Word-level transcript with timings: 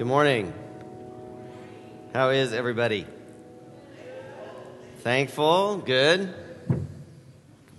Good 0.00 0.06
morning. 0.06 0.54
How 2.14 2.30
is 2.30 2.54
everybody? 2.54 3.04
Thankful? 5.00 5.76
Good? 5.76 6.32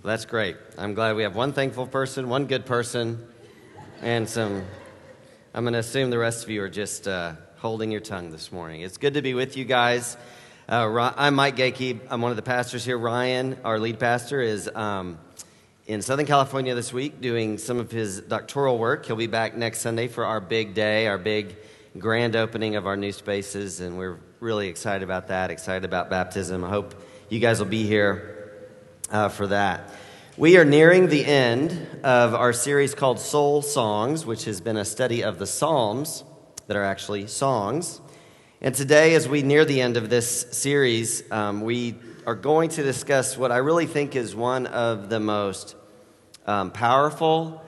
That's 0.04 0.24
great. 0.24 0.56
I'm 0.78 0.94
glad 0.94 1.16
we 1.16 1.24
have 1.24 1.34
one 1.34 1.52
thankful 1.52 1.88
person, 1.88 2.28
one 2.28 2.46
good 2.46 2.64
person, 2.64 3.26
and 4.02 4.28
some. 4.28 4.64
I'm 5.52 5.64
going 5.64 5.72
to 5.72 5.80
assume 5.80 6.10
the 6.10 6.18
rest 6.18 6.44
of 6.44 6.50
you 6.50 6.62
are 6.62 6.68
just 6.68 7.08
uh, 7.08 7.32
holding 7.56 7.90
your 7.90 8.00
tongue 8.00 8.30
this 8.30 8.52
morning. 8.52 8.82
It's 8.82 8.98
good 8.98 9.14
to 9.14 9.22
be 9.22 9.34
with 9.34 9.56
you 9.56 9.64
guys. 9.64 10.16
Uh, 10.68 11.12
I'm 11.16 11.34
Mike 11.34 11.56
Gakey. 11.56 11.98
I'm 12.08 12.22
one 12.22 12.30
of 12.30 12.36
the 12.36 12.42
pastors 12.42 12.84
here. 12.84 12.98
Ryan, 12.98 13.58
our 13.64 13.80
lead 13.80 13.98
pastor, 13.98 14.40
is 14.40 14.70
um, 14.72 15.18
in 15.88 16.02
Southern 16.02 16.26
California 16.26 16.76
this 16.76 16.92
week 16.92 17.20
doing 17.20 17.58
some 17.58 17.80
of 17.80 17.90
his 17.90 18.20
doctoral 18.20 18.78
work. 18.78 19.06
He'll 19.06 19.16
be 19.16 19.26
back 19.26 19.56
next 19.56 19.80
Sunday 19.80 20.06
for 20.06 20.24
our 20.24 20.40
big 20.40 20.74
day, 20.74 21.08
our 21.08 21.18
big 21.18 21.56
grand 21.98 22.36
opening 22.36 22.76
of 22.76 22.86
our 22.86 22.96
new 22.96 23.12
spaces, 23.12 23.80
and 23.80 23.98
we're 23.98 24.18
really 24.40 24.68
excited 24.68 25.02
about 25.02 25.28
that, 25.28 25.50
excited 25.50 25.84
about 25.84 26.08
baptism. 26.08 26.64
I 26.64 26.70
hope 26.70 26.94
you 27.28 27.38
guys 27.38 27.58
will 27.58 27.66
be 27.66 27.86
here 27.86 28.68
uh, 29.10 29.28
for 29.28 29.46
that. 29.48 29.90
We 30.38 30.56
are 30.56 30.64
nearing 30.64 31.08
the 31.08 31.24
end 31.24 31.86
of 32.02 32.34
our 32.34 32.54
series 32.54 32.94
called 32.94 33.20
Soul 33.20 33.60
Songs, 33.60 34.24
which 34.24 34.46
has 34.46 34.62
been 34.62 34.78
a 34.78 34.84
study 34.86 35.22
of 35.22 35.38
the 35.38 35.46
Psalms 35.46 36.24
that 36.66 36.76
are 36.76 36.84
actually 36.84 37.26
songs. 37.26 38.00
And 38.62 38.74
today, 38.74 39.14
as 39.14 39.28
we 39.28 39.42
near 39.42 39.66
the 39.66 39.82
end 39.82 39.98
of 39.98 40.08
this 40.08 40.46
series, 40.52 41.30
um, 41.30 41.60
we 41.60 41.96
are 42.26 42.34
going 42.34 42.70
to 42.70 42.82
discuss 42.82 43.36
what 43.36 43.52
I 43.52 43.58
really 43.58 43.86
think 43.86 44.16
is 44.16 44.34
one 44.34 44.66
of 44.66 45.10
the 45.10 45.20
most 45.20 45.76
um, 46.46 46.70
powerful, 46.70 47.62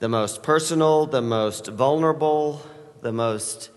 the 0.00 0.08
most 0.08 0.42
personal, 0.42 1.06
the 1.06 1.22
most 1.22 1.68
vulnerable, 1.68 2.60
the 3.02 3.12
most 3.12 3.70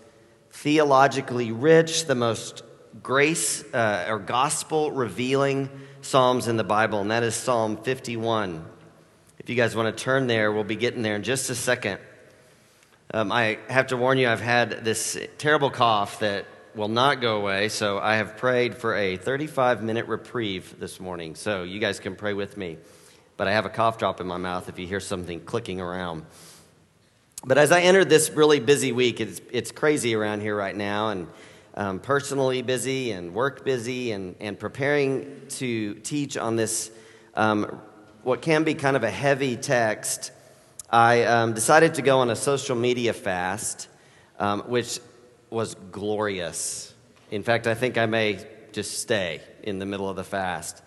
theologically 0.52 1.50
rich, 1.52 2.06
the 2.06 2.14
most 2.14 2.62
grace 3.02 3.62
uh, 3.74 4.06
or 4.08 4.18
gospel 4.20 4.92
revealing 4.92 5.68
Psalms 6.00 6.46
in 6.46 6.56
the 6.56 6.64
Bible, 6.64 7.00
and 7.00 7.10
that 7.10 7.24
is 7.24 7.34
Psalm 7.34 7.76
51. 7.76 8.64
If 9.38 9.50
you 9.50 9.56
guys 9.56 9.74
want 9.74 9.94
to 9.94 10.04
turn 10.04 10.28
there, 10.28 10.52
we'll 10.52 10.64
be 10.64 10.76
getting 10.76 11.02
there 11.02 11.16
in 11.16 11.24
just 11.24 11.50
a 11.50 11.56
second. 11.56 11.98
Um, 13.12 13.32
I 13.32 13.58
have 13.68 13.88
to 13.88 13.96
warn 13.96 14.18
you, 14.18 14.28
I've 14.28 14.40
had 14.40 14.84
this 14.84 15.18
terrible 15.38 15.70
cough 15.70 16.20
that 16.20 16.46
will 16.76 16.88
not 16.88 17.20
go 17.20 17.38
away, 17.38 17.68
so 17.68 17.98
I 17.98 18.16
have 18.16 18.36
prayed 18.36 18.76
for 18.76 18.94
a 18.94 19.16
35 19.16 19.82
minute 19.82 20.06
reprieve 20.06 20.78
this 20.78 21.00
morning. 21.00 21.34
So 21.34 21.64
you 21.64 21.80
guys 21.80 21.98
can 21.98 22.14
pray 22.14 22.32
with 22.32 22.56
me. 22.56 22.78
But 23.36 23.48
I 23.48 23.52
have 23.52 23.66
a 23.66 23.70
cough 23.70 23.98
drop 23.98 24.20
in 24.20 24.26
my 24.26 24.38
mouth 24.38 24.68
if 24.68 24.78
you 24.78 24.86
hear 24.86 25.00
something 25.00 25.40
clicking 25.40 25.80
around. 25.80 26.24
But 27.46 27.58
as 27.58 27.70
I 27.70 27.82
entered 27.82 28.08
this 28.08 28.28
really 28.30 28.58
busy 28.58 28.90
week, 28.90 29.20
it's, 29.20 29.40
it's 29.52 29.70
crazy 29.70 30.16
around 30.16 30.40
here 30.40 30.56
right 30.56 30.74
now, 30.74 31.10
and 31.10 31.28
um, 31.74 32.00
personally 32.00 32.60
busy 32.60 33.12
and 33.12 33.32
work 33.32 33.64
busy, 33.64 34.10
and, 34.10 34.34
and 34.40 34.58
preparing 34.58 35.42
to 35.50 35.94
teach 35.94 36.36
on 36.36 36.56
this, 36.56 36.90
um, 37.34 37.80
what 38.24 38.42
can 38.42 38.64
be 38.64 38.74
kind 38.74 38.96
of 38.96 39.04
a 39.04 39.10
heavy 39.10 39.56
text. 39.56 40.32
I 40.90 41.22
um, 41.22 41.52
decided 41.52 41.94
to 41.94 42.02
go 42.02 42.18
on 42.18 42.30
a 42.30 42.36
social 42.36 42.74
media 42.74 43.12
fast, 43.12 43.86
um, 44.40 44.62
which 44.62 44.98
was 45.48 45.76
glorious. 45.92 46.92
In 47.30 47.44
fact, 47.44 47.68
I 47.68 47.74
think 47.74 47.96
I 47.96 48.06
may 48.06 48.44
just 48.72 48.98
stay 48.98 49.40
in 49.62 49.78
the 49.78 49.86
middle 49.86 50.10
of 50.10 50.16
the 50.16 50.24
fast. 50.24 50.82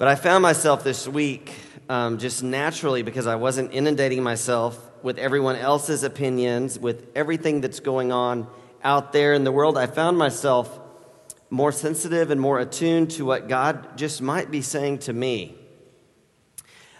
But 0.00 0.08
I 0.08 0.14
found 0.14 0.40
myself 0.40 0.82
this 0.82 1.06
week 1.06 1.52
um, 1.90 2.16
just 2.16 2.42
naturally 2.42 3.02
because 3.02 3.26
I 3.26 3.34
wasn't 3.34 3.74
inundating 3.74 4.22
myself 4.22 4.80
with 5.02 5.18
everyone 5.18 5.56
else's 5.56 6.04
opinions, 6.04 6.78
with 6.78 7.06
everything 7.14 7.60
that's 7.60 7.80
going 7.80 8.10
on 8.10 8.46
out 8.82 9.12
there 9.12 9.34
in 9.34 9.44
the 9.44 9.52
world. 9.52 9.76
I 9.76 9.86
found 9.86 10.16
myself 10.16 10.80
more 11.50 11.70
sensitive 11.70 12.30
and 12.30 12.40
more 12.40 12.58
attuned 12.58 13.10
to 13.10 13.26
what 13.26 13.46
God 13.46 13.98
just 13.98 14.22
might 14.22 14.50
be 14.50 14.62
saying 14.62 15.00
to 15.00 15.12
me. 15.12 15.54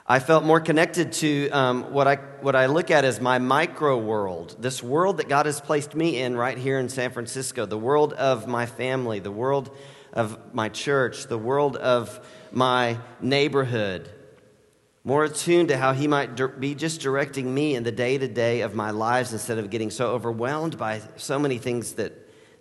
I 0.07 0.19
felt 0.19 0.45
more 0.45 0.61
connected 0.61 1.13
to 1.13 1.49
um, 1.53 1.95
what, 1.95 2.07
I, 2.07 2.17
what 2.43 2.55
I 2.55 2.67
look 2.67 2.91
at 2.91 3.07
as 3.07 3.19
my 3.19 3.39
micro 3.39 3.97
world, 3.97 4.57
this 4.59 4.83
world 4.83 5.17
that 5.17 5.29
God 5.31 5.47
has 5.47 5.59
placed 5.59 5.95
me 5.95 6.21
in 6.21 6.37
right 6.37 6.59
here 6.59 6.79
in 6.79 6.91
San 6.91 7.13
Francisco, 7.13 7.65
the 7.65 7.79
world 7.79 8.13
of 8.13 8.47
my 8.47 8.67
family, 8.67 9.21
the 9.21 9.31
world 9.31 9.75
of 10.13 10.55
my 10.55 10.69
church, 10.69 11.29
the 11.29 11.39
world 11.39 11.77
of 11.77 12.21
my 12.53 12.99
neighborhood 13.21 14.11
more 15.03 15.25
attuned 15.25 15.69
to 15.69 15.79
how 15.79 15.93
He 15.93 16.07
might 16.07 16.61
be 16.61 16.75
just 16.75 17.01
directing 17.01 17.53
me 17.53 17.75
in 17.75 17.85
the 17.85 17.93
day 17.93 18.19
to 18.19 18.29
day 18.29 18.61
of 18.61 18.75
my 18.75 18.91
lives 18.91 19.33
instead 19.33 19.59
of 19.59 19.71
getting 19.71 19.91
so 19.91 20.09
overwhelmed 20.11 20.77
by 20.77 21.01
so 21.17 21.39
many 21.39 21.59
things 21.59 21.95
that, 21.95 22.13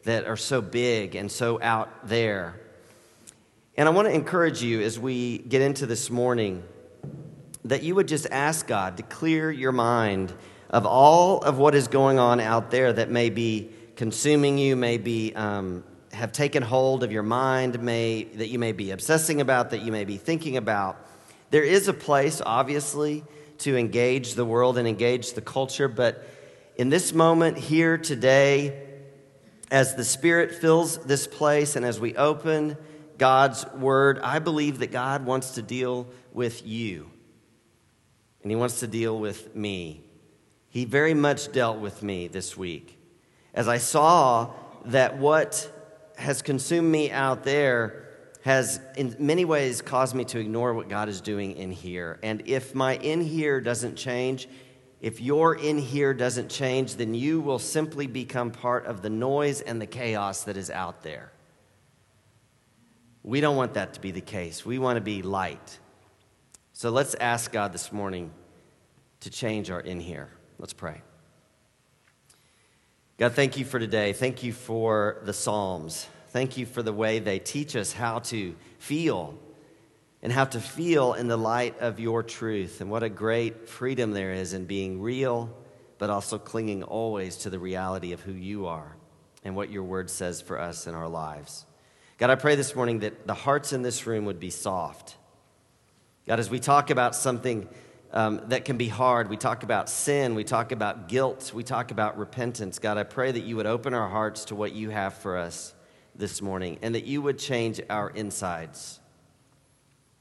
that 0.03 0.25
are 0.25 0.37
so 0.37 0.61
big 0.61 1.15
and 1.15 1.29
so 1.29 1.61
out 1.61 2.07
there. 2.07 2.59
And 3.75 3.89
I 3.89 3.91
want 3.91 4.07
to 4.07 4.13
encourage 4.13 4.61
you 4.63 4.81
as 4.81 4.97
we 4.97 5.39
get 5.39 5.61
into 5.61 5.85
this 5.85 6.09
morning 6.09 6.63
that 7.65 7.83
you 7.83 7.95
would 7.95 8.07
just 8.07 8.25
ask 8.31 8.65
God 8.67 8.97
to 8.97 9.03
clear 9.03 9.51
your 9.51 9.71
mind 9.73 10.33
of 10.69 10.85
all 10.85 11.39
of 11.39 11.57
what 11.57 11.75
is 11.75 11.87
going 11.87 12.19
on 12.19 12.39
out 12.39 12.71
there 12.71 12.93
that 12.93 13.09
may 13.09 13.29
be 13.29 13.69
consuming 13.95 14.57
you, 14.57 14.75
may 14.77 14.97
be 14.97 15.35
um, 15.35 15.83
have 16.19 16.31
taken 16.33 16.61
hold 16.61 17.03
of 17.03 17.11
your 17.11 17.23
mind, 17.23 17.81
may 17.81 18.23
that 18.23 18.49
you 18.49 18.59
may 18.59 18.73
be 18.73 18.91
obsessing 18.91 19.39
about, 19.41 19.69
that 19.71 19.81
you 19.81 19.91
may 19.91 20.05
be 20.05 20.17
thinking 20.17 20.57
about 20.57 20.97
there 21.49 21.63
is 21.63 21.87
a 21.87 21.93
place, 21.93 22.41
obviously, 22.45 23.23
to 23.59 23.75
engage 23.75 24.35
the 24.35 24.45
world 24.45 24.77
and 24.77 24.87
engage 24.87 25.33
the 25.33 25.41
culture, 25.41 25.87
but 25.87 26.27
in 26.75 26.89
this 26.89 27.11
moment 27.13 27.57
here 27.57 27.97
today, 27.97 28.87
as 29.71 29.95
the 29.95 30.05
Spirit 30.05 30.53
fills 30.53 30.97
this 30.97 31.27
place 31.27 31.75
and 31.75 31.85
as 31.85 31.99
we 31.99 32.15
open 32.15 32.77
God's 33.17 33.65
Word, 33.73 34.19
I 34.19 34.39
believe 34.39 34.79
that 34.79 34.91
God 34.91 35.25
wants 35.25 35.51
to 35.51 35.61
deal 35.61 36.07
with 36.31 36.65
you. 36.65 37.09
And 38.43 38.51
He 38.51 38.55
wants 38.55 38.79
to 38.81 38.87
deal 38.87 39.17
with 39.19 39.55
me. 39.55 40.03
He 40.69 40.85
very 40.85 41.13
much 41.13 41.51
dealt 41.51 41.79
with 41.79 42.03
me 42.03 42.27
this 42.27 42.55
week. 42.55 42.97
As 43.53 43.67
I 43.67 43.79
saw 43.79 44.51
that 44.85 45.17
what 45.17 45.78
has 46.19 46.41
consumed 46.41 46.91
me 46.91 47.09
out 47.11 47.43
there 47.43 48.05
has 48.41 48.79
in 48.97 49.15
many 49.19 49.45
ways 49.45 49.81
caused 49.81 50.13
me 50.15 50.25
to 50.25 50.39
ignore 50.39 50.73
what 50.73 50.89
God 50.89 51.09
is 51.09 51.21
doing 51.21 51.55
in 51.55 51.71
here. 51.71 52.19
And 52.23 52.43
if 52.45 52.75
my 52.75 52.97
in 52.97 53.21
here 53.21 53.61
doesn't 53.61 53.95
change, 53.95 54.47
if 55.01 55.21
your 55.21 55.55
in 55.55 55.77
here 55.77 56.13
doesn't 56.13 56.49
change, 56.49 56.95
then 56.95 57.13
you 57.13 57.39
will 57.39 57.59
simply 57.59 58.05
become 58.05 58.51
part 58.51 58.85
of 58.85 59.01
the 59.01 59.09
noise 59.09 59.61
and 59.61 59.81
the 59.81 59.85
chaos 59.85 60.43
that 60.43 60.57
is 60.57 60.69
out 60.69 61.03
there. 61.03 61.31
We 63.23 63.39
don't 63.39 63.55
want 63.55 63.73
that 63.75 63.93
to 63.93 64.01
be 64.01 64.11
the 64.11 64.21
case. 64.21 64.65
We 64.65 64.77
want 64.77 64.97
to 64.97 65.01
be 65.01 65.21
light. 65.21 65.79
So 66.73 66.89
let's 66.89 67.15
ask 67.15 67.51
God 67.51 67.71
this 67.71 67.91
morning 67.91 68.31
to 69.21 69.29
change 69.29 69.69
our 69.69 69.81
in 69.81 69.99
here. 69.99 70.29
Let's 70.57 70.73
pray. 70.73 71.01
God, 73.19 73.33
thank 73.33 73.57
you 73.57 73.65
for 73.65 73.79
today. 73.79 74.13
Thank 74.13 74.43
you 74.43 74.53
for 74.53 75.17
the 75.23 75.33
Psalms. 75.33 76.07
Thank 76.29 76.55
you 76.55 76.65
for 76.65 76.81
the 76.81 76.93
way 76.93 77.19
they 77.19 77.37
teach 77.37 77.75
us 77.75 77.91
how 77.91 78.19
to 78.19 78.55
feel 78.77 79.37
and 80.23 80.31
how 80.31 80.45
to 80.45 80.61
feel 80.61 81.15
in 81.15 81.27
the 81.27 81.35
light 81.35 81.77
of 81.81 81.99
your 81.99 82.23
truth. 82.23 82.79
And 82.79 82.89
what 82.89 83.03
a 83.03 83.09
great 83.09 83.67
freedom 83.67 84.13
there 84.13 84.31
is 84.31 84.53
in 84.53 84.63
being 84.63 85.01
real, 85.01 85.53
but 85.97 86.09
also 86.09 86.37
clinging 86.39 86.81
always 86.81 87.35
to 87.39 87.49
the 87.49 87.59
reality 87.59 88.13
of 88.13 88.21
who 88.21 88.31
you 88.31 88.67
are 88.67 88.95
and 89.43 89.53
what 89.53 89.69
your 89.69 89.83
word 89.83 90.09
says 90.09 90.39
for 90.39 90.57
us 90.57 90.87
in 90.87 90.95
our 90.95 91.09
lives. 91.09 91.65
God, 92.19 92.29
I 92.29 92.35
pray 92.35 92.55
this 92.55 92.73
morning 92.73 92.99
that 92.99 93.27
the 93.27 93.33
hearts 93.33 93.73
in 93.73 93.81
this 93.81 94.07
room 94.07 94.23
would 94.23 94.39
be 94.39 94.49
soft. 94.49 95.17
God, 96.25 96.39
as 96.39 96.49
we 96.49 96.59
talk 96.61 96.89
about 96.89 97.17
something 97.17 97.67
um, 98.11 98.41
that 98.47 98.65
can 98.65 98.77
be 98.77 98.87
hard, 98.87 99.29
we 99.29 99.37
talk 99.37 99.63
about 99.63 99.89
sin, 99.89 100.33
we 100.33 100.43
talk 100.43 100.71
about 100.71 101.07
guilt, 101.07 101.51
we 101.53 101.63
talk 101.63 101.91
about 101.91 102.17
repentance. 102.17 102.79
God, 102.79 102.97
I 102.97 103.03
pray 103.03 103.31
that 103.31 103.41
you 103.41 103.55
would 103.55 103.67
open 103.67 103.93
our 103.93 104.09
hearts 104.09 104.45
to 104.45 104.55
what 104.55 104.73
you 104.73 104.89
have 104.89 105.13
for 105.13 105.37
us 105.37 105.73
this 106.15 106.41
morning 106.41 106.79
and 106.81 106.95
that 106.95 107.05
you 107.05 107.21
would 107.21 107.37
change 107.37 107.79
our 107.89 108.09
insides. 108.09 108.99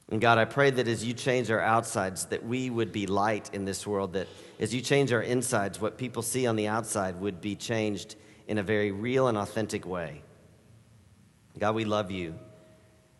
And 0.09 0.19
God, 0.19 0.37
I 0.37 0.45
pray 0.45 0.71
that 0.71 0.87
as 0.87 1.05
you 1.05 1.13
change 1.13 1.51
our 1.51 1.61
outsides, 1.61 2.25
that 2.25 2.43
we 2.43 2.69
would 2.69 2.91
be 2.91 3.05
light 3.05 3.49
in 3.53 3.65
this 3.65 3.85
world, 3.85 4.13
that 4.13 4.27
as 4.59 4.73
you 4.73 4.81
change 4.81 5.11
our 5.13 5.21
insides, 5.21 5.79
what 5.79 5.97
people 5.97 6.23
see 6.23 6.47
on 6.47 6.55
the 6.55 6.67
outside 6.67 7.19
would 7.19 7.41
be 7.41 7.55
changed 7.55 8.15
in 8.47 8.57
a 8.57 8.63
very 8.63 8.91
real 8.91 9.27
and 9.27 9.37
authentic 9.37 9.85
way. 9.85 10.23
God, 11.59 11.75
we 11.75 11.85
love 11.85 12.09
you. 12.09 12.35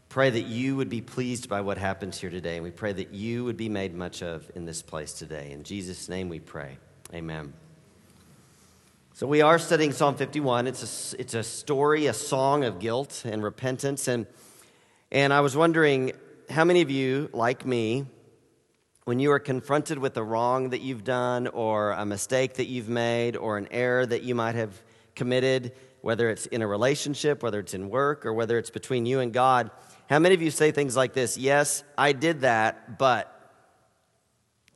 Pray 0.09 0.31
that 0.31 0.47
you 0.47 0.75
would 0.75 0.89
be 0.89 1.01
pleased 1.01 1.49
by 1.49 1.61
what 1.61 1.77
happens 1.77 2.19
here 2.19 2.31
today, 2.31 2.55
and 2.55 2.63
we 2.63 2.71
pray 2.71 2.91
that 2.91 3.13
you 3.13 3.43
would 3.43 3.57
be 3.57 3.69
made 3.69 3.93
much 3.93 4.23
of 4.23 4.49
in 4.55 4.65
this 4.65 4.81
place 4.81 5.13
today. 5.13 5.51
In 5.51 5.61
Jesus' 5.61 6.09
name 6.09 6.29
we 6.29 6.39
pray. 6.39 6.79
Amen. 7.13 7.53
So, 9.13 9.27
we 9.27 9.43
are 9.43 9.59
studying 9.59 9.91
Psalm 9.91 10.15
51. 10.15 10.65
It's 10.65 11.13
a, 11.13 11.21
it's 11.21 11.35
a 11.35 11.43
story, 11.43 12.07
a 12.07 12.13
song 12.13 12.63
of 12.63 12.79
guilt 12.79 13.21
and 13.23 13.43
repentance. 13.43 14.07
And, 14.07 14.25
and 15.11 15.31
I 15.31 15.41
was 15.41 15.55
wondering 15.55 16.13
how 16.49 16.65
many 16.65 16.81
of 16.81 16.89
you, 16.89 17.29
like 17.31 17.63
me, 17.63 18.07
when 19.03 19.19
you 19.19 19.31
are 19.31 19.39
confronted 19.39 19.99
with 19.99 20.17
a 20.17 20.23
wrong 20.23 20.71
that 20.71 20.81
you've 20.81 21.03
done, 21.03 21.45
or 21.45 21.91
a 21.91 22.03
mistake 22.03 22.55
that 22.55 22.65
you've 22.65 22.89
made, 22.89 23.37
or 23.37 23.59
an 23.59 23.67
error 23.69 24.07
that 24.07 24.23
you 24.23 24.33
might 24.33 24.55
have 24.55 24.81
committed, 25.13 25.71
whether 26.01 26.31
it's 26.31 26.47
in 26.47 26.63
a 26.63 26.67
relationship, 26.67 27.43
whether 27.43 27.59
it's 27.59 27.75
in 27.75 27.91
work, 27.91 28.25
or 28.25 28.33
whether 28.33 28.57
it's 28.57 28.71
between 28.71 29.05
you 29.05 29.19
and 29.19 29.33
God, 29.33 29.69
how 30.09 30.19
many 30.19 30.33
of 30.35 30.41
you 30.41 30.51
say 30.51 30.71
things 30.71 30.95
like 30.95 31.13
this? 31.13 31.37
Yes, 31.37 31.83
I 31.97 32.13
did 32.13 32.41
that, 32.41 32.97
but. 32.97 33.35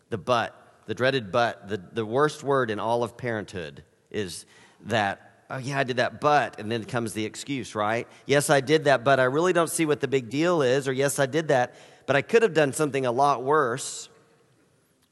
The 0.10 0.18
but, 0.20 0.56
the 0.86 0.94
dreaded 0.94 1.32
but, 1.32 1.68
the, 1.68 1.78
the 1.78 2.06
worst 2.06 2.44
word 2.44 2.70
in 2.70 2.80
all 2.80 3.04
of 3.04 3.18
parenthood 3.18 3.84
is 4.12 4.46
that 4.86 5.34
oh, 5.50 5.58
yeah, 5.58 5.80
I 5.80 5.84
did 5.84 5.98
that, 5.98 6.20
but, 6.20 6.60
and 6.60 6.72
then 6.72 6.84
comes 6.84 7.14
the 7.14 7.26
excuse, 7.26 7.76
right? 7.76 8.08
Yes, 8.26 8.50
I 8.50 8.60
did 8.60 8.86
that, 8.86 9.04
but 9.04 9.20
I 9.20 9.26
really 9.26 9.54
don't 9.54 9.70
see 9.70 9.86
what 9.86 10.02
the 10.02 10.08
big 10.08 10.30
deal 10.30 10.62
is, 10.62 10.88
or 10.88 10.94
yes, 10.94 11.20
I 11.20 11.26
did 11.26 11.50
that, 11.50 11.76
but 12.06 12.16
I 12.16 12.22
could 12.22 12.42
have 12.42 12.54
done 12.54 12.74
something 12.74 13.06
a 13.06 13.12
lot 13.12 13.44
worse, 13.44 14.10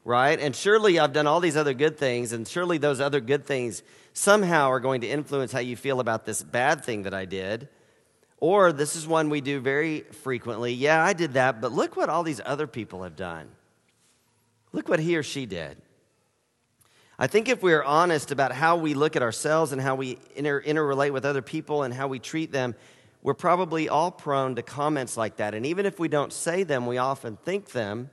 right? 0.03 0.39
And 0.39 0.56
surely 0.56 1.00
I've 1.00 1.13
done 1.13 1.27
all 1.27 1.39
these 1.39 1.57
other 1.57 1.73
good 1.73 1.97
things, 1.97 2.31
and 2.31 2.47
surely 2.47 2.77
those 2.77 3.00
other 3.00 3.19
good 3.19 3.45
things 3.45 3.83
somehow 4.13 4.69
are 4.69 4.79
going 4.79 5.01
to 5.01 5.07
influence 5.07 5.51
how 5.51 5.59
you 5.59 5.75
feel 5.75 6.00
about 6.00 6.25
this 6.25 6.41
bad 6.41 6.83
thing 6.83 7.03
that 7.03 7.13
I 7.13 7.25
did. 7.25 7.69
Or 8.41 8.73
this 8.73 8.95
is 8.95 9.07
one 9.07 9.29
we 9.29 9.39
do 9.39 9.59
very 9.59 10.01
frequently. 10.01 10.73
Yeah, 10.73 11.01
I 11.01 11.13
did 11.13 11.33
that, 11.33 11.61
but 11.61 11.71
look 11.71 11.95
what 11.95 12.09
all 12.09 12.23
these 12.23 12.41
other 12.43 12.67
people 12.67 13.03
have 13.03 13.15
done. 13.15 13.47
Look 14.73 14.89
what 14.89 14.99
he 14.99 15.15
or 15.15 15.23
she 15.23 15.45
did. 15.45 15.77
I 17.19 17.27
think 17.27 17.49
if 17.49 17.61
we're 17.61 17.83
honest 17.83 18.31
about 18.31 18.51
how 18.51 18.77
we 18.77 18.95
look 18.95 19.15
at 19.15 19.21
ourselves 19.21 19.73
and 19.73 19.79
how 19.79 19.93
we 19.93 20.17
inter- 20.35 20.61
interrelate 20.63 21.13
with 21.13 21.23
other 21.23 21.43
people 21.43 21.83
and 21.83 21.93
how 21.93 22.07
we 22.07 22.17
treat 22.17 22.51
them, 22.51 22.73
we're 23.21 23.35
probably 23.35 23.89
all 23.89 24.09
prone 24.09 24.55
to 24.55 24.63
comments 24.63 25.15
like 25.15 25.35
that. 25.35 25.53
And 25.53 25.67
even 25.67 25.85
if 25.85 25.99
we 25.99 26.07
don't 26.07 26.33
say 26.33 26.63
them, 26.63 26.87
we 26.87 26.97
often 26.97 27.37
think 27.37 27.69
them. 27.69 28.09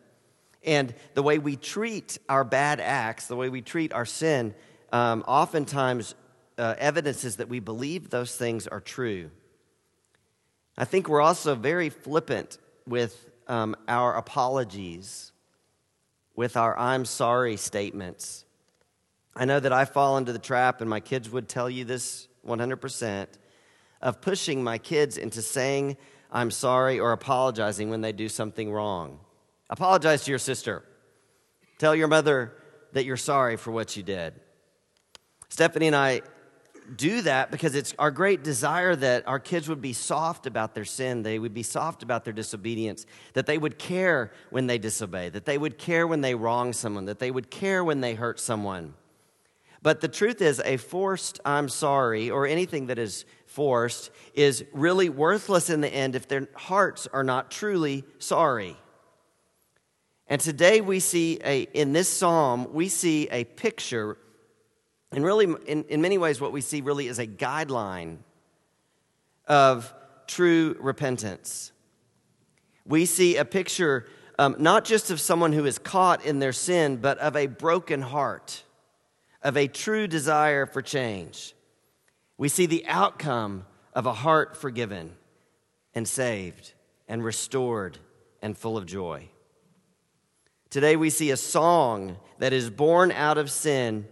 And 0.62 0.94
the 1.14 1.22
way 1.22 1.38
we 1.38 1.56
treat 1.56 2.19
our 2.28 2.44
bad 2.44 2.81
acts, 2.81 3.28
the 3.28 3.36
way 3.36 3.48
we 3.48 3.62
treat 3.62 3.94
our 3.94 4.04
sin, 4.04 4.54
um, 4.92 5.24
oftentimes 5.26 6.14
uh, 6.58 6.74
evidences 6.76 7.36
that 7.36 7.48
we 7.48 7.60
believe 7.60 8.10
those 8.10 8.36
things 8.36 8.66
are 8.66 8.81
true. 8.81 9.31
I 10.80 10.84
think 10.84 11.08
we're 11.08 11.20
also 11.20 11.56
very 11.56 11.90
flippant 11.90 12.56
with 12.86 13.28
um, 13.48 13.75
our 13.88 14.14
apologies, 14.14 15.32
with 16.36 16.56
our 16.56 16.78
I'm 16.78 17.04
sorry 17.04 17.56
statements. 17.56 18.44
I 19.34 19.44
know 19.44 19.58
that 19.58 19.72
I 19.72 19.86
fall 19.86 20.19
into 20.19 20.32
the 20.32 20.38
trap, 20.38 20.80
and 20.80 20.88
my 20.88 21.00
kids 21.00 21.30
would 21.30 21.48
tell 21.48 21.69
you 21.69 21.84
this 21.84 22.28
100%, 22.46 23.26
of 24.00 24.20
pushing 24.20 24.62
my 24.62 24.78
kids 24.78 25.19
into 25.19 25.42
saying, 25.42 25.96
I'm 26.30 26.52
sorry, 26.52 27.00
or 27.00 27.10
apologizing 27.10 27.90
when 27.90 28.00
they 28.00 28.12
do 28.12 28.28
something 28.28 28.70
wrong. 28.70 29.19
Apologize 29.69 30.24
to 30.26 30.31
your 30.31 30.38
sister. 30.38 30.84
Tell 31.78 31.96
your 31.96 32.06
mother 32.06 32.52
that 32.92 33.04
you're 33.04 33.16
sorry 33.16 33.56
for 33.56 33.72
what 33.72 33.96
you 33.96 34.04
did. 34.04 34.34
Stephanie 35.48 35.88
and 35.88 35.96
I 35.96 36.22
do 36.96 37.23
that 37.23 37.50
because 37.50 37.75
it's 37.75 37.94
our 37.99 38.11
great 38.11 38.43
desire 38.43 38.96
that 38.96 39.26
our 39.26 39.38
kids 39.38 39.69
would 39.69 39.81
be 39.81 39.93
soft 39.93 40.46
about 40.46 40.75
their 40.75 40.85
sin, 40.85 41.23
they 41.23 41.38
would 41.38 41.55
be 41.55 41.62
soft 41.62 42.02
about 42.02 42.25
their 42.25 42.32
disobedience, 42.32 43.06
that 43.35 43.46
they 43.46 43.58
would 43.58 43.79
care 43.79 44.32
when 44.50 44.67
they 44.67 44.79
disobey, 44.79 45.29
that 45.29 45.44
they 45.44 45.58
would 45.58 45.79
care 45.79 46.06
when 46.06 46.20
they 46.20 46.35
wrong 46.35 46.73
someone, 46.73 47.05
that 47.05 47.19
they 47.19 47.31
would 47.31 47.50
care 47.50 47.85
when 47.85 48.00
they 48.00 48.14
hurt 48.14 48.40
someone. 48.40 48.94
But 49.82 50.00
the 50.00 50.08
truth 50.08 50.43
is, 50.43 50.61
a 50.64 50.76
forced 50.76 51.40
I'm 51.44 51.69
sorry 51.69 52.31
or 52.31 52.46
anything 52.46 52.87
that 52.87 52.99
is 52.99 53.25
forced 53.46 54.11
is 54.34 54.64
really 54.73 55.08
worthless 55.08 55.70
in 55.70 55.81
the 55.81 55.88
end 55.88 56.17
if 56.17 56.26
their 56.26 56.49
hearts 56.55 57.06
are 57.12 57.25
not 57.25 57.50
truly 57.50 58.05
sorry. 58.19 58.76
And 60.26 60.41
today 60.41 60.81
we 60.81 61.00
see 61.00 61.38
a, 61.44 61.62
in 61.73 61.93
this 61.93 62.08
psalm, 62.08 62.69
we 62.73 62.88
see 62.88 63.29
a 63.31 63.44
picture, 63.44 64.19
and 65.12 65.25
really, 65.25 65.46
in, 65.66 65.84
in 65.84 66.02
many 66.02 66.19
ways, 66.19 66.40
what 66.40 66.52
we 66.52 66.60
see 66.60 66.81
really 66.81 67.08
is 67.08 67.19
a 67.19 67.26
guideline 67.26 68.19
of 69.46 69.93
true 70.26 70.76
repentance. 70.81 71.72
We 72.84 73.06
see 73.06 73.37
a 73.37 73.44
picture 73.44 74.06
um, 74.38 74.56
not 74.58 74.84
just 74.84 75.10
of 75.10 75.20
someone 75.20 75.52
who 75.52 75.64
is 75.64 75.78
caught 75.78 76.25
in 76.25 76.38
their 76.38 76.52
sin, 76.52 76.99
but 76.99 77.19
of 77.19 77.34
a 77.34 77.46
broken 77.46 78.02
heart 78.02 78.62
of 79.43 79.56
a 79.56 79.69
true 79.69 80.06
desire 80.06 80.66
for 80.66 80.82
change. 80.82 81.55
We 82.37 82.49
see 82.49 82.66
the 82.66 82.84
outcome 82.87 83.66
of 83.94 84.06
a 84.06 84.12
heart 84.12 84.56
forgiven 84.56 85.16
and 85.94 86.06
saved 86.06 86.75
and 87.08 87.25
restored 87.25 87.99
and 88.43 88.56
full 88.56 88.76
of 88.76 88.87
joy. 88.87 89.28
Today 90.70 90.96
we 90.96 91.10
see 91.10 91.31
a 91.31 91.37
song 91.37 92.19
that 92.38 92.52
is 92.52 92.70
born 92.70 93.10
out 93.10 93.38
of 93.38 93.50
sin 93.50 94.06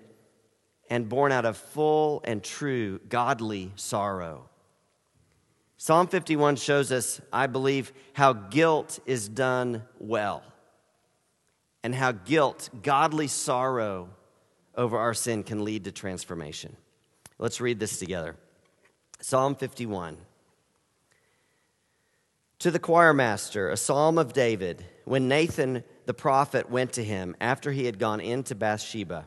and 0.90 1.08
born 1.08 1.32
out 1.32 1.44
of 1.44 1.56
full 1.56 2.20
and 2.24 2.42
true 2.42 3.00
godly 3.08 3.72
sorrow. 3.76 4.48
Psalm 5.76 6.06
51 6.06 6.56
shows 6.56 6.90
us, 6.90 7.20
I 7.32 7.46
believe, 7.46 7.92
how 8.14 8.32
guilt 8.32 8.98
is 9.06 9.28
done 9.28 9.82
well 9.98 10.42
and 11.82 11.94
how 11.94 12.12
guilt, 12.12 12.70
godly 12.82 13.28
sorrow, 13.28 14.08
over 14.74 14.98
our 14.98 15.14
sin 15.14 15.42
can 15.42 15.64
lead 15.64 15.84
to 15.84 15.92
transformation. 15.92 16.76
Let's 17.38 17.60
read 17.60 17.78
this 17.78 17.98
together. 17.98 18.36
Psalm 19.20 19.54
51. 19.54 20.18
To 22.60 22.70
the 22.70 22.78
choir 22.78 23.12
master, 23.12 23.70
a 23.70 23.76
psalm 23.76 24.18
of 24.18 24.32
David, 24.32 24.84
when 25.04 25.28
Nathan 25.28 25.84
the 26.06 26.14
prophet 26.14 26.70
went 26.70 26.92
to 26.94 27.04
him 27.04 27.36
after 27.40 27.70
he 27.70 27.84
had 27.84 27.98
gone 27.98 28.20
into 28.20 28.54
Bathsheba. 28.54 29.26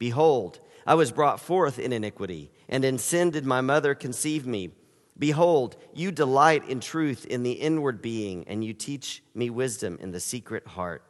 Behold, 0.00 0.60
I 0.86 0.94
was 0.94 1.12
brought 1.12 1.38
forth 1.38 1.78
in 1.78 1.92
iniquity, 1.92 2.50
and 2.68 2.84
in 2.84 2.96
sin 2.96 3.30
did 3.30 3.44
my 3.44 3.60
mother 3.60 3.94
conceive 3.94 4.46
me. 4.46 4.70
Behold, 5.18 5.76
you 5.94 6.10
delight 6.10 6.66
in 6.68 6.80
truth 6.80 7.26
in 7.26 7.42
the 7.42 7.52
inward 7.52 8.00
being, 8.00 8.48
and 8.48 8.64
you 8.64 8.72
teach 8.72 9.22
me 9.34 9.50
wisdom 9.50 9.98
in 10.00 10.10
the 10.10 10.18
secret 10.18 10.66
heart. 10.66 11.04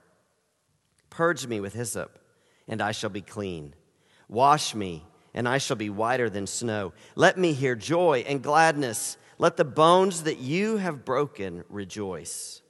Purge 1.09 1.47
me 1.47 1.61
with 1.61 1.73
hyssop, 1.73 2.19
and 2.67 2.83
I 2.83 2.91
shall 2.91 3.11
be 3.11 3.23
clean. 3.23 3.75
Wash 4.29 4.75
me, 4.75 5.07
and 5.35 5.49
I 5.49 5.59
shall 5.59 5.77
be 5.77 5.89
whiter 5.89 6.29
than 6.29 6.49
snow. 6.49 6.93
Let 7.15 7.39
me 7.39 7.53
hear 7.53 7.77
joy 7.77 8.25
and 8.27 8.43
gladness. 8.43 9.17
Let 9.39 9.57
the 9.57 9.65
bones 9.65 10.25
that 10.25 10.39
you 10.39 10.79
have 10.79 11.05
broken 11.05 11.63
rejoice. 11.69 12.61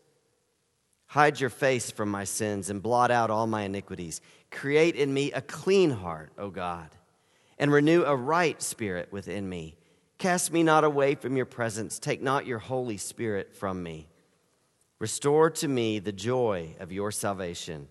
Hide 1.07 1.41
your 1.41 1.50
face 1.50 1.91
from 1.91 2.09
my 2.09 2.25
sins 2.25 2.71
and 2.71 2.83
blot 2.83 3.11
out 3.11 3.31
all 3.31 3.49
my 3.49 3.62
iniquities. 3.62 4.21
Create 4.50 4.97
in 4.97 5.12
me 5.12 5.33
a 5.33 5.40
clean 5.40 5.90
heart, 5.90 6.33
O 6.37 6.50
God, 6.50 6.90
and 7.59 7.73
renew 7.73 8.02
a 8.02 8.16
right 8.16 8.61
spirit 8.61 9.12
within 9.12 9.49
me. 9.49 9.76
Cast 10.19 10.52
me 10.52 10.62
not 10.62 10.85
away 10.85 11.14
from 11.14 11.37
your 11.37 11.47
presence. 11.47 11.99
Take 11.99 12.21
not 12.21 12.47
your 12.47 12.59
Holy 12.59 12.97
Spirit 12.97 13.54
from 13.54 13.83
me. 13.83 14.09
Restore 14.99 15.50
to 15.50 15.69
me 15.69 15.99
the 15.99 16.12
joy 16.12 16.76
of 16.78 16.92
your 16.92 17.11
salvation 17.11 17.88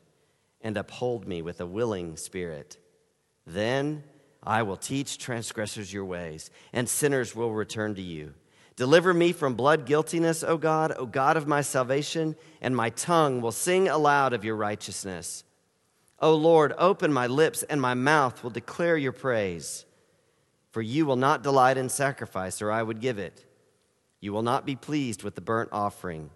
and 0.62 0.78
uphold 0.78 1.28
me 1.28 1.42
with 1.42 1.60
a 1.60 1.66
willing 1.66 2.18
spirit. 2.18 2.78
Then 3.48 4.04
I 4.44 4.62
will 4.64 4.78
teach 4.78 5.18
transgressors 5.18 5.92
your 5.92 6.06
ways, 6.06 6.52
and 6.72 6.88
sinners 6.88 7.36
will 7.36 7.52
return 7.52 7.96
to 7.96 8.02
you. 8.02 8.34
Deliver 8.76 9.14
me 9.14 9.34
from 9.34 9.56
blood 9.56 9.86
guiltiness, 9.86 10.44
O 10.44 10.58
God, 10.58 10.94
O 10.98 11.06
God 11.06 11.36
of 11.36 11.48
my 11.48 11.62
salvation, 11.62 12.36
and 12.62 12.76
my 12.76 12.92
tongue 12.92 13.42
will 13.42 13.52
sing 13.52 13.90
aloud 13.90 14.34
of 14.34 14.46
your 14.46 14.56
righteousness. 14.56 15.44
O 16.22 16.36
Lord, 16.36 16.74
open 16.78 17.14
my 17.14 17.28
lips, 17.28 17.64
and 17.64 17.82
my 17.82 17.94
mouth 17.94 18.44
will 18.44 18.50
declare 18.50 18.98
your 18.98 19.12
praise. 19.12 19.86
For 20.72 20.82
you 20.82 21.06
will 21.06 21.16
not 21.16 21.44
delight 21.44 21.78
in 21.78 21.90
sacrifice, 21.90 22.62
or 22.62 22.72
I 22.72 22.84
would 22.84 23.00
give 23.00 23.18
it. 23.18 23.46
You 24.20 24.34
will 24.34 24.44
not 24.44 24.66
be 24.66 24.76
pleased 24.76 25.24
with 25.24 25.36
the 25.36 25.42
burnt 25.42 25.70
offering. 25.72 26.30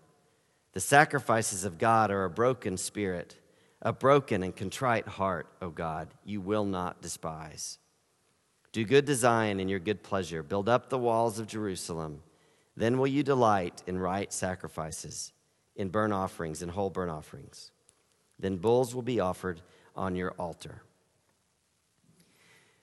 The 0.72 0.80
sacrifices 0.80 1.66
of 1.66 1.78
God 1.78 2.12
are 2.12 2.24
a 2.24 2.30
broken 2.30 2.78
spirit 2.78 3.38
a 3.84 3.92
broken 3.92 4.44
and 4.44 4.56
contrite 4.56 5.08
heart, 5.08 5.46
O 5.62 5.70
God, 5.70 6.08
you 6.24 6.40
will 6.40 6.64
not 6.64 7.02
despise. 7.02 7.78
Do 8.72 8.86
good 8.86 9.08
Zion 9.08 9.60
in 9.60 9.68
your 9.68 9.80
good 9.80 10.02
pleasure. 10.02 10.42
Build 10.42 10.70
up 10.70 10.90
the 10.90 10.98
walls 10.98 11.38
of 11.38 11.48
Jerusalem. 11.48 12.24
Then 12.78 12.98
will 12.98 13.08
you 13.08 13.24
delight 13.24 13.84
in 13.86 14.00
right 14.00 14.32
sacrifices, 14.32 15.34
in 15.76 15.90
burnt 15.90 16.14
offerings, 16.14 16.62
and 16.62 16.72
whole 16.72 16.90
burnt 16.90 17.12
offerings. 17.12 17.72
Then 18.40 18.56
bulls 18.56 18.96
will 18.96 19.04
be 19.04 19.20
offered 19.20 19.62
on 19.96 20.16
your 20.16 20.32
altar. 20.32 20.82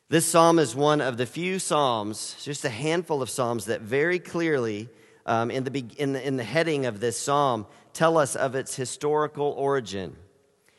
This 0.09 0.26
psalm 0.26 0.59
is 0.59 0.75
one 0.75 1.00
of 1.00 1.19
the 1.19 1.26
few 1.26 1.61
psalms, 1.61 2.37
just 2.43 2.64
a 2.64 2.69
handful 2.69 3.23
of 3.23 3.31
psalms, 3.31 3.67
that 3.67 3.81
very 3.81 4.19
clearly, 4.19 4.88
um, 5.25 5.52
in, 5.52 5.62
the, 5.62 5.85
in, 5.99 6.14
the, 6.14 6.26
in 6.26 6.37
the 6.37 6.43
heading 6.43 6.85
of 6.87 6.99
this 6.99 7.17
psalm, 7.17 7.67
tell 7.93 8.19
us 8.19 8.35
of 8.35 8.57
its 8.57 8.75
historical 8.75 9.52
origin. 9.52 10.17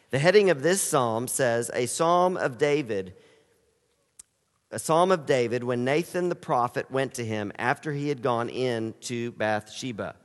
The 0.09 0.19
heading 0.19 0.49
of 0.49 0.61
this 0.61 0.81
psalm 0.81 1.29
says, 1.29 1.71
A 1.73 1.85
psalm 1.85 2.35
of 2.35 2.57
David, 2.57 3.13
a 4.69 4.79
psalm 4.79 5.11
of 5.11 5.25
David 5.25 5.63
when 5.63 5.85
Nathan 5.85 6.27
the 6.27 6.35
prophet 6.35 6.91
went 6.91 7.13
to 7.13 7.25
him 7.25 7.53
after 7.57 7.93
he 7.93 8.09
had 8.09 8.21
gone 8.21 8.49
in 8.49 8.93
to 9.01 9.31
Bathsheba. 9.31 10.15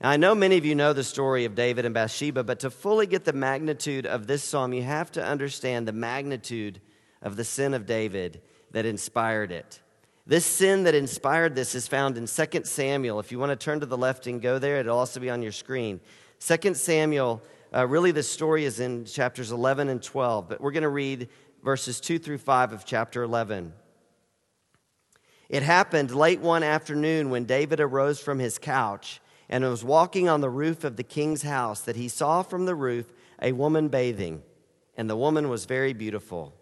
Now, 0.00 0.08
I 0.08 0.16
know 0.16 0.34
many 0.34 0.56
of 0.56 0.64
you 0.64 0.74
know 0.74 0.94
the 0.94 1.04
story 1.04 1.44
of 1.44 1.54
David 1.54 1.84
and 1.84 1.92
Bathsheba, 1.92 2.42
but 2.42 2.60
to 2.60 2.70
fully 2.70 3.06
get 3.06 3.24
the 3.24 3.34
magnitude 3.34 4.06
of 4.06 4.26
this 4.26 4.42
psalm, 4.42 4.72
you 4.72 4.82
have 4.82 5.12
to 5.12 5.24
understand 5.24 5.86
the 5.86 5.92
magnitude 5.92 6.80
of 7.20 7.36
the 7.36 7.44
sin 7.44 7.74
of 7.74 7.84
David 7.84 8.40
that 8.70 8.86
inspired 8.86 9.52
it. 9.52 9.80
This 10.26 10.46
sin 10.46 10.84
that 10.84 10.94
inspired 10.94 11.54
this 11.54 11.74
is 11.74 11.86
found 11.86 12.16
in 12.16 12.26
2 12.26 12.64
Samuel. 12.64 13.20
If 13.20 13.30
you 13.30 13.38
want 13.38 13.50
to 13.50 13.56
turn 13.56 13.80
to 13.80 13.86
the 13.86 13.98
left 13.98 14.26
and 14.26 14.40
go 14.40 14.58
there, 14.58 14.78
it'll 14.78 14.98
also 14.98 15.20
be 15.20 15.28
on 15.28 15.42
your 15.42 15.52
screen. 15.52 16.00
2 16.38 16.72
Samuel, 16.74 17.42
uh, 17.74 17.86
really, 17.86 18.10
the 18.10 18.22
story 18.22 18.64
is 18.64 18.80
in 18.80 19.04
chapters 19.04 19.52
11 19.52 19.90
and 19.90 20.02
12, 20.02 20.48
but 20.48 20.62
we're 20.62 20.70
going 20.70 20.82
to 20.82 20.88
read 20.88 21.28
verses 21.62 22.00
2 22.00 22.18
through 22.18 22.38
5 22.38 22.72
of 22.72 22.86
chapter 22.86 23.22
11. 23.22 23.74
It 25.50 25.62
happened 25.62 26.14
late 26.14 26.40
one 26.40 26.62
afternoon 26.62 27.28
when 27.28 27.44
David 27.44 27.80
arose 27.80 28.18
from 28.18 28.38
his 28.38 28.56
couch 28.56 29.20
and 29.50 29.64
was 29.64 29.84
walking 29.84 30.28
on 30.28 30.40
the 30.40 30.48
roof 30.48 30.84
of 30.84 30.96
the 30.96 31.02
king's 31.02 31.42
house 31.42 31.80
that 31.80 31.96
he 31.96 32.08
saw 32.08 32.42
from 32.42 32.64
the 32.64 32.74
roof 32.74 33.12
a 33.42 33.50
woman 33.50 33.88
bathing, 33.88 34.42
and 34.96 35.10
the 35.10 35.16
woman 35.16 35.48
was 35.48 35.64
very 35.64 35.92
beautiful. 35.92 36.54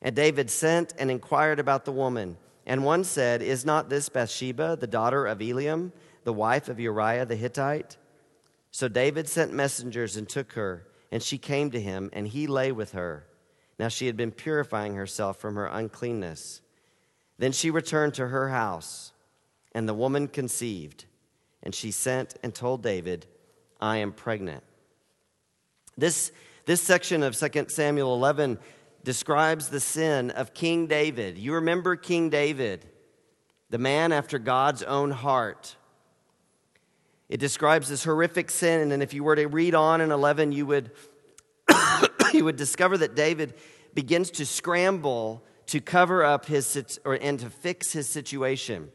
And 0.00 0.14
David 0.14 0.48
sent 0.48 0.94
and 0.96 1.10
inquired 1.10 1.58
about 1.58 1.84
the 1.84 1.92
woman. 1.92 2.36
And 2.64 2.84
one 2.84 3.02
said, 3.02 3.42
Is 3.42 3.66
not 3.66 3.88
this 3.88 4.08
Bathsheba, 4.08 4.76
the 4.76 4.86
daughter 4.86 5.26
of 5.26 5.38
Eliam, 5.38 5.90
the 6.22 6.32
wife 6.32 6.68
of 6.68 6.78
Uriah 6.78 7.26
the 7.26 7.34
Hittite? 7.34 7.96
So 8.70 8.86
David 8.86 9.28
sent 9.28 9.52
messengers 9.52 10.16
and 10.16 10.28
took 10.28 10.52
her, 10.52 10.86
and 11.10 11.20
she 11.20 11.36
came 11.36 11.70
to 11.72 11.80
him, 11.80 12.10
and 12.12 12.28
he 12.28 12.46
lay 12.46 12.70
with 12.70 12.92
her. 12.92 13.26
Now 13.76 13.88
she 13.88 14.06
had 14.06 14.16
been 14.16 14.30
purifying 14.30 14.94
herself 14.94 15.38
from 15.38 15.56
her 15.56 15.66
uncleanness. 15.66 16.60
Then 17.38 17.50
she 17.50 17.70
returned 17.70 18.14
to 18.14 18.28
her 18.28 18.50
house, 18.50 19.12
and 19.72 19.88
the 19.88 19.94
woman 19.94 20.28
conceived. 20.28 21.06
And 21.62 21.74
she 21.74 21.90
sent 21.90 22.34
and 22.42 22.54
told 22.54 22.82
David, 22.82 23.26
I 23.80 23.98
am 23.98 24.12
pregnant. 24.12 24.62
This, 25.96 26.32
this 26.66 26.80
section 26.80 27.22
of 27.22 27.36
2 27.36 27.66
Samuel 27.68 28.14
11 28.14 28.58
describes 29.04 29.68
the 29.68 29.80
sin 29.80 30.30
of 30.30 30.54
King 30.54 30.86
David. 30.86 31.38
You 31.38 31.54
remember 31.54 31.96
King 31.96 32.30
David, 32.30 32.86
the 33.70 33.78
man 33.78 34.12
after 34.12 34.38
God's 34.38 34.82
own 34.82 35.10
heart. 35.10 35.76
It 37.28 37.40
describes 37.40 37.88
this 37.88 38.04
horrific 38.04 38.50
sin, 38.50 38.92
and 38.92 39.02
if 39.02 39.12
you 39.12 39.24
were 39.24 39.36
to 39.36 39.46
read 39.46 39.74
on 39.74 40.00
in 40.00 40.10
11, 40.10 40.52
you 40.52 40.66
would, 40.66 40.92
you 42.32 42.44
would 42.44 42.56
discover 42.56 42.96
that 42.98 43.14
David 43.14 43.54
begins 43.94 44.30
to 44.32 44.46
scramble 44.46 45.44
to 45.66 45.80
cover 45.80 46.24
up 46.24 46.46
his 46.46 47.00
or, 47.04 47.14
and 47.14 47.38
to 47.40 47.50
fix 47.50 47.92
his 47.92 48.08
situation. 48.08 48.90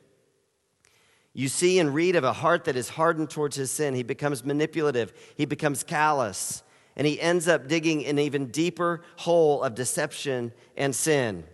You 1.33 1.47
see 1.47 1.79
and 1.79 1.93
read 1.93 2.15
of 2.15 2.23
a 2.23 2.33
heart 2.33 2.65
that 2.65 2.75
is 2.75 2.89
hardened 2.89 3.31
towards 3.31 3.55
his 3.55 3.71
sin. 3.71 3.95
He 3.95 4.03
becomes 4.03 4.45
manipulative, 4.45 5.13
he 5.35 5.45
becomes 5.45 5.83
callous, 5.83 6.63
and 6.95 7.07
he 7.07 7.19
ends 7.19 7.47
up 7.47 7.67
digging 7.67 8.05
an 8.05 8.19
even 8.19 8.47
deeper 8.47 9.01
hole 9.17 9.63
of 9.63 9.75
deception 9.75 10.51
and 10.77 10.95
sin. 10.95 11.45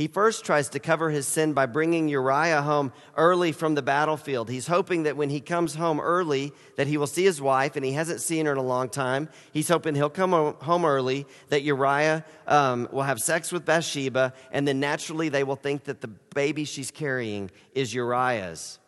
He 0.00 0.06
first 0.06 0.46
tries 0.46 0.70
to 0.70 0.78
cover 0.78 1.10
his 1.10 1.26
sin 1.26 1.52
by 1.52 1.66
bringing 1.66 2.08
Uriah 2.08 2.62
home 2.62 2.90
early 3.18 3.52
from 3.52 3.74
the 3.74 3.82
battlefield. 3.82 4.48
He's 4.48 4.66
hoping 4.66 5.02
that 5.02 5.14
when 5.14 5.28
he 5.28 5.40
comes 5.40 5.74
home 5.74 6.00
early 6.00 6.54
that 6.76 6.86
he 6.86 6.96
will 6.96 7.06
see 7.06 7.24
his 7.24 7.38
wife, 7.38 7.76
and 7.76 7.84
he 7.84 7.92
hasn't 7.92 8.22
seen 8.22 8.46
her 8.46 8.52
in 8.52 8.56
a 8.56 8.62
long 8.62 8.88
time. 8.88 9.28
He's 9.52 9.68
hoping 9.68 9.94
he'll 9.94 10.08
come 10.08 10.32
home 10.32 10.86
early, 10.86 11.26
that 11.50 11.64
Uriah 11.64 12.24
um, 12.46 12.88
will 12.90 13.02
have 13.02 13.20
sex 13.20 13.52
with 13.52 13.66
Bathsheba, 13.66 14.32
and 14.52 14.66
then 14.66 14.80
naturally 14.80 15.28
they 15.28 15.44
will 15.44 15.56
think 15.56 15.84
that 15.84 16.00
the 16.00 16.08
baby 16.08 16.64
she's 16.64 16.90
carrying 16.90 17.50
is 17.74 17.92
Uriah's, 17.92 18.78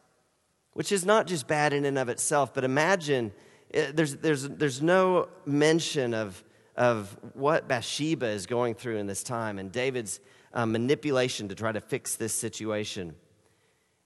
which 0.73 0.93
is 0.93 1.05
not 1.05 1.27
just 1.27 1.47
bad 1.47 1.73
in 1.73 1.85
and 1.85 1.99
of 1.99 2.09
itself, 2.09 2.55
but 2.55 2.65
imagine 2.65 3.33
Eh, 3.73 3.91
there's, 3.95 4.17
there's, 4.17 4.49
there's 4.49 4.83
no 4.83 5.29
mention 5.47 6.15
of, 6.15 6.43
of 6.77 7.17
what 7.35 7.69
Bathsheba 7.69 8.27
is 8.27 8.47
going 8.47 8.75
through 8.75 8.99
in 8.99 9.07
this 9.07 9.23
time 9.23 9.59
and 9.59 9.73
David's 9.73 10.21
uh, 10.53 10.67
manipulation 10.67 11.49
to 11.49 11.55
try 11.55 11.73
to 11.73 11.81
fix 11.81 12.17
this 12.17 12.35
situation. 12.35 13.15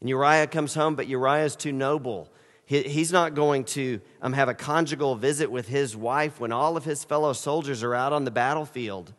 And 0.01 0.09
Uriah 0.09 0.47
comes 0.47 0.75
home, 0.75 0.95
but 0.95 1.09
Uriah 1.09 1.45
is 1.45 1.57
too 1.57 1.73
noble. 1.73 2.31
He, 2.65 2.83
he's 2.83 3.11
not 3.11 3.35
going 3.35 3.65
to 3.65 4.01
um, 4.23 4.33
have 4.35 4.49
a 4.49 4.55
conjugal 4.55 5.17
visit 5.17 5.51
with 5.51 5.69
his 5.69 5.97
wife 5.97 6.39
when 6.39 6.53
all 6.53 6.77
of 6.77 6.85
his 6.85 7.03
fellow 7.03 7.33
soldiers 7.33 7.83
are 7.83 7.95
out 7.95 8.13
on 8.13 8.25
the 8.25 8.31
battlefield. 8.31 9.13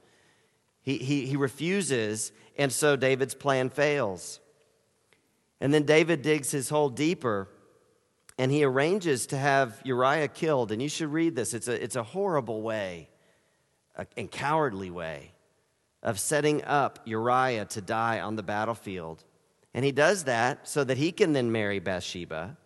He, 0.82 0.98
he, 0.98 1.26
he 1.26 1.36
refuses, 1.36 2.32
and 2.58 2.72
so 2.72 2.96
David's 2.96 3.34
plan 3.34 3.70
fails. 3.70 4.40
And 5.60 5.74
then 5.74 5.84
David 5.84 6.22
digs 6.22 6.52
his 6.52 6.70
hole 6.70 6.90
deeper 6.90 7.50
and 8.38 8.52
he 8.52 8.64
arranges 8.64 9.28
to 9.28 9.38
have 9.38 9.82
Uriah 9.84 10.28
killed. 10.28 10.72
And 10.72 10.82
you 10.82 10.90
should 10.90 11.12
read 11.12 11.36
this. 11.36 11.54
It's 11.54 11.68
a, 11.68 11.84
it's 11.84 11.96
a 11.96 12.04
horrible 12.04 12.62
way, 12.62 13.10
a, 13.96 14.06
and 14.16 14.30
cowardly 14.30 14.92
way 14.92 15.32
of 16.04 16.20
setting 16.20 16.64
up 16.64 17.00
Uriah 17.06 17.66
to 17.66 17.82
die 17.82 18.20
on 18.20 18.36
the 18.36 18.44
battlefield. 18.44 19.24
And 19.74 19.84
he 19.84 19.92
does 19.92 20.26
that 20.26 20.68
so 20.68 20.84
that 20.84 20.98
he 20.98 21.12
can 21.12 21.34
then 21.34 21.52
marry 21.52 21.80
Bathsheba. 21.80 22.58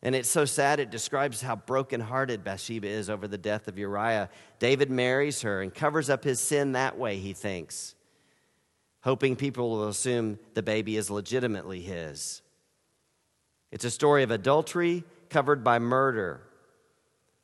And 0.00 0.14
it's 0.14 0.28
so 0.28 0.44
sad, 0.44 0.78
it 0.78 0.90
describes 0.90 1.42
how 1.42 1.56
brokenhearted 1.56 2.44
Bathsheba 2.44 2.86
is 2.86 3.10
over 3.10 3.26
the 3.26 3.38
death 3.38 3.66
of 3.66 3.78
Uriah. 3.78 4.30
David 4.60 4.90
marries 4.90 5.42
her 5.42 5.60
and 5.60 5.74
covers 5.74 6.08
up 6.08 6.22
his 6.22 6.38
sin 6.38 6.72
that 6.72 6.96
way, 6.96 7.18
he 7.18 7.32
thinks, 7.32 7.96
hoping 9.08 9.34
people 9.34 9.70
will 9.70 9.88
assume 9.88 10.38
the 10.52 10.62
baby 10.62 10.94
is 10.98 11.10
legitimately 11.10 11.80
his. 11.80 12.42
It's 13.70 13.86
a 13.86 13.90
story 13.90 14.22
of 14.22 14.30
adultery 14.30 15.02
covered 15.30 15.64
by 15.64 15.78
murder. 15.78 16.42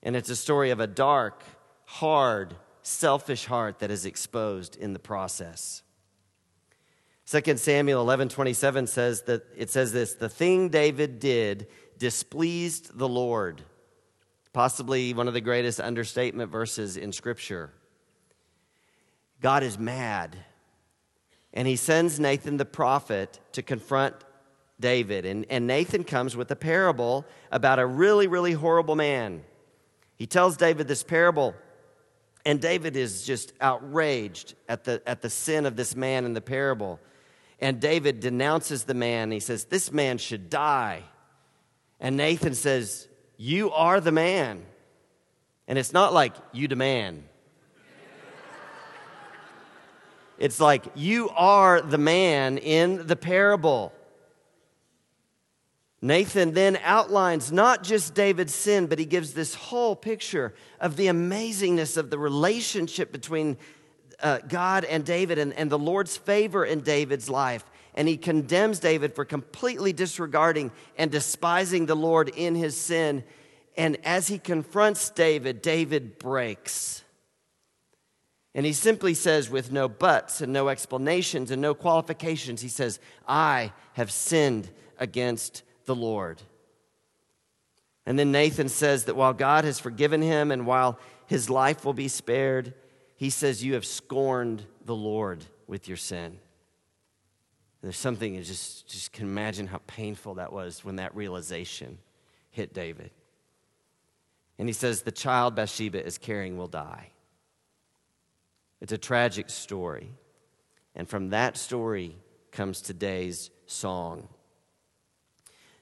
And 0.03 0.15
it's 0.15 0.29
a 0.29 0.37
story 0.37 0.73
of 0.73 0.81
a 0.81 0.87
dark, 0.87 1.43
hard, 1.87 2.55
selfish 2.83 3.47
heart 3.47 3.79
that 3.79 3.91
is 3.91 4.05
exposed 4.05 4.77
in 4.77 4.93
the 4.93 4.99
process. 4.99 5.83
2 7.29 7.57
Samuel 7.57 8.03
11 8.03 8.29
27 8.29 8.87
says 8.87 9.23
that 9.23 9.47
it 9.57 9.71
says 9.71 9.91
this 9.91 10.13
the 10.13 10.29
thing 10.29 10.69
David 10.69 11.19
did 11.19 11.69
displeased 11.97 12.99
the 12.99 13.09
Lord. 13.09 13.63
Possibly 14.53 15.15
one 15.15 15.29
of 15.29 15.33
the 15.33 15.41
greatest 15.41 15.81
understatement 15.81 16.53
verses 16.53 16.99
in 16.99 17.11
Scripture. 17.11 17.73
God 19.41 19.63
is 19.63 19.79
mad. 19.79 20.37
And 21.55 21.69
he 21.69 21.77
sends 21.77 22.19
Nathan 22.19 22.57
the 22.57 22.65
prophet 22.65 23.39
to 23.53 23.63
confront 23.63 24.17
David. 24.81 25.25
And, 25.25 25.47
and 25.49 25.67
Nathan 25.69 26.03
comes 26.03 26.37
with 26.37 26.51
a 26.51 26.57
parable 26.57 27.25
about 27.53 27.79
a 27.79 27.87
really, 27.87 28.27
really 28.27 28.53
horrible 28.53 28.97
man. 28.97 29.45
He 30.17 30.27
tells 30.27 30.57
David 30.57 30.89
this 30.89 31.05
parable, 31.05 31.55
and 32.45 32.61
David 32.61 32.97
is 32.97 33.25
just 33.25 33.53
outraged 33.61 34.55
at 34.69 34.85
the, 34.85 35.01
at 35.07 35.23
the 35.23 35.31
sin 35.31 35.65
of 35.65 35.77
this 35.77 35.95
man 35.95 36.25
in 36.25 36.35
the 36.35 36.41
parable. 36.41 37.01
And 37.61 37.81
David 37.81 38.21
denounces 38.21 38.85
the 38.85 38.95
man. 38.95 39.31
He 39.31 39.41
says, 39.41 39.65
This 39.65 39.93
man 39.93 40.19
should 40.19 40.51
die. 40.51 41.05
And 42.01 42.17
Nathan 42.17 42.55
says, 42.55 43.09
You 43.37 43.71
are 43.71 44.01
the 44.01 44.13
man. 44.13 44.67
And 45.67 45.79
it's 45.79 45.93
not 45.93 46.13
like 46.13 46.35
you 46.53 46.69
demand. 46.69 47.25
It's 50.39 50.61
like 50.61 50.85
you 50.95 51.31
are 51.31 51.81
the 51.81 51.99
man 51.99 52.59
in 52.59 53.07
the 53.07 53.17
parable. 53.17 53.93
Nathan 56.03 56.53
then 56.53 56.79
outlines 56.83 57.51
not 57.51 57.83
just 57.83 58.15
David's 58.15 58.55
sin, 58.55 58.87
but 58.87 58.99
he 58.99 59.07
gives 59.07 59.33
this 59.33 59.55
whole 59.55 59.97
picture 59.97 60.55
of 60.81 60.97
the 60.97 61.07
amazingness 61.07 61.97
of 61.97 62.11
the 62.11 62.19
relationship 62.19 63.11
between 63.11 63.57
uh, 64.21 64.41
God 64.47 64.85
and 64.85 65.05
David 65.05 65.39
and, 65.39 65.53
and 65.55 65.71
the 65.71 65.79
Lord's 65.79 66.17
favor 66.17 66.65
in 66.65 66.81
David's 66.81 67.31
life. 67.31 67.65
And 67.95 68.09
he 68.09 68.17
condemns 68.17 68.81
David 68.81 69.15
for 69.15 69.25
completely 69.25 69.93
disregarding 69.93 70.73
and 70.99 71.11
despising 71.11 71.87
the 71.87 71.95
Lord 71.95 72.29
in 72.29 72.55
his 72.55 72.77
sin. 72.77 73.23
And 73.77 73.97
as 74.05 74.29
he 74.29 74.39
confronts 74.39 75.11
David, 75.11 75.63
David 75.63 76.19
breaks. 76.19 77.04
And 78.55 78.65
he 78.65 78.73
simply 78.73 79.15
says, 79.15 79.51
with 79.51 79.73
no 79.73 79.89
buts 79.89 80.41
and 80.41 80.53
no 80.53 80.69
explanations 80.69 81.51
and 81.51 81.61
no 81.61 81.75
qualifications, 81.75 82.61
he 82.61 82.69
says, 82.69 83.01
I 83.27 83.73
have 83.95 84.13
sinned 84.13 84.71
against 84.99 85.65
the 85.87 85.95
Lord. 85.95 86.41
And 88.07 88.19
then 88.19 88.31
Nathan 88.31 88.69
says 88.69 89.05
that 89.05 89.17
while 89.17 89.33
God 89.33 89.65
has 89.65 89.81
forgiven 89.81 90.23
him 90.23 90.53
and 90.53 90.67
while 90.67 90.99
his 91.27 91.51
life 91.51 91.85
will 91.85 91.95
be 91.95 92.09
spared, 92.09 92.75
he 93.17 93.31
says, 93.31 93.65
You 93.65 93.75
have 93.75 93.87
scorned 93.87 94.65
the 94.85 94.95
Lord 94.95 95.45
with 95.67 95.89
your 95.89 95.97
sin. 95.97 96.39
There's 97.83 97.97
something 97.97 98.35
you 98.35 98.43
just, 98.43 98.87
just 98.87 99.13
can 99.13 99.27
imagine 99.27 99.67
how 99.67 99.81
painful 99.87 100.35
that 100.35 100.53
was 100.53 100.85
when 100.85 100.97
that 100.97 101.15
realization 101.15 101.99
hit 102.51 102.73
David. 102.73 103.11
And 104.59 104.69
he 104.69 104.73
says, 104.73 105.03
The 105.03 105.13
child 105.13 105.57
Bathsheba 105.57 106.05
is 106.05 106.19
carrying 106.19 106.57
will 106.57 106.69
die. 106.69 107.11
It's 108.81 108.93
a 108.93 108.99
tragic 108.99 109.51
story. 109.51 110.11
And 110.95 111.09
from 111.09 111.31
that 111.31 111.57
story 111.57 112.17
comes 112.53 112.81
today's 112.81 113.51
song. 113.67 114.29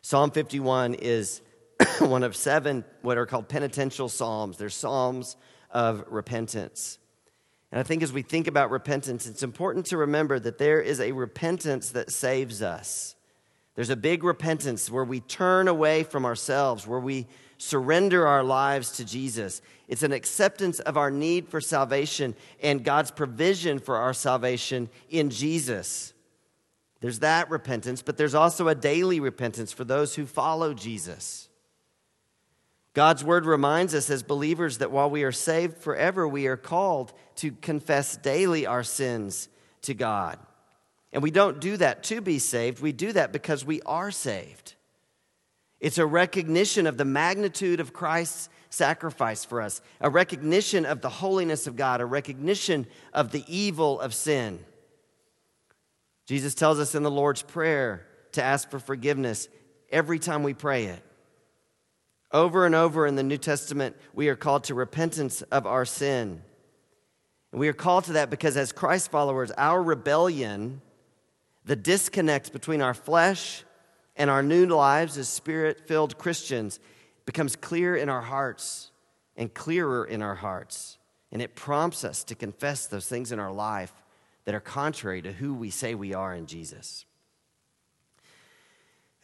Psalm 0.01 0.31
51 0.31 0.95
is 0.95 1.43
one 1.99 2.23
of 2.23 2.35
seven 2.35 2.85
what 3.03 3.19
are 3.19 3.27
called 3.27 3.49
penitential 3.49 4.09
psalms. 4.09 4.57
They're 4.57 4.69
psalms 4.69 5.37
of 5.71 6.05
repentance. 6.09 6.99
And 7.71 7.81
I 7.81 7.83
think 7.83 8.03
as 8.03 8.13
we 8.13 8.23
think 8.23 8.47
about 8.47 8.71
repentance, 8.71 9.27
it's 9.27 9.43
important 9.43 9.87
to 9.87 9.97
remember 9.97 10.39
that 10.39 10.59
there 10.59 10.81
is 10.81 11.01
a 11.01 11.13
repentance 11.13 11.91
that 11.91 12.11
saves 12.11 12.63
us. 12.63 13.17
There's 13.75 13.91
a 13.91 13.97
big 13.97 14.25
repentance 14.25 14.91
where 14.91 15.05
we 15.05 15.21
turn 15.21 15.69
away 15.69 16.03
from 16.03 16.27
ourselves, 16.27 16.87
where 16.87 17.01
we 17.01 17.27
surrender 17.63 18.27
our 18.27 18.43
lives 18.43 18.91
to 18.91 19.05
Jesus. 19.05 19.63
It's 19.87 20.03
an 20.03 20.11
acceptance 20.11 20.81
of 20.81 20.97
our 20.97 21.13
need 21.13 21.49
for 21.49 21.61
salvation 21.61 22.35
and 22.61 22.83
God's 22.83 23.13
provision 23.13 23.79
for 23.79 23.97
our 23.97 24.13
salvation 24.13 24.89
in 25.09 25.31
Jesus. 25.31 26.13
There's 27.01 27.21
that 27.21 27.51
repentance, 27.51 28.03
but 28.03 28.17
there's 28.17 28.35
also 28.35 28.67
a 28.67 28.75
daily 28.75 29.21
repentance 29.21 29.73
for 29.73 29.85
those 29.85 30.17
who 30.17 30.27
follow 30.27 30.75
Jesus. 30.75 31.49
God's 32.95 33.23
word 33.25 33.47
reminds 33.47 33.95
us 33.95 34.11
as 34.11 34.25
believers 34.25 34.79
that 34.79 34.91
while 34.91 35.09
we 35.09 35.23
are 35.23 35.33
saved 35.33 35.79
forever, 35.79 36.27
we 36.27 36.49
are 36.49 36.57
called 36.57 37.13
to 37.37 37.53
confess 37.53 38.17
daily 38.17 38.67
our 38.67 38.83
sins 38.83 39.49
to 39.83 39.95
God. 39.95 40.39
And 41.13 41.23
we 41.23 41.31
don't 41.31 41.61
do 41.61 41.77
that 41.77 42.03
to 42.05 42.21
be 42.21 42.41
saved, 42.41 42.83
we 42.83 42.91
do 42.93 43.13
that 43.13 43.33
because 43.33 43.65
we 43.65 43.81
are 43.83 44.11
saved. 44.11 44.75
It's 45.83 45.99
a 45.99 46.07
recognition 46.07 46.87
of 46.87 46.97
the 46.97 47.05
magnitude 47.05 47.81
of 47.81 47.93
Christ's 47.93 48.49
sacrifice 48.71 49.45
for 49.45 49.61
us, 49.61 49.83
a 50.01 50.09
recognition 50.09 50.87
of 50.87 51.01
the 51.01 51.09
holiness 51.09 51.67
of 51.67 51.75
God, 51.75 52.01
a 52.01 52.07
recognition 52.07 52.87
of 53.13 53.33
the 53.33 53.45
evil 53.49 54.01
of 54.01 54.15
sin. 54.15 54.65
Jesus 56.29 56.55
tells 56.55 56.79
us 56.79 56.95
in 56.95 57.03
the 57.03 57.11
Lord's 57.11 57.43
Prayer 57.43 58.07
to 58.31 58.43
ask 58.43 58.71
for 58.71 58.79
forgiveness 58.79 59.49
every 59.91 60.21
time 60.21 60.45
we 60.45 60.55
pray 60.55 60.85
it. 60.85 61.03
Over 62.31 62.65
and 62.65 62.77
over 62.77 63.05
in 63.05 63.17
the 63.17 63.25
New 63.25 63.37
Testament, 63.37 63.97
we 64.15 64.29
are 64.29 64.37
called 64.37 64.65
to 64.65 64.75
repentance 64.77 65.43
of 65.43 65.67
our 65.67 65.85
sin. 65.85 66.43
And 67.51 67.61
we 67.61 67.67
are 67.67 67.75
called 67.75 68.05
to 68.05 68.13
that 68.13 68.31
because, 68.31 68.57
as 68.57 68.71
Christ 68.71 69.11
followers, 69.11 69.51
our 69.59 69.83
rebellion, 69.83 70.81
the 71.65 71.77
disconnect 71.77 72.53
between 72.53 72.81
our 72.81 72.95
flesh 72.95 73.65
and 74.17 74.31
our 74.31 74.43
new 74.43 74.67
lives 74.67 75.17
as 75.19 75.29
spirit 75.29 75.87
filled 75.87 76.19
Christians 76.19 76.79
becomes 77.25 77.57
clear 77.57 77.97
in 77.97 78.09
our 78.09 78.21
hearts 78.21 78.91
and 79.37 79.53
clearer 79.53 80.05
in 80.05 80.23
our 80.23 80.35
hearts. 80.35 80.99
And 81.31 81.41
it 81.41 81.55
prompts 81.55 82.05
us 82.05 82.25
to 82.25 82.35
confess 82.35 82.87
those 82.87 83.07
things 83.07 83.33
in 83.33 83.39
our 83.39 83.53
life 83.53 83.93
that 84.45 84.55
are 84.55 84.61
contrary 84.61 85.23
to 85.23 85.33
who 85.33 85.55
we 85.55 85.71
say 85.71 85.95
we 85.95 86.13
are 86.13 86.35
in 86.35 86.47
Jesus. 86.47 87.07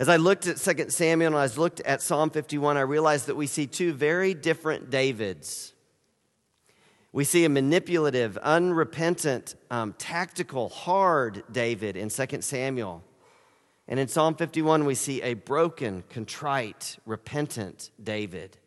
As 0.01 0.09
I 0.09 0.17
looked 0.17 0.47
at 0.47 0.59
2 0.59 0.91
Samuel 0.91 1.35
and 1.35 1.37
I 1.37 1.55
looked 1.57 1.81
at 1.81 2.01
Psalm 2.01 2.31
51, 2.31 2.77
I 2.77 2.83
realized 2.83 3.27
that 3.27 3.35
we 3.35 3.49
see 3.49 3.67
two 3.67 3.93
very 3.93 4.33
different 4.33 4.91
Davids. 4.91 5.75
We 7.13 7.25
see 7.25 7.45
a 7.45 7.49
manipulative, 7.49 8.39
unrepentant, 8.39 9.57
um, 9.71 9.95
tactical, 9.99 10.69
hard 10.69 11.43
David 11.51 11.97
in 11.97 12.11
2 12.11 12.43
Samuel. 12.43 13.03
And 13.89 13.99
in 13.99 14.07
Psalm 14.07 14.35
51, 14.35 14.85
we 14.85 14.95
see 14.95 15.23
a 15.23 15.33
broken, 15.33 16.05
contrite, 16.11 16.99
repentant 17.07 17.91
David. 18.03 18.59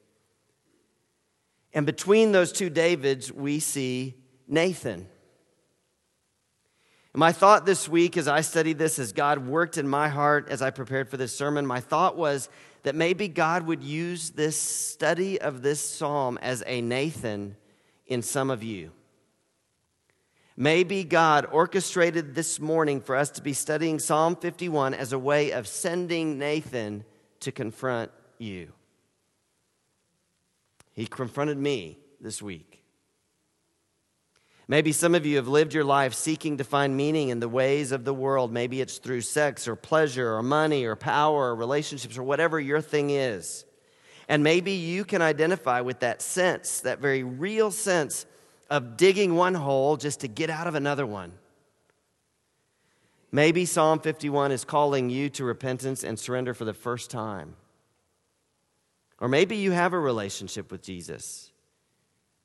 And 1.74 1.86
between 1.86 2.32
those 2.32 2.52
two 2.52 2.72
Davids, 2.72 3.32
we 3.32 3.60
see 3.60 4.16
Nathan. 4.48 5.08
And 7.14 7.20
my 7.20 7.32
thought 7.32 7.68
this 7.68 7.88
week 7.88 8.18
as 8.18 8.28
I 8.28 8.42
studied 8.42 8.80
this, 8.80 8.98
as 8.98 9.14
God 9.14 9.46
worked 9.46 9.78
in 9.78 9.88
my 9.88 10.10
heart 10.10 10.48
as 10.50 10.62
I 10.64 10.72
prepared 10.72 11.08
for 11.08 11.18
this 11.18 11.38
sermon, 11.38 11.68
my 11.68 11.80
thought 11.80 12.18
was 12.18 12.50
that 12.84 12.96
maybe 12.96 13.28
God 13.28 13.68
would 13.68 13.84
use 13.84 14.32
this 14.32 14.58
study 14.58 15.40
of 15.40 15.62
this 15.62 15.88
psalm 15.88 16.40
as 16.42 16.64
a 16.66 16.82
Nathan 16.82 17.58
in 18.08 18.24
some 18.24 18.50
of 18.50 18.64
you. 18.64 18.92
Maybe 20.62 21.04
God 21.04 21.48
orchestrated 21.52 22.36
this 22.36 22.60
morning 22.60 23.02
for 23.02 23.16
us 23.16 23.32
to 23.32 23.42
be 23.42 23.52
studying 23.52 23.98
Psalm 23.98 24.36
51 24.36 24.94
as 24.94 25.12
a 25.12 25.18
way 25.18 25.54
of 25.54 25.68
sending 25.68 26.38
Nathan 26.38 27.04
to 27.40 27.52
confront 27.52 28.12
you. 28.38 28.72
He 30.94 31.08
confronted 31.08 31.58
me 31.58 31.98
this 32.20 32.44
week. 32.44 32.84
Maybe 34.68 34.92
some 34.92 35.16
of 35.16 35.26
you 35.26 35.38
have 35.38 35.48
lived 35.48 35.74
your 35.74 35.84
life 35.84 36.14
seeking 36.14 36.60
to 36.60 36.64
find 36.64 36.96
meaning 36.96 37.30
in 37.30 37.40
the 37.40 37.50
ways 37.50 37.92
of 37.92 38.06
the 38.06 38.14
world. 38.14 38.54
Maybe 38.54 38.82
it's 38.82 39.00
through 39.00 39.22
sex 39.22 39.68
or 39.68 39.76
pleasure 39.76 40.36
or 40.36 40.44
money 40.44 40.86
or 40.86 40.96
power 40.96 41.50
or 41.50 41.56
relationships 41.56 42.20
or 42.20 42.24
whatever 42.24 42.60
your 42.60 42.82
thing 42.82 43.10
is. 43.10 43.66
And 44.30 44.44
maybe 44.44 44.74
you 44.74 45.06
can 45.06 45.24
identify 45.24 45.82
with 45.82 46.02
that 46.02 46.22
sense, 46.22 46.82
that 46.82 47.00
very 47.00 47.24
real 47.24 47.72
sense 47.72 48.28
of 48.72 48.96
digging 48.96 49.36
one 49.36 49.54
hole 49.54 49.98
just 49.98 50.22
to 50.22 50.30
get 50.30 50.50
out 50.50 50.66
of 50.66 50.76
another 50.76 51.06
one. 51.06 51.34
Maybe 53.30 53.66
Psalm 53.66 54.00
51 54.00 54.54
is 54.54 54.64
calling 54.64 55.10
you 55.10 55.30
to 55.32 55.44
repentance 55.44 56.06
and 56.06 56.18
surrender 56.18 56.54
for 56.54 56.64
the 56.64 56.74
first 56.74 57.12
time. 57.12 57.56
Or 59.20 59.28
maybe 59.28 59.58
you 59.58 59.72
have 59.72 59.92
a 59.92 60.00
relationship 60.00 60.72
with 60.72 60.82
Jesus, 60.82 61.52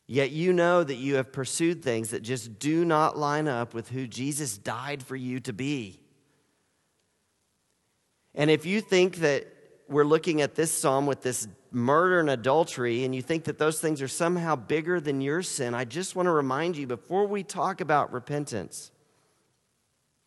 yet 0.09 0.33
you 0.33 0.53
know 0.53 0.83
that 0.83 0.97
you 0.97 1.15
have 1.15 1.33
pursued 1.33 1.83
things 1.83 2.11
that 2.11 2.23
just 2.23 2.59
do 2.59 2.85
not 2.85 3.17
line 3.17 3.47
up 3.47 3.73
with 3.73 3.89
who 3.89 4.09
Jesus 4.09 4.59
died 4.59 5.05
for 5.05 5.17
you 5.17 5.39
to 5.41 5.53
be. 5.53 6.01
And 8.35 8.51
if 8.51 8.67
you 8.67 8.81
think 8.81 9.17
that 9.19 9.47
we're 9.89 10.05
looking 10.05 10.43
at 10.43 10.57
this 10.57 10.73
psalm 10.73 11.07
with 11.07 11.23
this 11.23 11.47
murder 11.77 12.19
and 12.21 12.31
adultery, 12.31 13.05
and 13.05 13.15
you 13.15 13.21
think 13.21 13.45
that 13.45 13.59
those 13.59 13.79
things 13.79 14.01
are 14.01 14.09
somehow 14.09 14.57
bigger 14.57 14.99
than 14.99 15.21
your 15.21 15.43
sin, 15.43 15.75
I 15.75 15.85
just 15.85 16.17
want 16.17 16.27
to 16.27 16.31
remind 16.31 16.77
you 16.77 16.87
before 16.87 17.27
we 17.27 17.43
talk 17.43 17.83
about 17.83 18.15
repentance, 18.15 18.91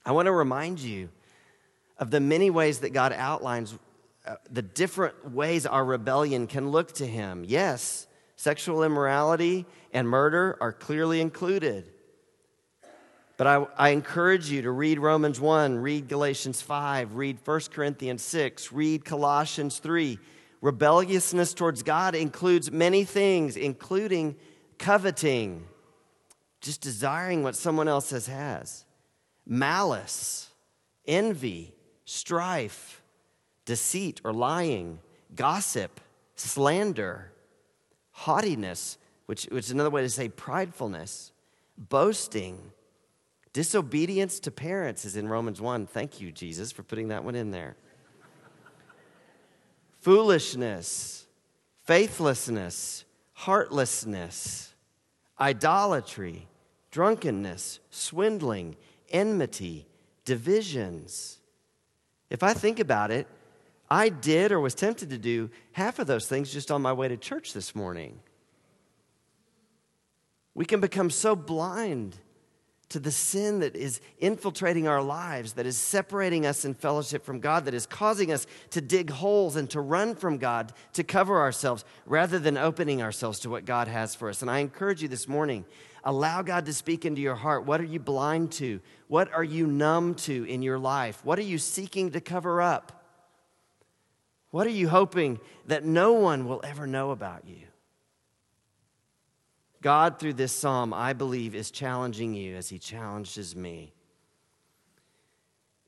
I 0.05 0.11
want 0.11 0.27
to 0.27 0.31
remind 0.31 0.79
you 0.79 1.09
of 1.97 2.11
the 2.11 2.19
many 2.19 2.51
ways 2.51 2.79
that 2.79 2.91
God 2.91 3.13
outlines 3.13 3.75
uh, 4.27 4.35
the 4.51 4.61
different 4.61 5.31
ways 5.31 5.65
our 5.65 5.83
rebellion 5.83 6.45
can 6.45 6.69
look 6.69 6.91
to 6.93 7.07
Him. 7.07 7.43
Yes, 7.47 8.05
sexual 8.35 8.83
immorality 8.83 9.65
and 9.91 10.07
murder 10.07 10.55
are 10.61 10.71
clearly 10.71 11.19
included. 11.19 11.91
But 13.37 13.47
I, 13.47 13.65
I, 13.75 13.89
encourage 13.89 14.51
you 14.51 14.61
to 14.63 14.71
read 14.71 14.99
Romans 14.99 15.39
1, 15.39 15.79
read 15.79 16.09
Galatians 16.09 16.61
5, 16.61 17.15
read 17.15 17.37
1 17.43 17.61
Corinthians 17.71 18.21
6, 18.21 18.71
read 18.71 19.03
Colossians 19.03 19.79
3. 19.79 20.19
Rebelliousness 20.61 21.53
towards 21.53 21.83
God 21.83 22.15
includes 22.15 22.71
many 22.71 23.03
things, 23.03 23.55
including 23.55 24.35
coveting, 24.77 25.65
just 26.61 26.81
desiring 26.81 27.43
what 27.43 27.55
someone 27.55 27.87
else 27.87 28.09
has, 28.09 28.85
malice, 29.45 30.49
envy, 31.07 31.73
strife, 32.05 33.01
deceit 33.65 34.19
or 34.25 34.33
lying, 34.33 34.99
gossip, 35.35 36.01
slander, 36.35 37.31
haughtiness, 38.11 38.97
which, 39.27 39.45
which 39.45 39.65
is 39.65 39.71
another 39.71 39.89
way 39.89 40.01
to 40.01 40.09
say 40.09 40.27
pridefulness, 40.27 41.31
boasting 41.77 42.71
Disobedience 43.53 44.39
to 44.41 44.51
parents 44.51 45.05
is 45.05 45.15
in 45.15 45.27
Romans 45.27 45.59
1. 45.59 45.87
Thank 45.87 46.21
you, 46.21 46.31
Jesus, 46.31 46.71
for 46.71 46.83
putting 46.83 47.07
that 47.07 47.23
one 47.23 47.35
in 47.35 47.51
there. 47.51 47.75
Foolishness, 50.09 51.27
faithlessness, 51.83 53.05
heartlessness, 53.33 54.73
idolatry, 55.39 56.47
drunkenness, 56.89 57.79
swindling, 57.91 58.75
enmity, 59.11 59.85
divisions. 60.25 61.37
If 62.31 62.41
I 62.41 62.55
think 62.55 62.79
about 62.79 63.11
it, 63.11 63.27
I 63.87 64.09
did 64.09 64.51
or 64.51 64.59
was 64.59 64.73
tempted 64.73 65.11
to 65.11 65.19
do 65.19 65.51
half 65.73 65.99
of 65.99 66.07
those 66.07 66.25
things 66.25 66.51
just 66.51 66.71
on 66.71 66.81
my 66.81 66.91
way 66.91 67.07
to 67.07 67.15
church 67.15 67.53
this 67.53 67.75
morning. 67.75 68.19
We 70.55 70.65
can 70.65 70.79
become 70.79 71.11
so 71.11 71.35
blind 71.35 72.17
to 72.89 72.99
the 72.99 73.11
sin 73.11 73.59
that 73.59 73.75
is 73.75 74.01
infiltrating 74.17 74.87
our 74.87 75.01
lives, 75.01 75.53
that 75.53 75.65
is 75.65 75.77
separating 75.77 76.45
us 76.45 76.65
in 76.65 76.73
fellowship 76.73 77.23
from 77.23 77.39
God, 77.39 77.65
that 77.65 77.73
is 77.73 77.85
causing 77.85 78.31
us 78.31 78.47
to 78.71 78.81
dig 78.81 79.11
holes 79.11 79.55
and 79.55 79.69
to 79.69 79.79
run 79.79 80.15
from 80.15 80.37
God, 80.37 80.73
to 80.93 81.03
cover 81.03 81.39
ourselves, 81.39 81.85
rather 82.05 82.39
than 82.39 82.57
opening 82.57 83.01
ourselves 83.01 83.39
to 83.41 83.49
what 83.49 83.65
God 83.65 83.87
has 83.87 84.15
for 84.15 84.29
us. 84.29 84.41
And 84.41 84.49
I 84.49 84.59
encourage 84.59 85.01
you 85.01 85.07
this 85.07 85.27
morning 85.27 85.65
allow 86.03 86.41
God 86.41 86.65
to 86.65 86.73
speak 86.73 87.05
into 87.05 87.21
your 87.21 87.35
heart. 87.35 87.65
What 87.65 87.81
are 87.81 87.85
you 87.85 87.99
blind 87.99 88.53
to? 88.53 88.79
What 89.07 89.31
are 89.33 89.43
you 89.43 89.67
numb 89.67 90.15
to 90.15 90.43
in 90.45 90.61
your 90.61 90.79
life? 90.79 91.19
What 91.23 91.37
are 91.37 91.43
you 91.43 91.57
seeking 91.57 92.11
to 92.11 92.21
cover 92.21 92.61
up? 92.61 92.99
What 94.51 94.65
are 94.65 94.71
you 94.71 94.89
hoping 94.89 95.39
that 95.67 95.85
no 95.85 96.13
one 96.13 96.47
will 96.47 96.61
ever 96.63 96.87
know 96.87 97.11
about 97.11 97.47
you? 97.47 97.67
God, 99.81 100.19
through 100.19 100.33
this 100.33 100.51
psalm, 100.51 100.93
I 100.93 101.13
believe, 101.13 101.55
is 101.55 101.71
challenging 101.71 102.33
you 102.33 102.55
as 102.55 102.69
he 102.69 102.79
challenges 102.79 103.55
me. 103.55 103.93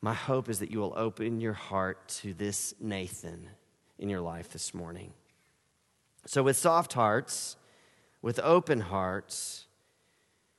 My 0.02 0.14
hope 0.14 0.50
is 0.50 0.60
that 0.60 0.72
you 0.72 0.80
will 0.80 0.94
open 0.96 1.42
your 1.42 1.54
heart 1.54 2.08
to 2.22 2.34
this 2.34 2.74
Nathan 2.80 3.50
in 4.00 4.10
your 4.10 4.22
life 4.22 4.50
this 4.52 4.74
morning. 4.74 5.14
So, 6.26 6.42
with 6.42 6.58
soft 6.58 6.94
hearts, 6.94 7.58
with 8.22 8.40
open 8.40 8.80
hearts, 8.80 9.66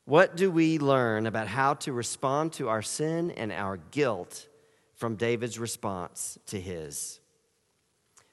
what 0.05 0.37
do 0.37 0.51
we 0.51 0.79
learn 0.79 1.27
about 1.27 1.49
how 1.49 1.75
to 1.75 1.93
respond 1.93 2.53
to 2.55 2.69
our 2.69 2.83
sin 2.83 3.31
and 3.31 3.51
our 3.51 3.79
guilt 3.79 4.47
from 4.95 5.17
David's 5.17 5.59
response 5.59 6.39
to 6.47 6.61
his? 6.61 7.19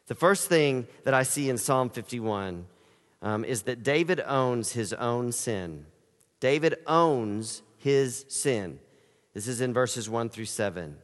The 0.08 0.16
first 0.16 0.50
thing 0.50 0.88
that 1.06 1.14
I 1.14 1.24
see 1.24 1.50
in 1.50 1.58
Psalm 1.58 1.90
51 1.90 2.66
um, 3.22 3.44
is 3.44 3.64
that 3.64 3.84
David 3.84 4.22
owns 4.26 4.72
his 4.74 4.94
own 4.94 5.32
sin. 5.32 5.86
David 6.40 6.76
owns 6.88 7.62
his 7.78 8.26
sin. 8.28 8.80
This 9.34 9.48
is 9.48 9.62
in 9.62 9.74
verses 9.74 10.10
1 10.10 10.30
through 10.30 10.46
7. 10.46 10.98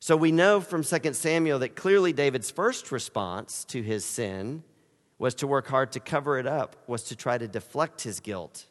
So 0.00 0.16
we 0.16 0.32
know 0.32 0.60
from 0.60 0.82
2 0.82 1.12
Samuel 1.14 1.60
that 1.60 1.76
clearly 1.76 2.12
David's 2.12 2.50
first 2.50 2.90
response 2.90 3.64
to 3.66 3.82
his 3.82 4.04
sin 4.04 4.64
was 5.18 5.34
to 5.36 5.46
work 5.46 5.68
hard 5.68 5.92
to 5.92 6.00
cover 6.00 6.38
it 6.38 6.46
up, 6.46 6.74
was 6.88 7.04
to 7.04 7.16
try 7.16 7.38
to 7.38 7.46
deflect 7.46 8.02
his 8.02 8.18
guilt. 8.18 8.66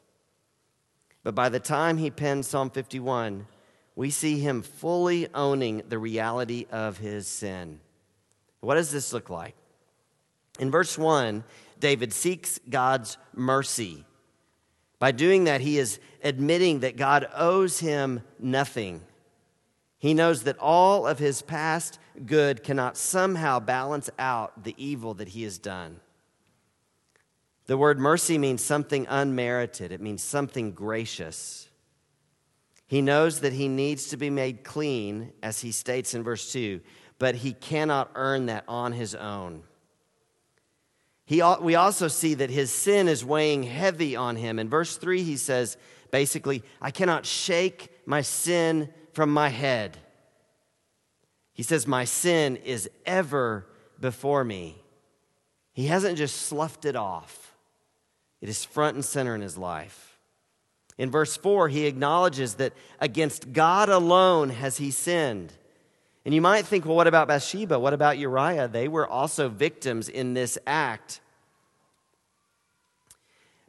But 1.23 1.35
by 1.35 1.49
the 1.49 1.59
time 1.59 1.97
he 1.97 2.11
penned 2.11 2.45
Psalm 2.45 2.69
51, 2.69 3.47
we 3.95 4.09
see 4.09 4.39
him 4.39 4.61
fully 4.61 5.27
owning 5.33 5.83
the 5.87 5.99
reality 5.99 6.65
of 6.71 6.97
his 6.97 7.27
sin. 7.27 7.79
What 8.59 8.75
does 8.75 8.91
this 8.91 9.13
look 9.13 9.29
like? 9.29 9.55
In 10.59 10.71
verse 10.71 10.97
1, 10.97 11.43
David 11.81 12.13
seeks 12.13 12.59
God's 12.69 13.17
mercy. 13.35 14.05
By 14.99 15.11
doing 15.11 15.43
that, 15.43 15.61
he 15.61 15.77
is 15.77 15.99
admitting 16.23 16.79
that 16.81 16.95
God 16.95 17.27
owes 17.35 17.79
him 17.79 18.21
nothing. 18.39 19.01
He 19.99 20.13
knows 20.13 20.43
that 20.43 20.57
all 20.59 21.05
of 21.05 21.19
his 21.19 21.41
past 21.41 21.99
good 22.25 22.63
cannot 22.63 22.97
somehow 22.97 23.59
balance 23.59 24.09
out 24.17 24.63
the 24.63 24.75
evil 24.77 25.13
that 25.15 25.29
he 25.29 25.43
has 25.43 25.57
done. 25.57 25.99
The 27.65 27.77
word 27.77 27.99
mercy 27.99 28.37
means 28.37 28.63
something 28.63 29.05
unmerited, 29.09 29.91
it 29.91 30.01
means 30.01 30.23
something 30.23 30.71
gracious. 30.71 31.69
He 32.87 33.01
knows 33.01 33.39
that 33.39 33.53
he 33.53 33.69
needs 33.69 34.09
to 34.09 34.17
be 34.17 34.29
made 34.29 34.63
clean, 34.63 35.31
as 35.41 35.61
he 35.61 35.71
states 35.71 36.13
in 36.13 36.23
verse 36.23 36.51
2, 36.51 36.81
but 37.19 37.35
he 37.35 37.53
cannot 37.53 38.11
earn 38.15 38.47
that 38.47 38.65
on 38.67 38.91
his 38.91 39.15
own. 39.15 39.63
He, 41.31 41.41
we 41.61 41.75
also 41.75 42.09
see 42.09 42.33
that 42.33 42.49
his 42.49 42.73
sin 42.73 43.07
is 43.07 43.23
weighing 43.23 43.63
heavy 43.63 44.17
on 44.17 44.35
him. 44.35 44.59
In 44.59 44.67
verse 44.67 44.97
3, 44.97 45.23
he 45.23 45.37
says, 45.37 45.77
basically, 46.11 46.61
I 46.81 46.91
cannot 46.91 47.25
shake 47.25 47.87
my 48.05 48.19
sin 48.19 48.89
from 49.13 49.31
my 49.31 49.47
head. 49.47 49.97
He 51.53 51.63
says, 51.63 51.87
My 51.87 52.03
sin 52.03 52.57
is 52.57 52.89
ever 53.05 53.65
before 53.97 54.43
me. 54.43 54.83
He 55.71 55.85
hasn't 55.85 56.17
just 56.17 56.35
sloughed 56.35 56.83
it 56.83 56.97
off, 56.97 57.55
it 58.41 58.49
is 58.49 58.65
front 58.65 58.95
and 58.95 59.05
center 59.05 59.33
in 59.33 59.39
his 59.39 59.57
life. 59.57 60.19
In 60.97 61.09
verse 61.09 61.37
4, 61.37 61.69
he 61.69 61.85
acknowledges 61.85 62.55
that 62.55 62.73
against 62.99 63.53
God 63.53 63.87
alone 63.87 64.49
has 64.49 64.75
he 64.75 64.91
sinned. 64.91 65.53
And 66.25 66.33
you 66.33 66.41
might 66.41 66.65
think, 66.65 66.85
well, 66.85 66.95
what 66.95 67.07
about 67.07 67.27
Bathsheba? 67.27 67.79
What 67.79 67.93
about 67.93 68.17
Uriah? 68.17 68.67
They 68.67 68.87
were 68.87 69.07
also 69.07 69.49
victims 69.49 70.07
in 70.07 70.33
this 70.33 70.57
act. 70.67 71.19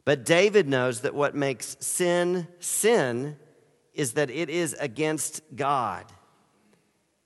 But 0.05 0.25
David 0.25 0.67
knows 0.67 1.01
that 1.01 1.15
what 1.15 1.33
makes 1.35 1.77
sin 1.79 2.47
sin 2.59 3.37
is 3.93 4.13
that 4.13 4.29
it 4.29 4.49
is 4.49 4.73
against 4.79 5.41
God. 5.55 6.05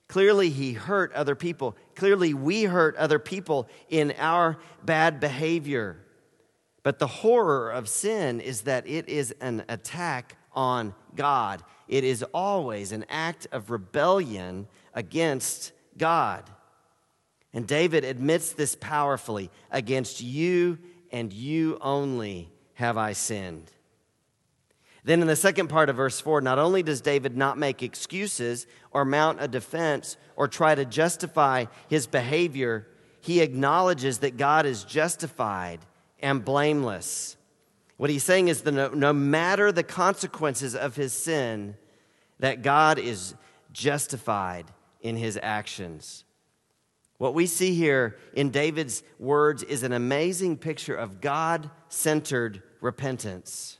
Clearly, 0.07 0.49
he 0.49 0.73
hurt 0.73 1.11
other 1.13 1.35
people. 1.35 1.75
Clearly, 1.95 2.33
we 2.33 2.63
hurt 2.63 2.95
other 2.95 3.19
people 3.19 3.67
in 3.89 4.13
our 4.17 4.57
bad 4.83 5.19
behavior. 5.19 5.97
But 6.83 6.99
the 6.99 7.07
horror 7.07 7.69
of 7.69 7.89
sin 7.89 8.39
is 8.39 8.61
that 8.61 8.87
it 8.87 9.09
is 9.09 9.33
an 9.41 9.65
attack 9.67 10.37
on 10.53 10.93
God. 11.15 11.61
It 11.89 12.03
is 12.05 12.23
always 12.33 12.93
an 12.93 13.05
act 13.09 13.47
of 13.51 13.69
rebellion 13.69 14.67
against 14.97 15.73
God. 15.95 16.43
And 17.53 17.67
David 17.67 18.03
admits 18.03 18.51
this 18.51 18.75
powerfully 18.75 19.51
against 19.71 20.21
you 20.21 20.79
and 21.11 21.31
you 21.31 21.77
only 21.81 22.51
have 22.73 22.97
I 22.97 23.13
sinned. 23.13 23.71
Then 25.03 25.21
in 25.21 25.27
the 25.27 25.35
second 25.35 25.67
part 25.67 25.89
of 25.89 25.95
verse 25.95 26.19
4, 26.19 26.41
not 26.41 26.57
only 26.57 26.81
does 26.81 26.99
David 26.99 27.37
not 27.37 27.59
make 27.59 27.83
excuses 27.83 28.65
or 28.91 29.05
mount 29.05 29.37
a 29.39 29.47
defense 29.47 30.17
or 30.35 30.47
try 30.47 30.73
to 30.73 30.83
justify 30.83 31.65
his 31.87 32.07
behavior, 32.07 32.87
he 33.21 33.41
acknowledges 33.41 34.17
that 34.19 34.35
God 34.35 34.65
is 34.65 34.83
justified 34.83 35.79
and 36.19 36.43
blameless. 36.43 37.37
What 37.97 38.09
he's 38.09 38.23
saying 38.23 38.47
is 38.47 38.63
that 38.63 38.71
no, 38.71 38.89
no 38.89 39.13
matter 39.13 39.71
the 39.71 39.83
consequences 39.83 40.75
of 40.75 40.95
his 40.95 41.13
sin, 41.13 41.75
that 42.39 42.63
God 42.63 42.97
is 42.97 43.35
justified 43.71 44.65
in 45.01 45.15
his 45.15 45.39
actions. 45.41 46.23
What 47.17 47.33
we 47.33 47.47
see 47.47 47.73
here 47.73 48.17
in 48.33 48.51
David's 48.51 49.03
words 49.17 49.63
is 49.63 49.83
an 49.83 49.91
amazing 49.91 50.57
picture 50.57 50.95
of 50.95 51.19
God 51.19 51.69
centered 51.89 52.61
repentance. 52.79 53.79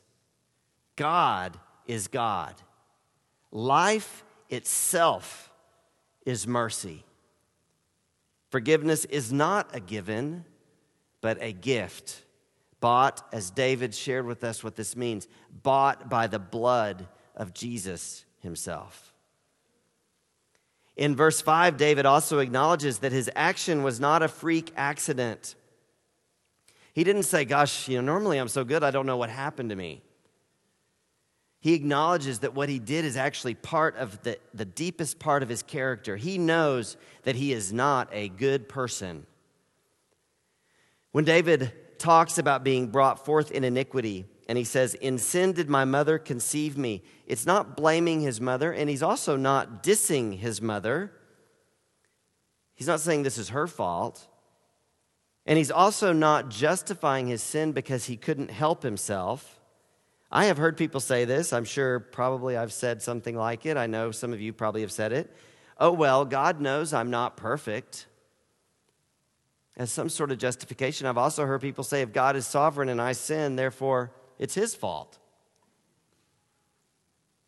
God 0.96 1.60
is 1.86 2.08
God. 2.08 2.56
Life 3.52 4.24
itself 4.50 5.52
is 6.26 6.48
mercy. 6.48 7.06
Forgiveness 8.50 9.06
is 9.06 9.32
not 9.32 9.76
a 9.76 9.80
given, 9.80 10.46
but 11.22 11.38
a 11.42 11.52
gift. 11.52 12.24
Bought, 12.80 13.28
as 13.32 13.52
David 13.52 13.94
shared 13.94 14.26
with 14.26 14.44
us 14.44 14.64
what 14.64 14.76
this 14.76 14.96
means, 14.96 15.28
bought 15.64 16.10
by 16.10 16.28
the 16.28 16.40
blood 16.40 17.08
of 17.36 17.54
Jesus 17.54 18.26
himself. 18.40 19.07
In 20.98 21.16
verse 21.16 21.42
5, 21.42 21.78
David 21.78 22.08
also 22.08 22.40
acknowledges 22.40 23.00
that 23.00 23.12
his 23.12 23.30
action 23.36 23.84
was 23.84 24.00
not 24.00 24.24
a 24.24 24.28
freak 24.28 24.74
accident. 24.76 25.56
He 26.94 27.04
didn't 27.04 27.24
say, 27.24 27.46
Gosh, 27.46 27.88
you 27.88 27.98
know, 27.98 28.02
normally 28.02 28.40
I'm 28.40 28.48
so 28.48 28.64
good, 28.64 28.84
I 28.84 28.90
don't 28.90 29.06
know 29.06 29.18
what 29.18 29.30
happened 29.30 29.70
to 29.70 29.76
me. 29.76 30.02
He 31.60 31.76
acknowledges 31.76 32.40
that 32.40 32.56
what 32.56 32.70
he 32.70 32.80
did 32.80 33.06
is 33.06 33.16
actually 33.16 33.54
part 33.54 33.96
of 33.98 34.22
the, 34.24 34.40
the 34.54 34.66
deepest 34.66 35.20
part 35.20 35.44
of 35.44 35.50
his 35.50 35.62
character. 35.62 36.18
He 36.18 36.40
knows 36.40 36.98
that 37.24 37.36
he 37.36 37.54
is 37.54 37.72
not 37.72 38.10
a 38.12 38.30
good 38.30 38.68
person. 38.68 39.28
When 41.12 41.26
David 41.26 41.72
talks 42.00 42.38
about 42.38 42.64
being 42.64 42.88
brought 42.88 43.26
forth 43.26 43.52
in 43.52 43.64
iniquity, 43.64 44.26
and 44.48 44.58
he 44.58 44.64
says, 44.64 44.94
In 44.96 45.18
sin 45.18 45.52
did 45.52 45.70
my 45.70 45.86
mother 45.86 46.18
conceive 46.18 46.78
me. 46.78 47.04
It's 47.28 47.46
not 47.46 47.76
blaming 47.76 48.22
his 48.22 48.40
mother, 48.40 48.72
and 48.72 48.90
he's 48.90 49.04
also 49.04 49.36
not 49.36 49.84
dissing 49.84 50.40
his 50.40 50.62
mother. 50.62 51.12
He's 52.74 52.88
not 52.88 53.02
saying 53.02 53.24
this 53.24 53.38
is 53.38 53.50
her 53.50 53.68
fault. 53.68 54.26
And 55.46 55.58
he's 55.58 55.72
also 55.72 56.14
not 56.14 56.50
justifying 56.50 57.28
his 57.28 57.42
sin 57.44 57.72
because 57.72 58.06
he 58.06 58.18
couldn't 58.18 58.52
help 58.52 58.84
himself. 58.84 59.60
I 60.32 60.46
have 60.46 60.58
heard 60.58 60.78
people 60.78 61.00
say 61.00 61.26
this. 61.26 61.54
I'm 61.54 61.64
sure 61.66 62.00
probably 62.00 62.58
I've 62.58 62.74
said 62.74 63.02
something 63.02 63.36
like 63.36 63.66
it. 63.66 63.78
I 63.78 63.88
know 63.88 64.12
some 64.12 64.34
of 64.34 64.42
you 64.42 64.52
probably 64.52 64.82
have 64.82 64.92
said 64.92 65.14
it. 65.14 65.34
Oh, 65.78 65.92
well, 65.92 66.26
God 66.26 66.60
knows 66.60 66.94
I'm 66.94 67.10
not 67.10 67.38
perfect. 67.38 68.08
As 69.78 69.92
some 69.92 70.10
sort 70.10 70.32
of 70.32 70.38
justification, 70.38 71.08
I've 71.08 71.18
also 71.18 71.46
heard 71.46 71.62
people 71.62 71.84
say 71.84 72.02
if 72.02 72.12
God 72.12 72.36
is 72.36 72.46
sovereign 72.48 72.90
and 72.90 73.02
I 73.02 73.14
sin, 73.14 73.56
therefore 73.56 74.12
it's 74.40 74.56
his 74.56 74.76
fault. 74.76 75.18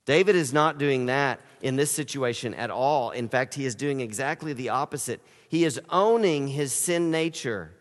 David 0.06 0.36
is 0.36 0.52
not 0.52 0.80
doing 0.80 1.06
that 1.06 1.40
in 1.62 1.76
this 1.76 1.92
situation 1.92 2.54
at 2.56 2.72
all. 2.72 3.12
In 3.12 3.30
fact, 3.30 3.54
he 3.54 3.66
is 3.66 3.76
doing 3.76 4.02
exactly 4.02 4.54
the 4.54 4.70
opposite. 4.70 5.22
He 5.50 5.66
is 5.66 5.80
owning 5.90 6.48
his 6.48 6.74
sin 6.74 7.12
nature 7.12 7.72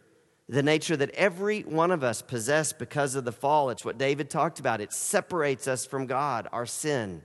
the 0.49 0.63
nature 0.63 0.97
that 0.97 1.11
every 1.11 1.61
one 1.61 1.91
of 1.91 2.03
us 2.03 2.23
possess 2.23 2.73
because 2.73 3.15
of 3.15 3.25
the 3.25 3.33
fall. 3.33 3.71
It's 3.71 3.85
what 3.85 3.99
David 3.99 4.31
talked 4.31 4.59
about. 4.59 4.81
It 4.81 4.93
separates 4.93 5.69
us 5.69 5.85
from 5.85 6.07
God, 6.07 6.49
our 6.53 6.65
sin. 6.65 7.23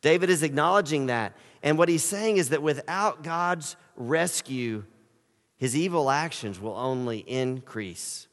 David 0.00 0.28
is 0.28 0.42
acknowledging 0.42 1.06
that. 1.06 1.36
And 1.62 1.78
what 1.78 1.88
he's 1.88 2.02
saying 2.02 2.38
is 2.38 2.48
that 2.48 2.62
without 2.62 3.22
God's 3.22 3.76
rescue, 3.96 4.84
his 5.56 5.76
evil 5.76 6.10
actions 6.10 6.58
will 6.58 6.74
only 6.74 7.18
increase. 7.18 8.26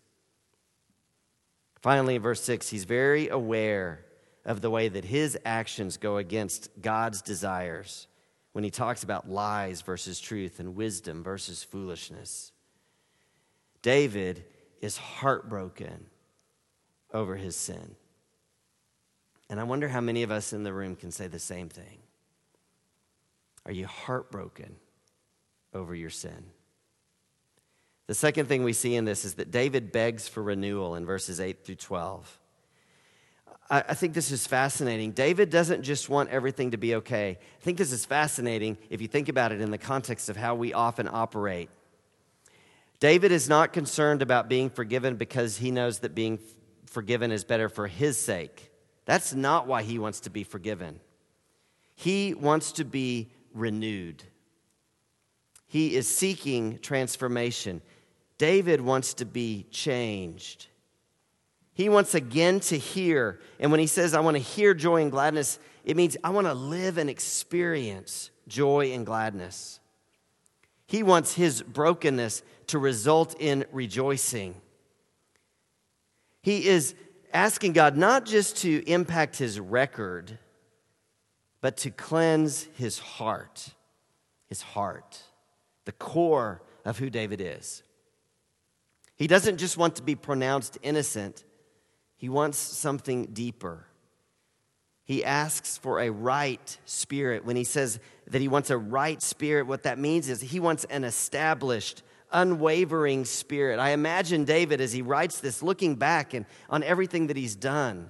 Finally, 1.82 2.16
in 2.16 2.22
verse 2.22 2.44
6, 2.44 2.70
he's 2.70 2.86
very 2.86 3.30
aware 3.30 4.06
of 4.46 4.62
the 4.62 4.70
way 4.70 4.88
that 4.88 5.06
his 5.06 5.38
actions 5.46 5.98
go 5.98 6.18
against 6.18 6.70
God's 6.82 7.22
desires 7.22 8.08
when 8.54 8.64
he 8.64 8.72
talks 8.72 9.04
about 9.04 9.30
lies 9.30 9.82
versus 9.82 10.20
truth 10.20 10.60
and 10.60 10.76
wisdom 10.76 11.24
versus 11.24 11.64
foolishness. 11.64 12.52
David 13.82 14.46
is 14.82 14.98
heartbroken 14.98 16.08
over 17.14 17.36
his 17.36 17.56
sin. 17.56 17.96
And 19.50 19.60
I 19.60 19.64
wonder 19.64 19.88
how 19.88 20.02
many 20.02 20.24
of 20.24 20.32
us 20.32 20.54
in 20.54 20.64
the 20.64 20.74
room 20.74 20.96
can 20.96 21.12
say 21.12 21.28
the 21.28 21.40
same 21.40 21.70
thing. 21.70 22.00
Are 23.66 23.72
you 23.72 23.86
heartbroken 23.86 24.76
over 25.74 25.94
your 25.94 26.10
sin? 26.10 26.46
The 28.08 28.14
second 28.14 28.48
thing 28.48 28.64
we 28.64 28.74
see 28.74 28.96
in 28.96 29.06
this 29.06 29.26
is 29.26 29.36
that 29.36 29.52
David 29.52 29.92
begs 29.92 30.28
for 30.28 30.42
renewal 30.42 30.96
in 30.96 31.06
verses 31.06 31.40
8 31.40 31.64
through 31.64 31.76
12. 31.76 32.40
I, 33.70 33.96
think 33.96 34.14
this 34.14 34.32
is 34.32 34.48
fascinating. 34.48 35.12
David 35.12 35.50
doesn't 35.50 35.84
just 35.84 36.08
want 36.08 36.30
everything 36.30 36.72
to 36.72 36.78
be 36.78 36.96
okay. 36.96 37.38
I 37.42 37.64
think 37.64 37.78
this 37.78 37.92
is 37.92 38.06
fascinating 38.06 38.78
if 38.90 39.02
you 39.02 39.10
think 39.10 39.28
about 39.28 39.52
it 39.52 39.60
in 39.60 39.72
the 39.72 39.78
context 39.78 40.30
of 40.30 40.38
how 40.38 40.56
we 40.56 40.72
often 40.72 41.10
operate. 41.12 41.70
David 43.02 43.34
is 43.34 43.50
not 43.50 43.74
concerned 43.74 44.22
about 44.22 44.48
being 44.48 44.70
forgiven 44.70 45.18
because 45.18 45.58
he 45.58 45.70
knows 45.70 46.00
that 46.00 46.16
being 46.16 46.40
forgiven 46.86 47.30
is 47.30 47.44
better 47.44 47.68
for 47.68 47.88
his 47.88 48.18
sake. 48.18 48.72
That's 49.04 49.34
not 49.34 49.68
why 49.68 49.84
he 49.84 50.00
wants 50.00 50.22
to 50.22 50.30
be 50.30 50.46
forgiven. 50.46 51.02
He 51.96 52.34
wants 52.34 52.72
to 52.74 52.86
be 52.86 53.32
renewed. 53.54 54.24
He 55.68 55.96
is 55.96 56.08
seeking 56.08 56.80
transformation. 56.80 57.82
David 58.38 58.82
wants 58.82 59.16
to 59.16 59.26
be 59.26 59.66
changed. 59.72 60.68
He 61.74 61.90
wants 61.90 62.16
again 62.16 62.60
to 62.62 62.78
hear. 62.78 63.40
And 63.60 63.72
when 63.72 63.80
he 63.80 63.88
says, 63.88 64.14
I 64.14 64.20
want 64.20 64.36
to 64.36 64.42
hear 64.42 64.74
joy 64.74 65.02
and 65.02 65.12
gladness, 65.12 65.60
it 65.84 65.96
means 65.96 66.18
I 66.24 66.32
want 66.32 66.48
to 66.48 66.54
live 66.54 66.98
and 66.98 67.10
experience 67.10 68.32
joy 68.48 68.92
and 68.94 69.06
gladness. 69.06 69.80
He 70.88 71.04
wants 71.04 71.34
his 71.34 71.62
brokenness 71.62 72.42
to 72.68 72.80
result 72.80 73.36
in 73.40 73.66
rejoicing. 73.72 74.56
He 76.42 76.68
is 76.68 76.96
asking 77.34 77.74
God 77.74 77.98
not 77.98 78.26
just 78.26 78.58
to 78.58 78.84
impact 78.90 79.38
his 79.38 79.60
record, 79.60 80.40
but 81.62 81.78
to 81.78 81.92
cleanse 81.92 82.64
his 82.76 83.00
heart. 83.00 83.74
His 84.48 84.62
heart, 84.62 85.22
the 85.84 85.92
core 85.92 86.62
of 86.86 87.00
who 87.00 87.10
David 87.10 87.42
is. 87.42 87.84
He 89.18 89.28
doesn't 89.28 89.58
just 89.58 89.78
want 89.78 89.96
to 89.96 90.04
be 90.04 90.16
pronounced 90.16 90.78
innocent, 90.82 91.44
he 92.16 92.30
wants 92.30 92.58
something 92.58 93.28
deeper. 93.28 93.88
He 95.04 95.24
asks 95.24 95.78
for 95.78 96.02
a 96.02 96.10
right 96.10 96.78
spirit. 96.84 97.46
When 97.46 97.56
he 97.56 97.64
says 97.64 98.02
that 98.28 98.42
he 98.42 98.50
wants 98.50 98.70
a 98.70 98.78
right 98.78 99.22
spirit, 99.22 99.66
what 99.66 99.84
that 99.84 99.98
means 99.98 100.28
is 100.28 100.42
he 100.42 100.60
wants 100.60 100.84
an 100.84 101.06
established, 101.06 102.04
unwavering 102.30 103.24
spirit. 103.24 103.80
I 103.80 103.92
imagine 103.92 104.44
David 104.44 104.82
as 104.82 104.92
he 104.92 105.02
writes 105.02 105.40
this 105.40 105.64
looking 105.64 105.96
back 105.96 106.34
and 106.34 106.46
on 106.70 106.84
everything 106.84 107.28
that 107.28 107.38
he's 107.38 107.56
done. 107.56 108.10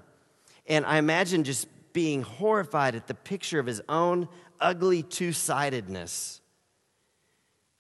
And 0.66 0.88
I 0.88 0.98
imagine 0.98 1.44
just 1.44 1.68
being 1.94 2.24
horrified 2.24 2.96
at 2.96 3.06
the 3.06 3.14
picture 3.14 3.60
of 3.60 3.68
his 3.68 3.82
own 3.88 4.28
ugly 4.60 5.04
two 5.04 5.34
sidedness. 5.34 6.42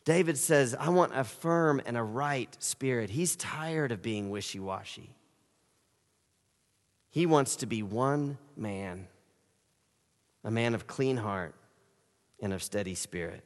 David 0.07 0.37
says, 0.37 0.73
I 0.73 0.87
want 0.87 1.11
a 1.13 1.25
firm 1.25 1.81
and 1.85 1.97
a 1.97 2.01
right 2.01 2.55
spirit. 2.63 3.09
He's 3.09 3.35
tired 3.35 3.91
of 3.91 4.01
being 4.01 4.29
wishy 4.29 4.57
washy. 4.57 5.09
He 7.09 7.25
wants 7.25 7.57
to 7.57 7.65
be 7.65 7.83
one 7.83 8.37
man, 8.55 9.09
a 10.45 10.49
man 10.49 10.75
of 10.75 10.87
clean 10.87 11.17
heart 11.17 11.55
and 12.41 12.53
of 12.53 12.63
steady 12.63 12.95
spirit. 12.95 13.43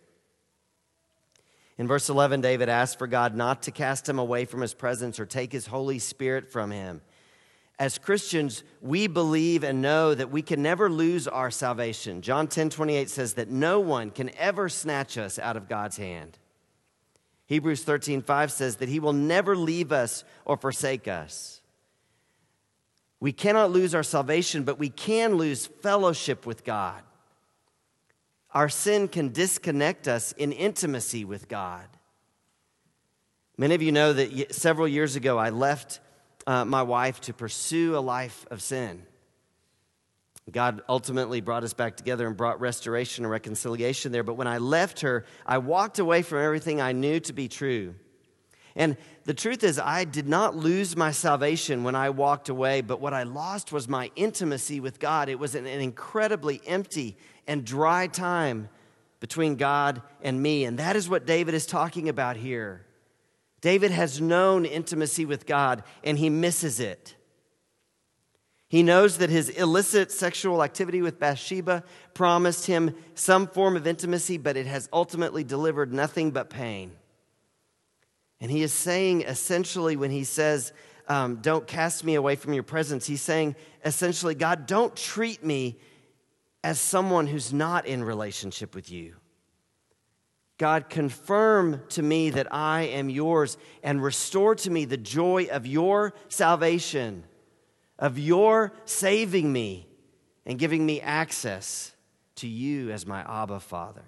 In 1.79 1.87
verse 1.87 2.09
11, 2.09 2.41
David 2.41 2.69
asked 2.69 2.99
for 2.99 3.07
God 3.07 3.35
not 3.35 3.63
to 3.63 3.71
cast 3.71 4.07
him 4.07 4.19
away 4.19 4.45
from 4.45 4.61
his 4.61 4.75
presence 4.75 5.19
or 5.19 5.25
take 5.25 5.51
his 5.51 5.65
Holy 5.65 5.97
Spirit 5.97 6.51
from 6.51 6.69
him. 6.69 7.01
As 7.79 7.97
Christians, 7.97 8.63
we 8.81 9.07
believe 9.07 9.63
and 9.63 9.81
know 9.81 10.13
that 10.13 10.29
we 10.29 10.43
can 10.43 10.61
never 10.61 10.91
lose 10.91 11.27
our 11.27 11.49
salvation. 11.49 12.21
John 12.21 12.47
10 12.47 12.69
28 12.69 13.09
says 13.09 13.33
that 13.33 13.49
no 13.49 13.79
one 13.79 14.11
can 14.11 14.29
ever 14.37 14.69
snatch 14.69 15.17
us 15.17 15.39
out 15.39 15.57
of 15.57 15.67
God's 15.67 15.97
hand. 15.97 16.37
Hebrews 17.51 17.83
13 17.83 18.21
5 18.21 18.49
says 18.49 18.77
that 18.77 18.87
he 18.87 19.01
will 19.01 19.11
never 19.11 19.57
leave 19.57 19.91
us 19.91 20.23
or 20.45 20.55
forsake 20.55 21.09
us. 21.09 21.61
We 23.19 23.33
cannot 23.33 23.71
lose 23.71 23.93
our 23.93 24.03
salvation, 24.03 24.63
but 24.63 24.79
we 24.79 24.87
can 24.87 25.35
lose 25.35 25.65
fellowship 25.65 26.45
with 26.45 26.63
God. 26.63 27.01
Our 28.53 28.69
sin 28.69 29.09
can 29.09 29.33
disconnect 29.33 30.07
us 30.07 30.31
in 30.31 30.53
intimacy 30.53 31.25
with 31.25 31.49
God. 31.49 31.89
Many 33.57 33.75
of 33.75 33.81
you 33.81 33.91
know 33.91 34.13
that 34.13 34.55
several 34.55 34.87
years 34.87 35.17
ago 35.17 35.37
I 35.37 35.49
left 35.49 35.99
uh, 36.47 36.63
my 36.63 36.83
wife 36.83 37.19
to 37.19 37.33
pursue 37.33 37.97
a 37.97 37.99
life 37.99 38.45
of 38.49 38.61
sin. 38.61 39.03
God 40.49 40.81
ultimately 40.89 41.39
brought 41.39 41.63
us 41.63 41.73
back 41.73 41.95
together 41.95 42.27
and 42.27 42.35
brought 42.35 42.59
restoration 42.59 43.23
and 43.23 43.31
reconciliation 43.31 44.11
there. 44.11 44.23
But 44.23 44.33
when 44.33 44.47
I 44.47 44.57
left 44.57 45.01
her, 45.01 45.25
I 45.45 45.59
walked 45.59 45.99
away 45.99 46.23
from 46.23 46.39
everything 46.39 46.81
I 46.81 46.93
knew 46.93 47.19
to 47.21 47.33
be 47.33 47.47
true. 47.47 47.95
And 48.75 48.97
the 49.25 49.33
truth 49.33 49.63
is, 49.63 49.79
I 49.79 50.05
did 50.05 50.27
not 50.27 50.55
lose 50.55 50.95
my 50.95 51.11
salvation 51.11 51.83
when 51.83 51.95
I 51.95 52.09
walked 52.09 52.49
away, 52.49 52.81
but 52.81 53.01
what 53.01 53.13
I 53.13 53.23
lost 53.23 53.71
was 53.71 53.87
my 53.87 54.09
intimacy 54.15 54.79
with 54.79 54.99
God. 54.99 55.29
It 55.29 55.39
was 55.39 55.55
an, 55.55 55.67
incredibly 55.67 56.61
empty 56.65 57.17
and 57.47 57.65
dry 57.65 58.07
time 58.07 58.69
between 59.19 59.55
God 59.55 60.01
and 60.21 60.41
me. 60.41 60.65
And 60.65 60.79
that 60.79 60.95
is 60.95 61.09
what 61.09 61.25
David 61.25 61.53
is 61.53 61.65
talking 61.65 62.09
about 62.09 62.37
here. 62.37 62.85
David 63.59 63.91
has 63.91 64.19
known 64.19 64.65
intimacy 64.65 65.25
with 65.25 65.45
God 65.45 65.83
and 66.03 66.17
he 66.17 66.29
misses 66.29 66.79
it. 66.79 67.15
He 68.71 68.83
knows 68.83 69.17
that 69.17 69.29
his 69.29 69.49
illicit 69.49 70.13
sexual 70.13 70.63
activity 70.63 71.01
with 71.01 71.19
Bathsheba 71.19 71.83
promised 72.13 72.67
him 72.67 72.95
some 73.15 73.45
form 73.45 73.75
of 73.75 73.85
intimacy, 73.85 74.37
but 74.37 74.55
it 74.55 74.65
has 74.65 74.87
ultimately 74.93 75.43
delivered 75.43 75.91
nothing 75.91 76.31
but 76.31 76.49
pain. 76.49 76.93
And 78.39 78.49
he 78.49 78.63
is 78.63 78.71
saying 78.71 79.23
essentially, 79.23 79.97
when 79.97 80.09
he 80.09 80.23
says, 80.23 80.71
um, 81.09 81.39
Don't 81.41 81.67
cast 81.67 82.05
me 82.05 82.15
away 82.15 82.37
from 82.37 82.53
your 82.53 82.63
presence, 82.63 83.05
he's 83.05 83.21
saying 83.21 83.57
essentially, 83.83 84.35
God, 84.35 84.67
don't 84.67 84.95
treat 84.95 85.43
me 85.43 85.77
as 86.63 86.79
someone 86.79 87.27
who's 87.27 87.51
not 87.51 87.85
in 87.85 88.05
relationship 88.05 88.73
with 88.73 88.89
you. 88.89 89.15
God, 90.57 90.87
confirm 90.87 91.81
to 91.89 92.01
me 92.01 92.29
that 92.29 92.53
I 92.53 92.83
am 92.83 93.09
yours 93.09 93.57
and 93.83 94.01
restore 94.01 94.55
to 94.55 94.71
me 94.71 94.85
the 94.85 94.95
joy 94.95 95.49
of 95.51 95.67
your 95.67 96.13
salvation, 96.29 97.25
of 98.01 98.19
your 98.19 98.73
saving 98.83 99.53
me 99.53 99.87
and 100.45 100.59
giving 100.59 100.85
me 100.85 100.99
access 100.99 101.93
to 102.35 102.47
you 102.47 102.89
as 102.91 103.05
my 103.05 103.21
Abba 103.21 103.59
Father. 103.59 104.03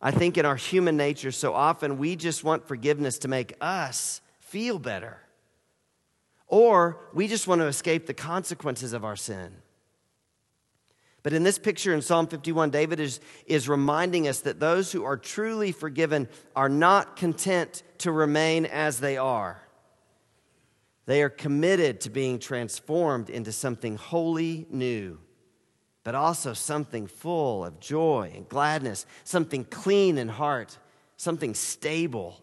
I 0.00 0.10
think 0.10 0.36
in 0.36 0.44
our 0.44 0.56
human 0.56 0.96
nature, 0.96 1.30
so 1.30 1.54
often 1.54 1.98
we 1.98 2.16
just 2.16 2.42
want 2.42 2.66
forgiveness 2.66 3.18
to 3.18 3.28
make 3.28 3.54
us 3.60 4.20
feel 4.40 4.78
better. 4.78 5.18
Or 6.46 6.98
we 7.12 7.28
just 7.28 7.46
want 7.46 7.60
to 7.60 7.66
escape 7.66 8.06
the 8.06 8.14
consequences 8.14 8.92
of 8.92 9.04
our 9.04 9.16
sin. 9.16 9.56
But 11.22 11.32
in 11.32 11.42
this 11.42 11.58
picture 11.58 11.94
in 11.94 12.02
Psalm 12.02 12.26
51, 12.26 12.68
David 12.70 13.00
is, 13.00 13.18
is 13.46 13.66
reminding 13.66 14.28
us 14.28 14.40
that 14.40 14.60
those 14.60 14.92
who 14.92 15.04
are 15.04 15.16
truly 15.16 15.72
forgiven 15.72 16.28
are 16.54 16.68
not 16.68 17.16
content 17.16 17.82
to 17.98 18.12
remain 18.12 18.66
as 18.66 19.00
they 19.00 19.16
are. 19.16 19.63
They 21.06 21.22
are 21.22 21.30
committed 21.30 22.00
to 22.02 22.10
being 22.10 22.38
transformed 22.38 23.28
into 23.28 23.52
something 23.52 23.96
wholly 23.96 24.66
new, 24.70 25.18
but 26.02 26.14
also 26.14 26.54
something 26.54 27.06
full 27.06 27.64
of 27.64 27.80
joy 27.80 28.32
and 28.34 28.48
gladness, 28.48 29.04
something 29.22 29.64
clean 29.64 30.16
in 30.16 30.28
heart, 30.28 30.78
something 31.16 31.54
stable, 31.54 32.40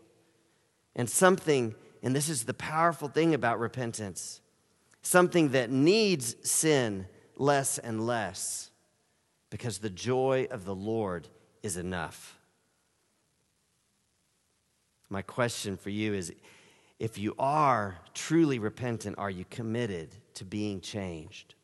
and 0.95 1.09
something, 1.09 1.73
and 2.03 2.15
this 2.15 2.29
is 2.29 2.43
the 2.43 2.53
powerful 2.53 3.07
thing 3.07 3.33
about 3.33 3.59
repentance, 3.59 4.41
something 5.01 5.49
that 5.49 5.71
needs 5.71 6.35
sin 6.47 7.07
less 7.35 7.79
and 7.79 8.05
less 8.05 8.69
because 9.49 9.79
the 9.79 9.89
joy 9.89 10.47
of 10.51 10.65
the 10.65 10.75
Lord 10.75 11.27
is 11.63 11.77
enough. 11.77 12.37
My 15.09 15.21
question 15.21 15.75
for 15.75 15.89
you 15.89 16.13
is 16.13 16.33
if 17.01 17.17
you 17.17 17.33
are 17.39 17.97
truly 18.13 18.59
repentant, 18.59 19.17
are 19.17 19.29
you 19.31 19.43
committed 19.49 20.15
to 20.35 20.45
being 20.45 20.79
changed? 20.79 21.55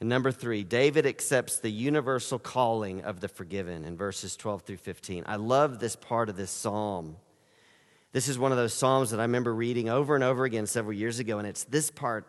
And 0.00 0.08
number 0.08 0.32
three, 0.32 0.64
David 0.64 1.04
accepts 1.04 1.58
the 1.58 1.70
universal 1.70 2.38
calling 2.38 3.02
of 3.02 3.20
the 3.20 3.28
forgiven 3.28 3.84
in 3.84 3.98
verses 3.98 4.34
12 4.34 4.62
through 4.62 4.76
15. 4.78 5.24
I 5.26 5.36
love 5.36 5.78
this 5.78 5.94
part 5.94 6.30
of 6.30 6.38
this 6.38 6.50
psalm. 6.50 7.16
This 8.12 8.28
is 8.28 8.38
one 8.38 8.50
of 8.50 8.56
those 8.56 8.72
psalms 8.72 9.10
that 9.10 9.20
I 9.20 9.24
remember 9.24 9.54
reading 9.54 9.90
over 9.90 10.14
and 10.14 10.24
over 10.24 10.46
again 10.46 10.66
several 10.66 10.94
years 10.94 11.18
ago, 11.18 11.36
and 11.36 11.46
it's 11.46 11.64
this 11.64 11.90
part 11.90 12.24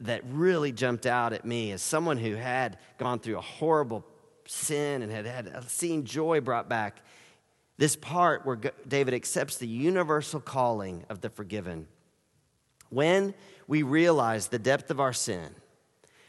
that 0.00 0.22
really 0.30 0.72
jumped 0.72 1.06
out 1.06 1.32
at 1.32 1.44
me 1.44 1.70
as 1.70 1.80
someone 1.80 2.18
who 2.18 2.34
had 2.34 2.76
gone 2.98 3.20
through 3.20 3.38
a 3.38 3.40
horrible 3.40 4.04
sin 4.46 5.02
and 5.02 5.12
had, 5.12 5.26
had 5.26 5.70
seen 5.70 6.04
joy 6.04 6.40
brought 6.40 6.68
back. 6.68 7.02
This 7.78 7.96
part 7.96 8.44
where 8.46 8.58
David 8.86 9.14
accepts 9.14 9.56
the 9.56 9.66
universal 9.66 10.40
calling 10.40 11.04
of 11.08 11.20
the 11.20 11.30
forgiven. 11.30 11.88
When 12.90 13.34
we 13.66 13.82
realize 13.82 14.48
the 14.48 14.58
depth 14.58 14.90
of 14.90 15.00
our 15.00 15.12
sin, 15.12 15.54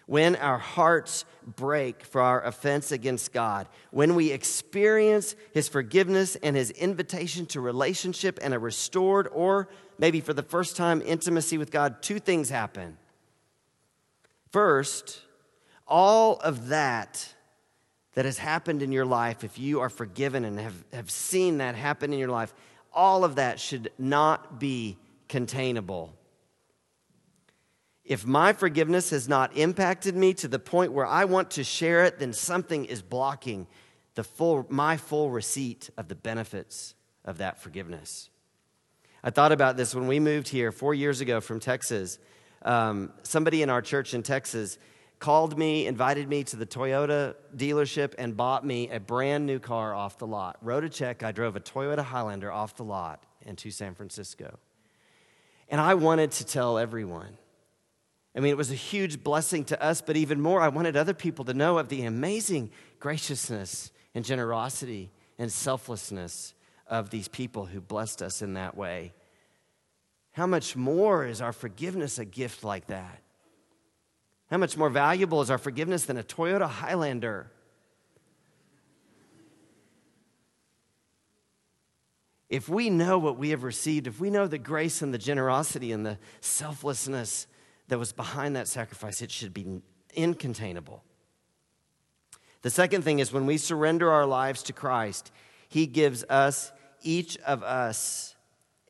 when 0.06 0.36
our 0.36 0.58
hearts 0.58 1.26
break 1.46 2.04
for 2.04 2.22
our 2.22 2.44
offense 2.44 2.92
against 2.92 3.32
God, 3.32 3.68
when 3.92 4.16
we 4.16 4.32
experience 4.32 5.36
His 5.54 5.70
forgiveness 5.70 6.36
and 6.38 6.56
His 6.56 6.72
invitation 6.72 7.46
to 7.48 7.62
relationship 7.62 8.40
and 8.42 8.54
a 8.54 8.60
restored, 8.60 9.28
or 9.32 9.70
maybe 9.98 10.20
for 10.20 10.34
the 10.34 10.44
first 10.44 10.76
time, 10.76 11.02
intimacy 11.06 11.58
with 11.58 11.72
God, 11.72 12.02
two 12.02 12.20
things 12.20 12.50
happen. 12.50 12.98
First, 14.52 15.22
all 15.88 16.38
of 16.38 16.68
that 16.68 17.34
that 18.14 18.26
has 18.26 18.38
happened 18.38 18.82
in 18.82 18.92
your 18.92 19.06
life, 19.06 19.44
if 19.44 19.58
you 19.58 19.80
are 19.80 19.90
forgiven 19.90 20.46
and 20.46 20.60
have, 20.60 20.84
have 20.94 21.10
seen 21.10 21.58
that 21.58 21.76
happen 21.76 22.14
in 22.14 22.20
your 22.20 22.30
life, 22.30 22.54
all 22.94 23.24
of 23.24 23.36
that 23.36 23.60
should 23.60 23.92
not 23.98 24.60
be 24.60 24.98
containable 25.28 26.14
if 28.06 28.26
my 28.26 28.52
forgiveness 28.52 29.12
has 29.12 29.30
not 29.30 29.56
impacted 29.56 30.16
me 30.16 30.34
to 30.36 30.48
the 30.48 30.60
point 30.60 30.92
where 30.92 31.06
I 31.06 31.26
want 31.26 31.52
to 31.52 31.64
share 31.64 32.04
it, 32.04 32.20
then 32.20 32.34
something 32.34 32.86
is 32.86 33.02
blocking 33.02 33.68
the 34.16 34.24
full, 34.24 34.66
my 34.70 34.98
full 34.98 35.30
receipt 35.30 35.90
of 35.98 36.10
the 36.10 36.16
benefits 36.16 36.96
of 37.24 37.38
that 37.38 37.60
forgiveness. 37.60 38.30
I 39.24 39.30
thought 39.30 39.54
about 39.54 39.78
this 39.78 39.96
when 39.96 40.08
we 40.08 40.20
moved 40.20 40.50
here 40.50 40.74
four 40.74 40.94
years 40.94 41.22
ago 41.22 41.40
from 41.40 41.62
Texas. 41.62 42.20
Um, 42.64 43.14
somebody 43.24 43.62
in 43.62 43.70
our 43.70 43.82
church 43.82 44.14
in 44.14 44.22
Texas 44.22 44.78
called 45.24 45.58
me, 45.58 45.88
invited 45.88 46.28
me 46.28 46.44
to 46.44 46.58
the 46.58 46.66
Toyota 46.66 47.34
dealership, 47.56 48.14
and 48.18 48.36
bought 48.36 48.66
me 48.66 48.90
a 48.90 49.00
brand 49.00 49.46
new 49.46 49.58
car 49.58 49.96
off 49.96 50.18
the 50.18 50.28
lot. 50.28 50.58
Wrote 50.62 50.84
a 50.84 50.90
check. 50.90 51.24
I 51.24 51.32
drove 51.32 51.56
a 51.56 51.62
Toyota 51.62 52.04
Highlander 52.04 52.52
off 52.52 52.76
the 52.76 52.84
lot 52.84 53.24
into 53.46 53.72
San 53.72 53.96
Francisco. 53.96 54.60
And 55.70 55.80
I 55.80 55.94
wanted 55.94 56.32
to 56.32 56.46
tell 56.46 56.78
everyone 56.78 57.38
I 58.36 58.42
mean, 58.42 58.50
it 58.50 58.58
was 58.58 58.72
a 58.72 58.76
huge 58.76 59.24
blessing 59.24 59.64
to 59.66 59.82
us, 59.82 60.02
but 60.02 60.18
even 60.18 60.42
more, 60.42 60.60
I 60.60 60.68
wanted 60.68 60.98
other 60.98 61.14
people 61.14 61.46
to 61.46 61.54
know 61.54 61.78
of 61.78 61.88
the 61.88 62.04
amazing 62.04 62.72
graciousness 63.00 63.92
and 64.14 64.26
generosity 64.26 65.10
and 65.38 65.50
selflessness 65.50 66.54
of 66.88 67.12
these 67.12 67.30
people 67.30 67.68
who 67.68 67.80
blessed 67.80 68.22
us 68.22 68.42
in 68.42 68.56
that 68.56 68.76
way. 68.76 69.14
How 70.34 70.48
much 70.48 70.76
more 70.76 71.26
is 71.26 71.42
our 71.42 71.54
forgiveness 71.54 72.20
a 72.20 72.26
gift 72.26 72.66
like 72.66 72.88
that? 72.88 73.23
How 74.54 74.60
much 74.60 74.78
more 74.78 74.92
valuable 74.92 75.42
is 75.42 75.50
our 75.50 75.58
forgiveness 75.58 76.06
than 76.06 76.16
a 76.16 76.22
Toyota 76.22 76.70
Highlander? 76.70 77.50
If 82.50 82.70
we 82.70 82.92
know 82.92 83.18
what 83.18 83.40
we 83.40 83.50
have 83.50 83.64
received, 83.64 84.06
if 84.06 84.20
we 84.20 84.30
know 84.30 84.46
the 84.46 84.60
grace 84.60 85.02
and 85.02 85.12
the 85.12 85.18
generosity 85.18 85.92
and 85.92 86.06
the 86.06 86.20
selflessness 86.40 87.48
that 87.88 87.98
was 87.98 88.14
behind 88.14 88.56
that 88.56 88.68
sacrifice, 88.68 89.24
it 89.24 89.32
should 89.32 89.56
be 89.56 89.82
incontainable. 90.16 91.00
The 92.62 92.70
second 92.70 93.02
thing 93.02 93.18
is 93.18 93.34
when 93.34 93.48
we 93.48 93.58
surrender 93.58 94.12
our 94.12 94.28
lives 94.28 94.62
to 94.64 94.72
Christ, 94.72 95.32
He 95.68 95.88
gives 95.88 96.24
us, 96.26 96.72
each 97.02 97.40
of 97.40 97.64
us, 97.64 98.36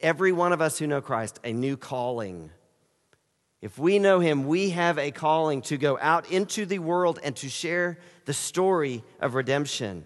every 0.01 0.33
one 0.33 0.51
of 0.51 0.59
us 0.59 0.77
who 0.77 0.87
know 0.87 0.99
Christ, 0.99 1.39
a 1.45 1.53
new 1.53 1.77
calling. 1.77 2.51
If 3.63 3.79
we 3.79 3.97
know 3.97 4.19
Him, 4.19 4.45
we 4.45 4.71
have 4.71 4.99
a 4.99 5.11
calling 5.11 5.61
to 5.63 5.77
go 5.77 5.97
out 6.01 6.29
into 6.29 6.65
the 6.65 6.79
world 6.79 7.17
and 7.23 7.33
to 7.37 7.47
share 7.47 7.97
the 8.25 8.33
story 8.33 9.05
of 9.21 9.35
redemption. 9.35 10.05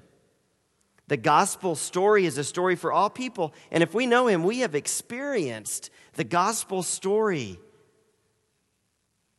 The 1.07 1.17
gospel 1.17 1.73
story 1.73 2.27
is 2.27 2.37
a 2.37 2.43
story 2.43 2.75
for 2.75 2.93
all 2.93 3.09
people. 3.09 3.55
And 3.71 3.81
if 3.81 3.95
we 3.95 4.05
know 4.05 4.27
Him, 4.27 4.43
we 4.43 4.59
have 4.59 4.75
experienced 4.75 5.89
the 6.13 6.23
gospel 6.23 6.83
story. 6.83 7.59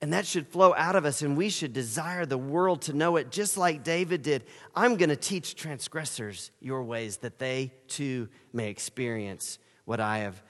And 0.00 0.12
that 0.12 0.26
should 0.26 0.48
flow 0.48 0.74
out 0.74 0.96
of 0.96 1.04
us, 1.04 1.22
and 1.22 1.36
we 1.36 1.48
should 1.48 1.72
desire 1.72 2.26
the 2.26 2.36
world 2.36 2.82
to 2.82 2.94
know 2.94 3.18
it 3.18 3.30
just 3.30 3.56
like 3.56 3.84
David 3.84 4.22
did. 4.22 4.42
I'm 4.74 4.96
going 4.96 5.10
to 5.10 5.16
teach 5.16 5.54
transgressors 5.54 6.50
your 6.58 6.82
ways 6.82 7.18
that 7.18 7.38
they 7.38 7.72
too 7.86 8.28
may 8.52 8.68
experience 8.68 9.60
what 9.84 10.00
I 10.00 10.18
have 10.18 10.42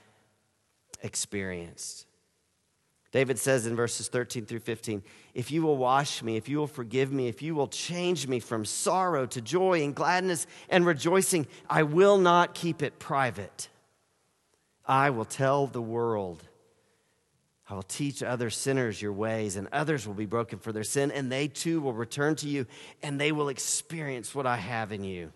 experienced. 1.02 2.06
David 3.10 3.38
says 3.38 3.66
in 3.66 3.74
verses 3.74 4.08
13 4.08 4.44
through 4.44 4.60
15 4.60 5.02
If 5.34 5.50
you 5.50 5.62
will 5.62 5.76
wash 5.76 6.22
me, 6.22 6.36
if 6.36 6.48
you 6.48 6.58
will 6.58 6.66
forgive 6.66 7.10
me, 7.12 7.28
if 7.28 7.40
you 7.40 7.54
will 7.54 7.68
change 7.68 8.28
me 8.28 8.38
from 8.38 8.64
sorrow 8.64 9.24
to 9.26 9.40
joy 9.40 9.82
and 9.82 9.94
gladness 9.94 10.46
and 10.68 10.84
rejoicing, 10.84 11.46
I 11.70 11.84
will 11.84 12.18
not 12.18 12.54
keep 12.54 12.82
it 12.82 12.98
private. 12.98 13.68
I 14.86 15.10
will 15.10 15.24
tell 15.24 15.66
the 15.66 15.82
world 15.82 16.42
I 17.70 17.74
will 17.74 17.82
teach 17.82 18.22
other 18.22 18.48
sinners 18.48 19.02
your 19.02 19.12
ways, 19.12 19.56
and 19.56 19.68
others 19.72 20.06
will 20.06 20.14
be 20.14 20.26
broken 20.26 20.58
for 20.58 20.72
their 20.72 20.84
sin, 20.84 21.10
and 21.10 21.30
they 21.30 21.48
too 21.48 21.82
will 21.82 21.92
return 21.92 22.34
to 22.36 22.48
you, 22.48 22.66
and 23.02 23.20
they 23.20 23.30
will 23.30 23.50
experience 23.50 24.34
what 24.34 24.46
I 24.46 24.56
have 24.56 24.90
in 24.90 25.04
you. 25.04 25.32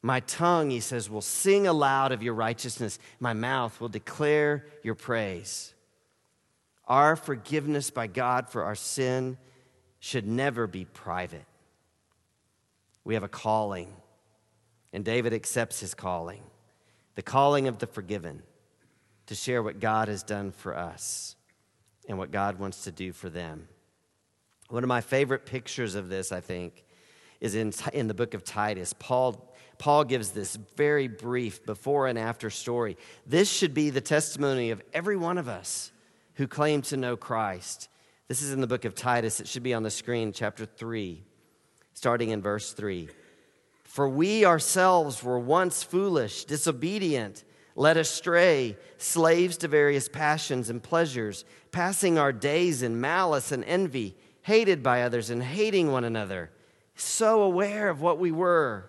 My 0.00 0.20
tongue, 0.20 0.70
he 0.70 0.80
says, 0.80 1.10
will 1.10 1.20
sing 1.20 1.66
aloud 1.66 2.12
of 2.12 2.22
your 2.22 2.34
righteousness. 2.34 2.98
My 3.20 3.34
mouth 3.34 3.78
will 3.78 3.90
declare 3.90 4.64
your 4.82 4.94
praise. 4.94 5.74
Our 6.92 7.16
forgiveness 7.16 7.88
by 7.88 8.06
God 8.06 8.50
for 8.50 8.64
our 8.64 8.74
sin 8.74 9.38
should 9.98 10.26
never 10.26 10.66
be 10.66 10.84
private. 10.84 11.46
We 13.02 13.14
have 13.14 13.22
a 13.22 13.28
calling, 13.28 13.96
and 14.92 15.02
David 15.02 15.32
accepts 15.32 15.80
his 15.80 15.94
calling 15.94 16.42
the 17.14 17.22
calling 17.22 17.66
of 17.66 17.78
the 17.78 17.86
forgiven 17.86 18.42
to 19.24 19.34
share 19.34 19.62
what 19.62 19.80
God 19.80 20.08
has 20.08 20.22
done 20.22 20.52
for 20.52 20.76
us 20.76 21.34
and 22.10 22.18
what 22.18 22.30
God 22.30 22.58
wants 22.58 22.84
to 22.84 22.92
do 22.92 23.14
for 23.14 23.30
them. 23.30 23.68
One 24.68 24.84
of 24.84 24.88
my 24.88 25.00
favorite 25.00 25.46
pictures 25.46 25.94
of 25.94 26.10
this, 26.10 26.30
I 26.30 26.40
think, 26.40 26.84
is 27.40 27.54
in, 27.54 27.72
in 27.94 28.06
the 28.06 28.14
book 28.14 28.34
of 28.34 28.44
Titus. 28.44 28.92
Paul, 28.98 29.56
Paul 29.78 30.04
gives 30.04 30.32
this 30.32 30.56
very 30.76 31.08
brief 31.08 31.64
before 31.64 32.06
and 32.06 32.18
after 32.18 32.50
story. 32.50 32.98
This 33.26 33.50
should 33.50 33.72
be 33.72 33.88
the 33.88 34.02
testimony 34.02 34.70
of 34.72 34.82
every 34.92 35.16
one 35.16 35.38
of 35.38 35.48
us 35.48 35.90
who 36.34 36.46
claim 36.46 36.82
to 36.82 36.96
know 36.96 37.16
Christ. 37.16 37.88
This 38.28 38.42
is 38.42 38.52
in 38.52 38.60
the 38.60 38.66
book 38.66 38.84
of 38.84 38.94
Titus. 38.94 39.40
It 39.40 39.48
should 39.48 39.62
be 39.62 39.74
on 39.74 39.82
the 39.82 39.90
screen, 39.90 40.32
chapter 40.32 40.64
3, 40.64 41.22
starting 41.94 42.30
in 42.30 42.40
verse 42.40 42.72
3. 42.72 43.08
For 43.84 44.08
we 44.08 44.44
ourselves 44.44 45.22
were 45.22 45.38
once 45.38 45.82
foolish, 45.82 46.44
disobedient 46.44 47.44
led 47.74 47.96
astray, 47.96 48.76
slaves 48.98 49.56
to 49.58 49.68
various 49.68 50.08
passions 50.08 50.68
and 50.68 50.82
pleasures, 50.82 51.44
passing 51.70 52.18
our 52.18 52.32
days 52.32 52.82
in 52.82 53.00
malice 53.00 53.52
and 53.52 53.64
envy, 53.64 54.16
hated 54.42 54.82
by 54.82 55.02
others 55.02 55.30
and 55.30 55.42
hating 55.42 55.90
one 55.90 56.04
another, 56.04 56.50
so 56.94 57.42
aware 57.42 57.88
of 57.88 58.00
what 58.00 58.18
we 58.18 58.30
were. 58.30 58.88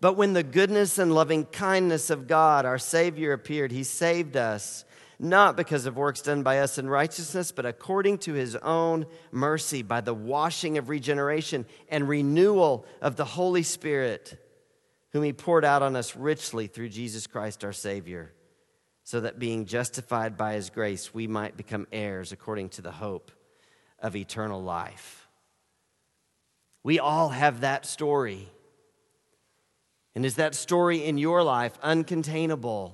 But 0.00 0.16
when 0.16 0.32
the 0.32 0.42
goodness 0.42 0.98
and 0.98 1.14
loving 1.14 1.44
kindness 1.44 2.10
of 2.10 2.28
God, 2.28 2.64
our 2.64 2.78
Savior, 2.78 3.32
appeared, 3.32 3.72
He 3.72 3.84
saved 3.84 4.36
us, 4.36 4.84
not 5.18 5.56
because 5.56 5.86
of 5.86 5.96
works 5.96 6.22
done 6.22 6.42
by 6.42 6.60
us 6.60 6.78
in 6.78 6.88
righteousness, 6.88 7.50
but 7.52 7.66
according 7.66 8.18
to 8.18 8.34
His 8.34 8.54
own 8.56 9.06
mercy, 9.32 9.82
by 9.82 10.00
the 10.00 10.14
washing 10.14 10.78
of 10.78 10.88
regeneration 10.88 11.66
and 11.88 12.08
renewal 12.08 12.86
of 13.00 13.16
the 13.16 13.24
Holy 13.24 13.62
Spirit 13.62 14.38
whom 15.10 15.22
he 15.22 15.32
poured 15.32 15.64
out 15.64 15.82
on 15.82 15.96
us 15.96 16.16
richly 16.16 16.66
through 16.66 16.88
Jesus 16.88 17.26
Christ 17.26 17.64
our 17.64 17.72
Savior, 17.72 18.32
so 19.04 19.20
that 19.20 19.38
being 19.38 19.64
justified 19.64 20.36
by 20.36 20.54
his 20.54 20.70
grace, 20.70 21.14
we 21.14 21.26
might 21.26 21.56
become 21.56 21.86
heirs 21.92 22.32
according 22.32 22.68
to 22.70 22.82
the 22.82 22.92
hope 22.92 23.32
of 24.00 24.14
eternal 24.16 24.62
life. 24.62 25.26
We 26.82 26.98
all 26.98 27.30
have 27.30 27.62
that 27.62 27.86
story. 27.86 28.48
And 30.14 30.26
is 30.26 30.36
that 30.36 30.54
story 30.54 31.04
in 31.04 31.16
your 31.16 31.42
life 31.42 31.80
uncontainable? 31.80 32.92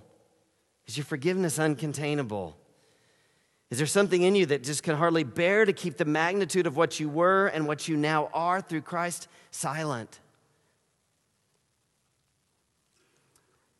Is 0.86 0.96
your 0.96 1.04
forgiveness 1.04 1.58
uncontainable? 1.58 2.54
Is 3.70 3.78
there 3.78 3.86
something 3.86 4.22
in 4.22 4.34
you 4.36 4.46
that 4.46 4.62
just 4.62 4.82
can 4.82 4.96
hardly 4.96 5.24
bear 5.24 5.64
to 5.64 5.72
keep 5.72 5.96
the 5.96 6.04
magnitude 6.04 6.66
of 6.66 6.76
what 6.76 7.00
you 7.00 7.08
were 7.08 7.48
and 7.48 7.66
what 7.66 7.88
you 7.88 7.96
now 7.96 8.28
are 8.32 8.60
through 8.60 8.82
Christ 8.82 9.28
silent? 9.50 10.20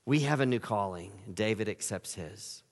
We 0.06 0.20
have 0.20 0.40
a 0.40 0.46
new 0.46 0.58
calling. 0.58 1.12
David 1.32 1.68
accepts 1.68 2.14
his. 2.14 2.62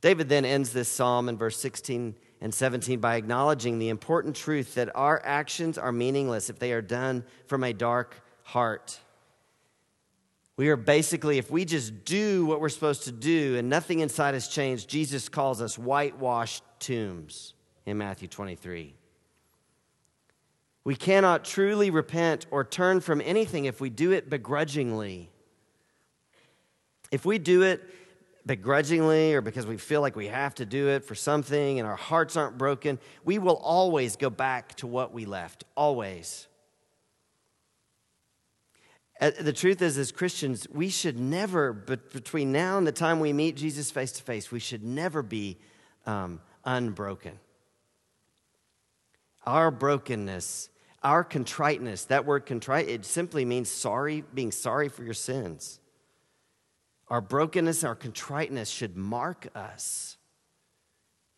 David 0.00 0.28
then 0.28 0.44
ends 0.44 0.72
this 0.72 0.88
psalm 0.88 1.28
in 1.28 1.38
verse 1.38 1.58
16 1.58 2.14
and 2.40 2.54
17 2.54 3.00
by 3.00 3.16
acknowledging 3.16 3.78
the 3.78 3.88
important 3.88 4.36
truth 4.36 4.74
that 4.74 4.94
our 4.94 5.22
actions 5.24 5.78
are 5.78 5.92
meaningless 5.92 6.50
if 6.50 6.58
they 6.58 6.72
are 6.72 6.82
done 6.82 7.24
from 7.46 7.64
a 7.64 7.72
dark 7.72 8.22
heart. 8.42 9.00
We 10.56 10.70
are 10.70 10.76
basically, 10.76 11.36
if 11.36 11.50
we 11.50 11.66
just 11.66 12.04
do 12.04 12.46
what 12.46 12.60
we're 12.60 12.70
supposed 12.70 13.04
to 13.04 13.12
do 13.12 13.56
and 13.56 13.68
nothing 13.68 14.00
inside 14.00 14.32
has 14.34 14.48
changed, 14.48 14.88
Jesus 14.88 15.28
calls 15.28 15.60
us 15.60 15.76
whitewashed 15.76 16.62
tombs 16.80 17.52
in 17.84 17.98
Matthew 17.98 18.26
23. 18.26 18.94
We 20.84 20.94
cannot 20.94 21.44
truly 21.44 21.90
repent 21.90 22.46
or 22.50 22.64
turn 22.64 23.00
from 23.00 23.20
anything 23.20 23.66
if 23.66 23.80
we 23.80 23.90
do 23.90 24.12
it 24.12 24.30
begrudgingly. 24.30 25.30
If 27.10 27.26
we 27.26 27.38
do 27.38 27.62
it 27.62 27.82
begrudgingly 28.46 29.34
or 29.34 29.42
because 29.42 29.66
we 29.66 29.76
feel 29.76 30.00
like 30.00 30.16
we 30.16 30.28
have 30.28 30.54
to 30.54 30.64
do 30.64 30.88
it 30.88 31.04
for 31.04 31.14
something 31.14 31.78
and 31.78 31.86
our 31.86 31.96
hearts 31.96 32.36
aren't 32.36 32.56
broken, 32.56 32.98
we 33.24 33.38
will 33.38 33.56
always 33.56 34.16
go 34.16 34.30
back 34.30 34.74
to 34.76 34.86
what 34.86 35.12
we 35.12 35.26
left. 35.26 35.64
Always. 35.76 36.46
Uh, 39.20 39.30
the 39.40 39.52
truth 39.52 39.80
is, 39.80 39.96
as 39.96 40.12
Christians, 40.12 40.66
we 40.70 40.88
should 40.90 41.18
never, 41.18 41.72
but 41.72 42.12
between 42.12 42.52
now 42.52 42.76
and 42.76 42.86
the 42.86 42.92
time 42.92 43.18
we 43.20 43.32
meet 43.32 43.56
Jesus 43.56 43.90
face 43.90 44.12
to 44.12 44.22
face, 44.22 44.50
we 44.50 44.60
should 44.60 44.84
never 44.84 45.22
be 45.22 45.56
um, 46.04 46.40
unbroken. 46.64 47.38
Our 49.46 49.70
brokenness 49.70 50.68
our 51.06 51.22
contriteness, 51.22 52.04
that 52.06 52.26
word 52.26 52.46
contrite, 52.46 52.88
it 52.88 53.04
simply 53.04 53.44
means 53.44 53.70
sorry, 53.70 54.24
being 54.34 54.50
sorry 54.50 54.88
for 54.88 55.04
your 55.04 55.14
sins. 55.14 55.78
Our 57.08 57.20
brokenness, 57.20 57.84
our 57.84 57.94
contriteness 57.94 58.68
should 58.68 58.96
mark 58.96 59.46
us. 59.54 60.16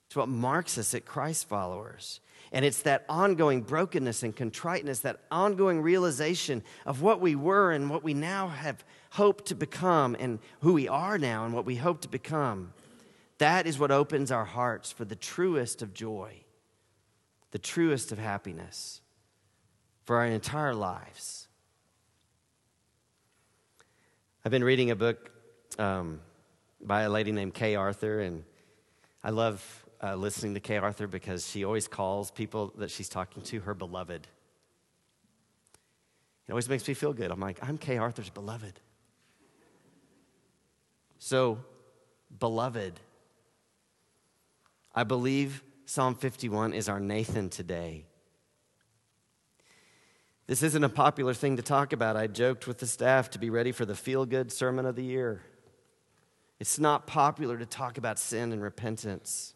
It's 0.06 0.16
what 0.16 0.30
marks 0.30 0.78
us 0.78 0.94
at 0.94 1.04
Christ 1.04 1.50
followers. 1.50 2.20
And 2.52 2.64
it's 2.64 2.82
that 2.82 3.04
ongoing 3.08 3.62
brokenness 3.62 4.22
and 4.22 4.34
contriteness, 4.34 5.00
that 5.00 5.20
ongoing 5.30 5.82
realization 5.82 6.62
of 6.86 7.02
what 7.02 7.20
we 7.20 7.34
were 7.34 7.72
and 7.72 7.90
what 7.90 8.02
we 8.02 8.14
now 8.14 8.48
have 8.48 8.84
hoped 9.12 9.46
to 9.46 9.54
become, 9.54 10.16
and 10.18 10.38
who 10.60 10.74
we 10.74 10.88
are 10.88 11.18
now 11.18 11.44
and 11.44 11.54
what 11.54 11.64
we 11.64 11.76
hope 11.76 12.00
to 12.02 12.08
become. 12.08 12.72
That 13.38 13.66
is 13.66 13.78
what 13.78 13.90
opens 13.90 14.30
our 14.30 14.44
hearts 14.44 14.90
for 14.90 15.04
the 15.04 15.16
truest 15.16 15.82
of 15.82 15.94
joy, 15.94 16.44
the 17.52 17.58
truest 17.58 18.12
of 18.12 18.18
happiness 18.18 19.00
for 20.04 20.16
our 20.16 20.26
entire 20.26 20.74
lives. 20.74 21.48
I've 24.44 24.52
been 24.52 24.64
reading 24.64 24.90
a 24.90 24.96
book 24.96 25.30
um, 25.78 26.20
by 26.80 27.02
a 27.02 27.10
lady 27.10 27.32
named 27.32 27.54
Kay 27.54 27.74
Arthur, 27.74 28.20
and 28.20 28.44
I 29.22 29.30
love 29.30 29.84
uh, 30.02 30.14
listening 30.14 30.54
to 30.54 30.60
Kay 30.60 30.76
Arthur 30.76 31.06
because 31.06 31.48
she 31.48 31.64
always 31.64 31.88
calls 31.88 32.30
people 32.30 32.72
that 32.78 32.90
she's 32.90 33.08
talking 33.08 33.42
to 33.44 33.60
her 33.60 33.74
beloved. 33.74 34.26
It 36.46 36.52
always 36.52 36.68
makes 36.68 36.86
me 36.88 36.94
feel 36.94 37.12
good. 37.12 37.30
I'm 37.30 37.40
like, 37.40 37.58
I'm 37.62 37.78
Kay 37.78 37.98
Arthur's 37.98 38.30
beloved. 38.30 38.80
So, 41.18 41.58
beloved, 42.38 43.00
I 44.94 45.04
believe 45.04 45.62
Psalm 45.84 46.14
51 46.14 46.72
is 46.72 46.88
our 46.88 47.00
Nathan 47.00 47.48
today. 47.48 48.04
This 50.46 50.62
isn't 50.62 50.82
a 50.82 50.88
popular 50.88 51.34
thing 51.34 51.56
to 51.56 51.62
talk 51.62 51.92
about. 51.92 52.16
I 52.16 52.26
joked 52.26 52.66
with 52.66 52.78
the 52.78 52.86
staff 52.86 53.30
to 53.30 53.38
be 53.38 53.50
ready 53.50 53.72
for 53.72 53.84
the 53.84 53.94
feel 53.94 54.24
good 54.24 54.50
sermon 54.50 54.86
of 54.86 54.96
the 54.96 55.04
year. 55.04 55.42
It's 56.58 56.78
not 56.78 57.06
popular 57.06 57.58
to 57.58 57.66
talk 57.66 57.98
about 57.98 58.18
sin 58.18 58.52
and 58.52 58.62
repentance. 58.62 59.54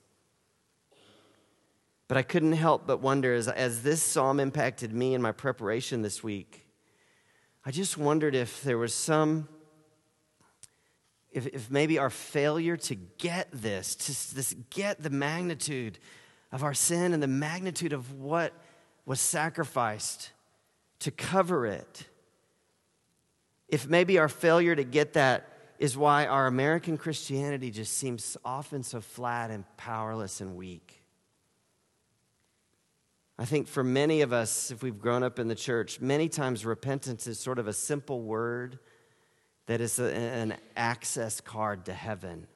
But 2.13 2.19
I 2.19 2.23
couldn't 2.25 2.53
help 2.53 2.87
but 2.87 3.01
wonder 3.01 3.33
as, 3.33 3.49
as 3.49 3.83
this 3.83 4.03
psalm 4.03 4.39
impacted 4.39 4.93
me 4.93 5.15
in 5.15 5.23
my 5.23 5.33
preparation 5.33 6.03
this 6.03 6.23
week, 6.23 6.67
I 7.65 7.71
just 7.71 7.97
wondered 7.97 8.35
if 8.35 8.63
there 8.63 8.77
was 8.77 8.93
some, 8.93 9.49
if, 11.31 11.47
if 11.47 11.71
maybe 11.71 11.99
our 11.99 12.11
failure 12.11 12.77
to 12.77 12.97
get 12.97 13.49
this, 13.51 13.95
to 13.95 14.35
this, 14.35 14.55
get 14.69 15.03
the 15.03 15.09
magnitude 15.09 15.99
of 16.53 16.63
our 16.63 16.75
sin 16.75 17.15
and 17.15 17.23
the 17.23 17.27
magnitude 17.27 17.95
of 17.95 18.13
what 18.13 18.53
was 19.07 19.19
sacrificed 19.19 20.33
to 20.99 21.11
cover 21.11 21.65
it. 21.65 22.09
If 23.69 23.89
maybe 23.89 24.19
our 24.19 24.29
failure 24.29 24.77
to 24.77 24.85
get 24.85 25.15
that 25.15 25.49
is 25.79 25.97
why 25.97 26.27
our 26.27 26.47
American 26.47 26.99
Christianity 26.99 27.71
just 27.71 27.97
seems 27.97 28.37
often 28.45 28.83
so 28.83 29.01
flat 29.01 29.51
and 29.51 29.65
powerless 29.79 30.43
and 30.43 30.57
weak. 30.57 31.02
I 33.39 33.45
think 33.45 33.67
for 33.67 33.83
many 33.83 34.21
of 34.21 34.33
us, 34.33 34.71
if 34.71 34.83
we've 34.83 34.99
grown 34.99 35.23
up 35.23 35.39
in 35.39 35.49
the 35.49 35.55
church, 35.55 36.01
many 36.01 36.29
times 36.29 36.65
repentance 36.67 37.27
is 37.27 37.41
sort 37.41 37.59
of 37.59 37.67
a 37.67 37.73
simple 37.73 38.23
word 38.23 38.79
that 39.67 39.81
is 39.81 39.99
a, 39.99 40.15
an 40.15 40.55
access 40.77 41.41
card 41.41 41.87
to 41.87 41.93
heaven. 41.93 42.47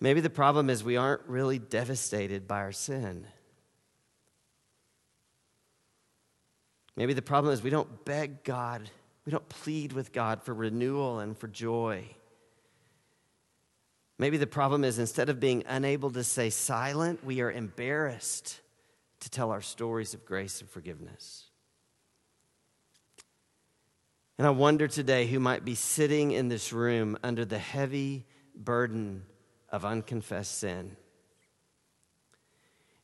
Maybe 0.00 0.20
the 0.20 0.30
problem 0.30 0.68
is 0.68 0.82
we 0.82 0.96
aren't 0.96 1.22
really 1.28 1.58
devastated 1.58 2.48
by 2.48 2.58
our 2.58 2.72
sin. 2.72 3.26
Maybe 6.96 7.14
the 7.14 7.22
problem 7.22 7.54
is 7.54 7.62
we 7.62 7.70
don't 7.70 8.04
beg 8.04 8.44
God, 8.44 8.90
we 9.24 9.30
don't 9.30 9.48
plead 9.48 9.92
with 9.92 10.12
God 10.12 10.42
for 10.42 10.54
renewal 10.54 11.20
and 11.20 11.36
for 11.36 11.48
joy. 11.48 12.04
Maybe 14.22 14.36
the 14.36 14.46
problem 14.46 14.84
is 14.84 15.00
instead 15.00 15.30
of 15.30 15.40
being 15.40 15.64
unable 15.66 16.12
to 16.12 16.22
say 16.22 16.48
silent, 16.48 17.24
we 17.24 17.40
are 17.40 17.50
embarrassed 17.50 18.60
to 19.18 19.28
tell 19.28 19.50
our 19.50 19.60
stories 19.60 20.14
of 20.14 20.24
grace 20.24 20.60
and 20.60 20.70
forgiveness. 20.70 21.46
And 24.38 24.46
I 24.46 24.50
wonder 24.50 24.86
today 24.86 25.26
who 25.26 25.40
might 25.40 25.64
be 25.64 25.74
sitting 25.74 26.30
in 26.30 26.46
this 26.46 26.72
room 26.72 27.18
under 27.24 27.44
the 27.44 27.58
heavy 27.58 28.24
burden 28.54 29.24
of 29.70 29.84
unconfessed 29.84 30.56
sin. 30.56 30.96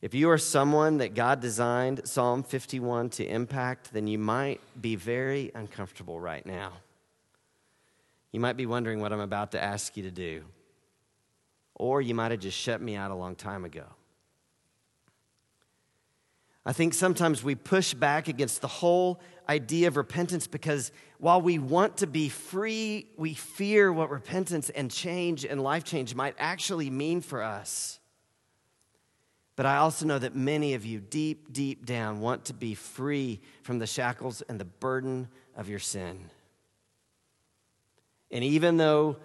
If 0.01 0.13
you 0.13 0.29
are 0.29 0.37
someone 0.37 0.99
that 0.99 1.15
God 1.15 1.41
designed 1.41 2.07
Psalm 2.07 2.43
51 2.43 3.09
to 3.09 3.25
impact, 3.25 3.91
then 3.91 4.07
you 4.07 4.19
might 4.19 4.61
be 4.81 4.95
very 4.95 5.51
uncomfortable 5.53 6.17
right 6.17 6.45
now. 6.45 6.71
You 8.31 8.39
might 8.39 8.55
be 8.55 8.65
wondering 8.65 9.01
what 9.01 9.11
I'm 9.11 9.19
about 9.19 9.51
to 9.51 9.61
ask 9.61 9.97
you 9.97 10.03
to 10.03 10.11
do. 10.11 10.45
Or 11.79 12.01
you 12.01 12.13
might 12.13 12.29
have 12.29 12.39
just 12.39 12.57
shut 12.57 12.79
me 12.81 12.95
out 12.95 13.09
a 13.09 13.15
long 13.15 13.35
time 13.35 13.65
ago. 13.65 13.85
I 16.65 16.73
think 16.73 16.93
sometimes 16.93 17.43
we 17.43 17.55
push 17.55 17.95
back 17.95 18.27
against 18.27 18.61
the 18.61 18.67
whole 18.67 19.19
idea 19.47 19.87
of 19.87 19.97
repentance 19.97 20.45
because 20.45 20.91
while 21.17 21.41
we 21.41 21.57
want 21.57 21.97
to 21.97 22.07
be 22.07 22.29
free, 22.29 23.07
we 23.17 23.33
fear 23.33 23.91
what 23.91 24.11
repentance 24.11 24.69
and 24.69 24.91
change 24.91 25.45
and 25.45 25.63
life 25.63 25.83
change 25.83 26.13
might 26.13 26.35
actually 26.37 26.91
mean 26.91 27.21
for 27.21 27.41
us. 27.41 27.99
But 29.55 29.65
I 29.65 29.77
also 29.77 30.05
know 30.05 30.19
that 30.19 30.35
many 30.35 30.73
of 30.75 30.85
you, 30.85 30.99
deep, 30.99 31.51
deep 31.51 31.85
down, 31.85 32.21
want 32.21 32.45
to 32.45 32.53
be 32.53 32.75
free 32.75 33.41
from 33.63 33.79
the 33.79 33.87
shackles 33.87 34.41
and 34.43 34.59
the 34.59 34.65
burden 34.65 35.27
of 35.55 35.69
your 35.69 35.79
sin. 35.79 36.29
And 38.31 38.43
even 38.43 38.77
though, 38.77 39.17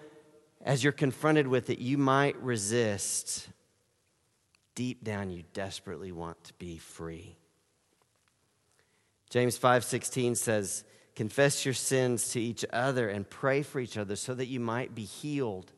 as 0.65 0.83
you're 0.83 0.93
confronted 0.93 1.47
with 1.47 1.69
it, 1.69 1.79
you 1.79 1.99
might 1.99 2.37
resist, 2.43 3.49
deep 4.75 5.05
down, 5.05 5.31
you 5.31 5.45
desperately 5.53 6.11
want 6.11 6.43
to 6.45 6.55
be 6.55 6.79
free. 6.79 7.37
James 9.29 9.59
5:16 9.59 10.35
says, 10.35 10.85
"Confess 11.15 11.65
your 11.65 11.75
sins 11.75 12.31
to 12.31 12.41
each 12.41 12.65
other 12.73 13.09
and 13.09 13.29
pray 13.29 13.63
for 13.63 13.79
each 13.79 13.99
other 13.99 14.17
so 14.17 14.35
that 14.35 14.47
you 14.47 14.59
might 14.59 14.95
be 14.95 15.05
healed." 15.05 15.73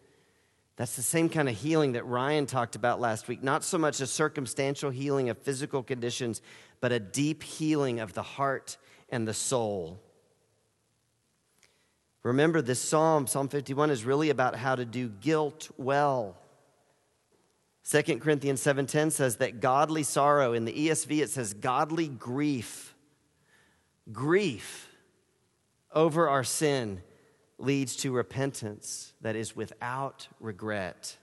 That's 0.76 0.94
the 0.94 1.02
same 1.02 1.30
kind 1.30 1.48
of 1.48 1.56
healing 1.56 1.92
that 1.92 2.04
Ryan 2.04 2.46
talked 2.46 2.76
about 2.76 3.00
last 3.00 3.28
week. 3.28 3.42
Not 3.42 3.64
so 3.64 3.78
much 3.78 4.00
a 4.00 4.06
circumstantial 4.06 4.90
healing 4.90 5.30
of 5.30 5.38
physical 5.38 5.82
conditions, 5.82 6.42
but 6.80 6.92
a 6.92 7.00
deep 7.00 7.42
healing 7.42 7.98
of 7.98 8.12
the 8.12 8.22
heart 8.22 8.76
and 9.08 9.26
the 9.26 9.34
soul. 9.34 10.00
Remember, 12.26 12.60
this 12.60 12.80
psalm, 12.80 13.28
Psalm 13.28 13.48
51, 13.48 13.88
is 13.90 14.04
really 14.04 14.30
about 14.30 14.56
how 14.56 14.74
to 14.74 14.84
do 14.84 15.08
guilt 15.08 15.70
well. 15.76 16.36
2 17.88 18.18
Corinthians 18.18 18.60
7:10 18.60 19.12
says 19.12 19.36
that 19.36 19.60
godly 19.60 20.02
sorrow 20.02 20.52
in 20.52 20.64
the 20.64 20.72
ESV 20.72 21.22
it 21.22 21.30
says 21.30 21.54
godly 21.54 22.08
grief 22.08 22.96
grief 24.10 24.88
over 25.92 26.28
our 26.28 26.42
sin 26.42 27.00
leads 27.58 27.94
to 27.94 28.10
repentance 28.10 29.14
that 29.20 29.36
is 29.36 29.54
without 29.54 30.26
regret. 30.40 31.18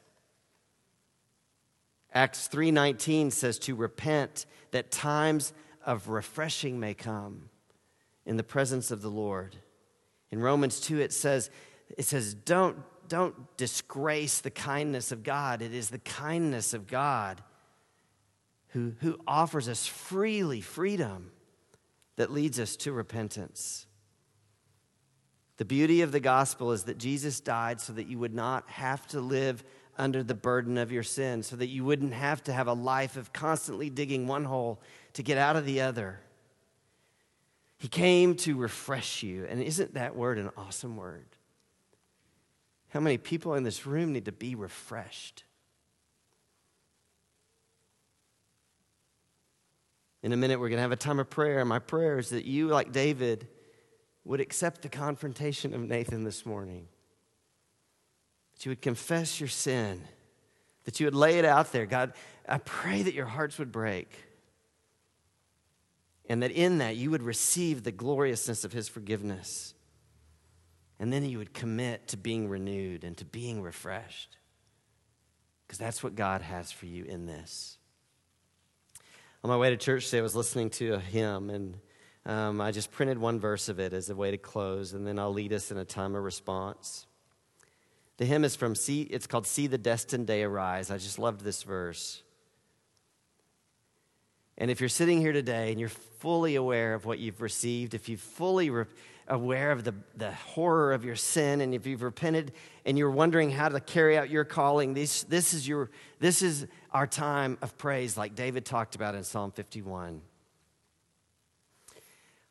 Acts 2.14 2.48
3:19 2.48 3.30
says 3.30 3.60
to 3.60 3.76
repent 3.76 4.46
that 4.72 4.90
times 4.90 5.52
of 5.86 6.08
refreshing 6.08 6.80
may 6.80 6.94
come 6.94 7.50
in 8.26 8.38
the 8.38 8.44
presence 8.44 8.90
of 8.90 9.02
the 9.02 9.12
Lord. 9.12 9.58
In 10.34 10.42
Romans 10.42 10.80
2 10.80 11.00
it 11.00 11.14
says 11.14 11.52
it 11.96 12.06
says 12.06 12.34
don't 12.34 12.78
don't 13.08 13.56
disgrace 13.56 14.42
the 14.42 14.50
kindness 14.50 15.12
of 15.12 15.22
God. 15.22 15.62
It 15.62 15.76
is 15.76 15.92
the 15.92 16.00
kindness 16.00 16.74
of 16.74 16.88
God 16.88 17.44
who, 18.70 18.94
who 19.02 19.20
offers 19.28 19.70
us 19.70 19.86
freely 19.86 20.60
freedom 20.60 21.32
that 22.16 22.32
leads 22.32 22.60
us 22.60 22.76
to 22.78 22.92
repentance. 22.92 23.86
The 25.58 25.66
beauty 25.66 26.02
of 26.02 26.12
the 26.12 26.20
gospel 26.20 26.72
is 26.72 26.86
that 26.86 26.98
Jesus 26.98 27.40
died 27.40 27.80
so 27.80 27.94
that 27.94 28.08
you 28.08 28.18
would 28.18 28.34
not 28.34 28.68
have 28.72 29.06
to 29.10 29.22
live 29.22 29.64
under 30.00 30.24
the 30.24 30.34
burden 30.34 30.80
of 30.80 30.92
your 30.92 31.04
sin, 31.04 31.44
so 31.44 31.56
that 31.58 31.68
you 31.68 31.86
wouldn't 31.86 32.14
have 32.14 32.42
to 32.46 32.54
have 32.54 32.66
a 32.66 32.74
life 32.74 33.18
of 33.18 33.32
constantly 33.34 33.92
digging 33.92 34.26
one 34.26 34.46
hole 34.46 34.82
to 35.14 35.22
get 35.22 35.38
out 35.38 35.56
of 35.56 35.66
the 35.66 35.82
other. 35.82 36.20
He 37.84 37.90
came 37.90 38.36
to 38.38 38.56
refresh 38.56 39.24
you. 39.24 39.46
And 39.50 39.62
isn't 39.62 39.96
that 39.96 40.16
word 40.16 40.38
an 40.38 40.52
awesome 40.56 40.96
word? 40.96 41.26
How 42.92 43.02
many 43.02 43.18
people 43.18 43.56
in 43.56 43.64
this 43.64 43.86
room 43.86 44.14
need 44.14 44.24
to 44.24 44.32
be 44.32 44.56
refreshed? 44.56 45.44
In 50.22 50.32
a 50.32 50.38
minute, 50.38 50.62
we're 50.62 50.70
going 50.70 50.78
to 50.78 50.82
have 50.84 50.94
a 50.94 50.96
time 50.96 51.20
of 51.20 51.30
prayer. 51.30 51.66
My 51.66 51.80
prayer 51.80 52.20
is 52.20 52.30
that 52.30 52.46
you, 52.46 52.70
like 52.70 52.94
David, 52.94 53.50
would 54.24 54.40
accept 54.40 54.82
the 54.82 54.88
confrontation 54.88 55.74
of 55.74 55.82
Nathan 55.82 56.24
this 56.24 56.46
morning. 56.46 56.88
That 58.54 58.66
you 58.66 58.72
would 58.72 58.82
confess 58.82 59.42
your 59.42 59.50
sin, 59.50 60.06
that 60.86 61.02
you 61.02 61.06
would 61.06 61.16
lay 61.16 61.38
it 61.38 61.44
out 61.44 61.74
there. 61.74 61.86
God, 61.86 62.14
I 62.48 62.60
pray 62.60 63.02
that 63.02 63.14
your 63.14 63.26
hearts 63.26 63.60
would 63.60 63.74
break. 63.74 64.10
And 66.34 66.42
that 66.42 66.50
in 66.50 66.80
that 66.80 66.96
you 66.96 67.12
would 67.12 67.22
receive 67.22 67.84
the 67.84 67.92
gloriousness 67.92 68.64
of 68.64 68.74
his 68.74 68.90
forgiveness. 68.90 69.76
And 71.00 71.14
then 71.14 71.30
you 71.30 71.38
would 71.38 71.54
commit 71.54 72.08
to 72.08 72.18
being 72.18 72.50
renewed 72.50 73.04
and 73.04 73.16
to 73.18 73.26
being 73.26 73.62
refreshed. 73.62 74.38
Because 75.62 75.78
that's 75.78 76.02
what 76.02 76.16
God 76.16 76.42
has 76.42 76.72
for 76.72 76.88
you 76.88 77.04
in 77.04 77.28
this. 77.28 77.78
On 79.44 79.50
my 79.52 79.58
way 79.58 79.70
to 79.70 79.78
church 79.78 80.06
today, 80.06 80.18
I 80.18 80.22
was 80.24 80.36
listening 80.36 80.72
to 80.72 80.96
a 80.96 81.00
hymn, 81.00 81.52
and 81.52 81.78
um, 82.26 82.60
I 82.62 82.72
just 82.72 82.90
printed 82.90 83.20
one 83.20 83.40
verse 83.40 83.70
of 83.70 83.80
it 83.80 83.94
as 83.94 84.10
a 84.10 84.16
way 84.16 84.32
to 84.32 84.38
close, 84.40 84.94
and 84.94 85.06
then 85.06 85.20
I'll 85.20 85.34
lead 85.34 85.54
us 85.54 85.70
in 85.70 85.78
a 85.78 85.86
time 85.86 86.16
of 86.16 86.24
response. 86.24 87.06
The 88.18 88.26
hymn 88.26 88.44
is 88.44 88.56
from 88.56 88.74
See, 88.74 89.04
it's 89.04 89.28
called 89.28 89.46
See 89.46 89.68
the 89.68 89.78
Destined 89.78 90.26
Day 90.26 90.42
Arise. 90.42 90.90
I 90.90 90.98
just 90.98 91.20
loved 91.20 91.42
this 91.42 91.62
verse. 91.62 92.24
And 94.58 94.70
if 94.70 94.80
you're 94.80 94.90
sitting 94.90 95.20
here 95.20 95.34
today 95.34 95.72
and 95.72 95.80
you're 95.80 95.90
fully 95.90 96.56
aware 96.56 96.94
of 96.94 97.06
what 97.06 97.20
you've 97.20 97.42
received, 97.42 97.94
if 97.94 98.08
you're 98.08 98.18
fully 98.18 98.70
re- 98.70 98.86
aware 99.28 99.72
of 99.72 99.84
the, 99.84 99.96
the 100.16 100.32
horror 100.32 100.94
of 100.94 101.04
your 101.04 101.16
sin, 101.16 101.62
and 101.62 101.74
if 101.74 101.88
you've 101.88 102.04
repented 102.04 102.52
and 102.86 102.98
you're 102.98 103.12
wondering 103.12 103.50
how 103.50 103.70
to 103.70 103.80
carry 103.80 104.18
out 104.18 104.30
your 104.30 104.44
calling, 104.44 104.94
this, 104.94 105.24
this, 105.24 105.54
is, 105.54 105.68
your, 105.68 105.90
this 106.20 106.42
is 106.42 106.68
our 106.92 107.08
time 107.08 107.58
of 107.62 107.78
praise, 107.78 108.16
like 108.16 108.36
David 108.36 108.66
talked 108.66 108.96
about 108.96 109.16
in 109.16 109.24
Psalm 109.24 109.52
51. 109.52 110.22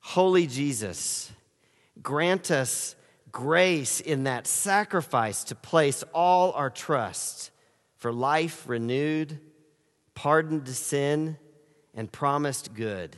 Holy 0.01 0.49
Jesus, 0.49 1.31
grant 2.03 2.51
us 2.51 2.97
grace 3.31 4.01
in 4.01 4.25
that 4.25 4.49
sacrifice 4.49 5.45
to 5.45 5.55
place 5.55 6.03
all 6.13 6.53
our 6.53 6.69
trust 6.69 7.53
for 7.97 8.13
life 8.13 8.69
renewed, 8.69 9.39
pardon 10.15 10.65
to 10.65 10.75
sin 10.75 11.39
and 11.95 12.11
promised 12.11 12.75
good. 12.75 13.17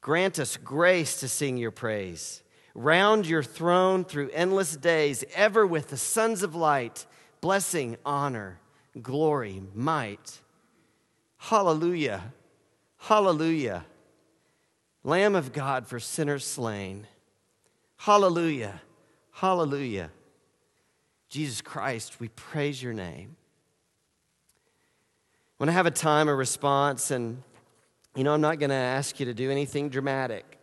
Grant 0.00 0.38
us 0.38 0.56
grace 0.56 1.20
to 1.20 1.28
sing 1.28 1.56
your 1.56 1.70
praise. 1.70 2.42
Round 2.74 3.26
your 3.26 3.42
throne 3.42 4.04
through 4.04 4.30
endless 4.30 4.76
days, 4.76 5.24
ever 5.34 5.66
with 5.66 5.88
the 5.88 5.96
sons 5.96 6.42
of 6.42 6.54
light, 6.54 7.06
blessing, 7.40 7.96
honor, 8.04 8.60
glory, 9.02 9.62
might. 9.74 10.40
Hallelujah. 11.38 12.32
Hallelujah. 12.98 13.84
Lamb 15.02 15.34
of 15.34 15.52
God 15.52 15.86
for 15.86 15.98
sinners 15.98 16.44
slain. 16.44 17.06
Hallelujah. 17.96 18.80
Hallelujah. 19.32 20.10
Jesus 21.28 21.60
Christ, 21.60 22.20
we 22.20 22.28
praise 22.28 22.82
your 22.82 22.92
name. 22.92 23.36
When 25.58 25.68
I 25.68 25.72
have 25.72 25.86
a 25.86 25.90
time 25.90 26.28
of 26.28 26.38
response, 26.38 27.10
and 27.10 27.42
you 28.14 28.22
know, 28.24 28.32
I'm 28.32 28.40
not 28.40 28.60
going 28.60 28.70
to 28.70 28.76
ask 28.76 29.18
you 29.18 29.26
to 29.26 29.34
do 29.34 29.50
anything 29.50 29.88
dramatic, 29.88 30.58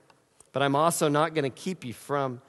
but 0.54 0.64
I'm 0.64 0.76
also 0.76 1.10
not 1.10 1.34
going 1.34 1.44
to 1.44 1.50
keep 1.50 1.84
you 1.84 1.94
from. 1.94 2.42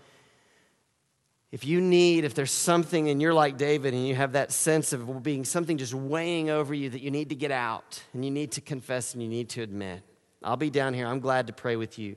If 1.50 1.64
you 1.64 1.80
need, 1.80 2.24
if 2.24 2.34
there's 2.34 2.52
something 2.52 3.08
and 3.08 3.20
you're 3.20 3.34
like 3.34 3.56
David 3.56 3.94
and 3.94 4.06
you 4.06 4.14
have 4.14 4.32
that 4.32 4.52
sense 4.52 4.92
of 4.92 5.22
being 5.22 5.44
something 5.44 5.76
just 5.76 5.94
weighing 5.94 6.48
over 6.50 6.72
you 6.72 6.90
that 6.90 7.00
you 7.00 7.10
need 7.10 7.30
to 7.30 7.34
get 7.34 7.50
out 7.50 8.02
and 8.12 8.24
you 8.24 8.30
need 8.30 8.52
to 8.52 8.60
confess 8.60 9.14
and 9.14 9.22
you 9.22 9.28
need 9.28 9.48
to 9.50 9.62
admit, 9.62 10.02
I'll 10.42 10.56
be 10.56 10.70
down 10.70 10.94
here. 10.94 11.06
I'm 11.06 11.20
glad 11.20 11.48
to 11.48 11.52
pray 11.52 11.74
with 11.74 11.98
you. 11.98 12.16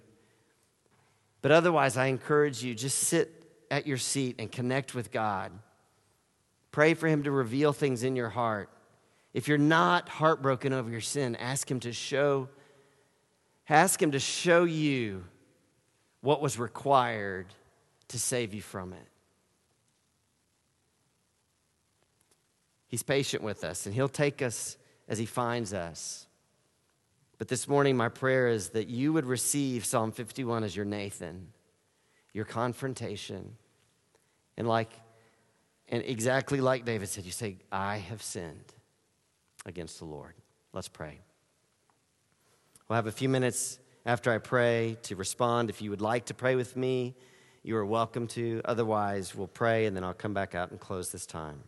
But 1.41 1.51
otherwise, 1.51 1.97
I 1.97 2.07
encourage 2.07 2.63
you 2.63 2.75
just 2.75 2.99
sit 2.99 3.32
at 3.71 3.88
your 3.88 3.97
seat 3.97 4.36
and 4.38 4.51
connect 4.51 4.93
with 4.93 5.11
God. 5.11 5.51
Pray 6.71 6.93
for 6.93 7.07
Him 7.07 7.23
to 7.23 7.32
reveal 7.32 7.73
things 7.73 8.03
in 8.03 8.15
your 8.15 8.30
heart. 8.30 8.69
If 9.34 9.47
you're 9.47 9.57
not 9.57 10.09
heartbroken 10.09 10.73
over 10.73 10.89
your 10.89 11.01
sin, 11.01 11.36
ask 11.36 11.69
him 11.69 11.80
to 11.82 11.93
show 11.93 12.49
ask 13.71 14.01
him 14.01 14.11
to 14.11 14.19
show 14.19 14.63
you 14.63 15.23
what 16.21 16.41
was 16.41 16.57
required 16.57 17.45
to 18.07 18.17
save 18.17 18.55
you 18.55 18.61
from 18.61 18.93
it. 18.93 19.07
He's 22.88 23.03
patient 23.03 23.43
with 23.43 23.63
us 23.63 23.86
and 23.86 23.93
he'll 23.93 24.09
take 24.09 24.41
us 24.41 24.75
as 25.07 25.19
he 25.19 25.27
finds 25.27 25.71
us. 25.71 26.25
But 27.38 27.47
this 27.47 27.67
morning, 27.67 27.95
my 27.95 28.09
prayer 28.09 28.47
is 28.47 28.69
that 28.69 28.88
you 28.88 29.13
would 29.13 29.25
receive 29.25 29.86
Psalm 29.86 30.11
51 30.11 30.63
as 30.63 30.75
your 30.75 30.86
Nathan, 30.86 31.49
your 32.34 32.45
confrontation. 32.45 33.55
And 34.57 34.67
like, 34.67 34.91
and 35.88 36.03
exactly 36.03 36.59
like 36.59 36.86
David 36.86 37.07
said, 37.07 37.25
you 37.25 37.32
say, 37.32 37.57
I 37.71 37.97
have 37.97 38.23
sinned 38.23 38.73
against 39.66 39.99
the 39.99 40.05
Lord. 40.05 40.34
Let's 40.74 40.88
pray. 40.88 41.20
We'll 42.88 42.95
have 42.95 43.07
a 43.07 43.12
few 43.12 43.30
minutes 43.30 43.80
after 44.05 44.32
I 44.32 44.38
pray 44.38 44.97
to 45.03 45.16
respond. 45.16 45.70
If 45.70 45.82
you 45.82 45.89
would 45.89 46.01
like 46.01 46.26
to 46.26 46.34
pray 46.34 46.55
with 46.55 46.76
me, 46.76 47.16
you 47.64 47.76
are 47.78 47.86
welcome 47.86 48.28
to. 48.30 48.62
Otherwise, 48.66 49.36
we'll 49.36 49.47
pray 49.47 49.86
and 49.86 49.95
then 49.95 50.03
I'll 50.03 50.14
come 50.14 50.34
back 50.34 50.55
out 50.55 50.72
and 50.72 50.80
close 50.80 51.12
this 51.12 51.26
time. 51.26 51.64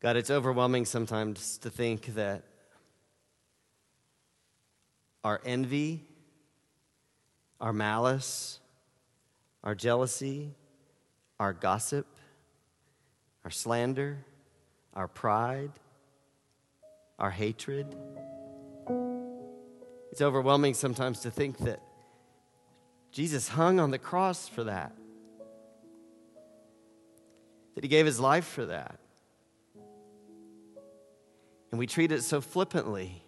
God, 0.00 0.16
it's 0.16 0.30
overwhelming 0.30 0.84
sometimes 0.84 1.56
to 1.58 1.70
think 1.70 2.14
that 2.14 2.44
our 5.24 5.40
envy, 5.46 6.04
our 7.58 7.72
malice, 7.72 8.60
our 9.62 9.74
jealousy, 9.74 10.54
our 11.38 11.52
gossip, 11.52 12.06
our 13.44 13.50
slander, 13.50 14.18
our 14.94 15.08
pride, 15.08 15.72
our 17.18 17.30
hatred. 17.30 17.94
It's 20.12 20.22
overwhelming 20.22 20.74
sometimes 20.74 21.20
to 21.20 21.30
think 21.30 21.58
that 21.58 21.80
Jesus 23.10 23.48
hung 23.48 23.80
on 23.80 23.90
the 23.90 23.98
cross 23.98 24.48
for 24.48 24.64
that, 24.64 24.92
that 27.74 27.84
he 27.84 27.88
gave 27.88 28.06
his 28.06 28.20
life 28.20 28.44
for 28.44 28.66
that. 28.66 28.98
And 31.70 31.78
we 31.78 31.88
treat 31.88 32.12
it 32.12 32.22
so 32.22 32.40
flippantly. 32.40 33.22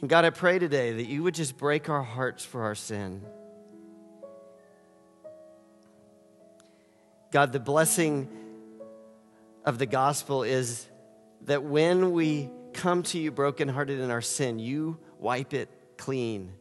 And 0.00 0.08
God, 0.08 0.24
I 0.24 0.30
pray 0.30 0.60
today 0.60 0.92
that 0.92 1.06
you 1.06 1.24
would 1.24 1.34
just 1.34 1.56
break 1.56 1.88
our 1.88 2.02
hearts 2.02 2.44
for 2.44 2.62
our 2.62 2.76
sin. 2.76 3.22
God, 7.30 7.52
the 7.52 7.60
blessing 7.60 8.28
of 9.64 9.78
the 9.78 9.86
gospel 9.86 10.42
is 10.42 10.86
that 11.42 11.62
when 11.62 12.12
we 12.12 12.50
come 12.72 13.02
to 13.02 13.18
you 13.18 13.30
brokenhearted 13.30 13.98
in 13.98 14.10
our 14.10 14.22
sin, 14.22 14.58
you 14.58 14.98
wipe 15.18 15.54
it 15.54 15.68
clean. 15.96 16.52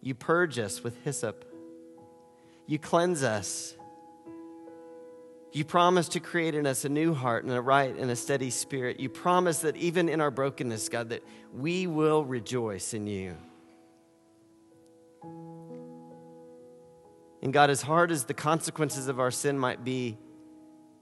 You 0.00 0.14
purge 0.14 0.58
us 0.58 0.82
with 0.82 0.96
hyssop. 1.04 1.44
You 2.66 2.78
cleanse 2.78 3.22
us. 3.22 3.74
You 5.52 5.64
promise 5.64 6.08
to 6.10 6.20
create 6.20 6.56
in 6.56 6.66
us 6.66 6.84
a 6.84 6.88
new 6.88 7.14
heart 7.14 7.44
and 7.44 7.52
a 7.52 7.60
right 7.60 7.94
and 7.96 8.10
a 8.10 8.16
steady 8.16 8.50
spirit. 8.50 8.98
You 8.98 9.08
promise 9.08 9.60
that 9.60 9.76
even 9.76 10.08
in 10.08 10.20
our 10.20 10.32
brokenness, 10.32 10.88
God, 10.88 11.10
that 11.10 11.22
we 11.54 11.86
will 11.86 12.24
rejoice 12.24 12.92
in 12.92 13.06
you. 13.06 13.36
And 17.44 17.52
God, 17.52 17.68
as 17.68 17.82
hard 17.82 18.10
as 18.10 18.24
the 18.24 18.32
consequences 18.34 19.06
of 19.06 19.20
our 19.20 19.30
sin 19.30 19.58
might 19.58 19.84
be, 19.84 20.16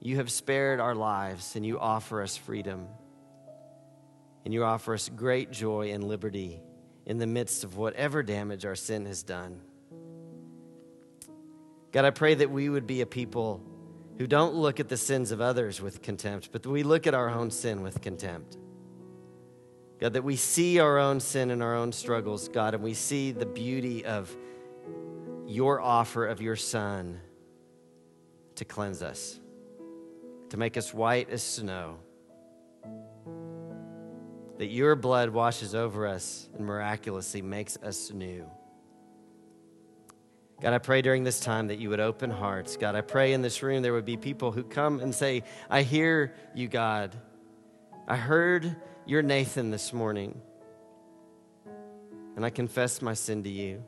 you 0.01 0.17
have 0.17 0.31
spared 0.31 0.81
our 0.81 0.95
lives 0.95 1.55
and 1.55 1.65
you 1.65 1.79
offer 1.79 2.21
us 2.21 2.37
freedom. 2.37 2.89
And 4.45 4.53
you 4.53 4.65
offer 4.65 4.93
us 4.93 5.09
great 5.09 5.53
joy 5.53 5.93
and 5.93 6.03
liberty 6.03 6.61
in 7.07 7.19
the 7.19 7.29
midst 7.29 7.63
of 7.63 7.77
whatever 7.77 8.25
damage 8.25 8.67
our 8.67 8.75
sin 8.75 9.07
has 9.07 9.23
done. 9.23 9.61
God, 11.93 12.05
I 12.05 12.11
pray 12.11 12.35
that 12.35 12.51
we 12.51 12.69
would 12.69 12.89
be 12.89 13.03
a 13.03 13.07
people 13.07 13.63
who 14.19 14.27
don't 14.27 14.55
look 14.55 14.81
at 14.81 14.89
the 14.89 14.97
sins 14.97 15.31
of 15.31 15.41
others 15.41 15.81
with 15.81 16.03
contempt, 16.03 16.51
but 16.51 16.67
we 16.67 16.83
look 16.83 17.07
at 17.07 17.15
our 17.15 17.31
own 17.31 17.53
sin 17.53 17.83
with 17.83 18.01
contempt. 18.01 18.59
God, 20.01 20.15
that 20.15 20.25
we 20.25 20.35
see 20.35 20.81
our 20.81 20.99
own 20.99 21.21
sin 21.21 21.53
and 21.53 21.63
our 21.63 21.77
own 21.77 21.93
struggles, 21.93 22.49
God, 22.49 22.75
and 22.75 22.83
we 22.83 22.95
see 22.95 23.31
the 23.31 23.47
beauty 23.47 24.05
of 24.05 24.35
your 25.53 25.81
offer 25.81 26.27
of 26.27 26.41
your 26.41 26.57
Son 26.57 27.21
to 28.57 28.65
cleanse 28.65 29.03
us, 29.03 29.39
to 30.51 30.57
make 30.57 30.77
us 30.77 30.93
white 30.93 31.31
as 31.31 31.43
snow. 31.43 31.99
That 34.59 34.67
your 34.67 34.95
blood 34.95 35.31
washes 35.31 35.75
over 35.75 36.07
us 36.07 36.49
and 36.57 36.67
miraculously 36.67 37.43
makes 37.43 37.77
us 37.79 38.13
new. 38.13 38.49
God, 40.61 40.75
I 40.75 40.79
pray 40.79 41.03
during 41.03 41.25
this 41.25 41.41
time 41.41 41.67
that 41.69 41.81
you 41.81 41.91
would 41.91 41.99
open 41.99 42.31
hearts. 42.31 42.77
God, 42.77 42.95
I 42.95 43.01
pray 43.01 43.33
in 43.33 43.43
this 43.43 43.65
room 43.65 43.83
there 43.83 43.93
would 43.93 44.05
be 44.05 44.17
people 44.17 44.53
who 44.53 44.63
come 44.63 45.01
and 45.01 45.13
say, 45.13 45.43
I 45.69 45.83
hear 45.83 46.35
you, 46.55 46.69
God. 46.69 47.17
I 48.07 48.17
heard 48.17 48.77
your 49.05 49.23
Nathan 49.23 49.73
this 49.73 49.93
morning, 49.93 50.41
and 52.37 52.45
I 52.45 52.51
confess 52.51 53.03
my 53.03 53.15
sin 53.15 53.43
to 53.43 53.51
you. 53.51 53.83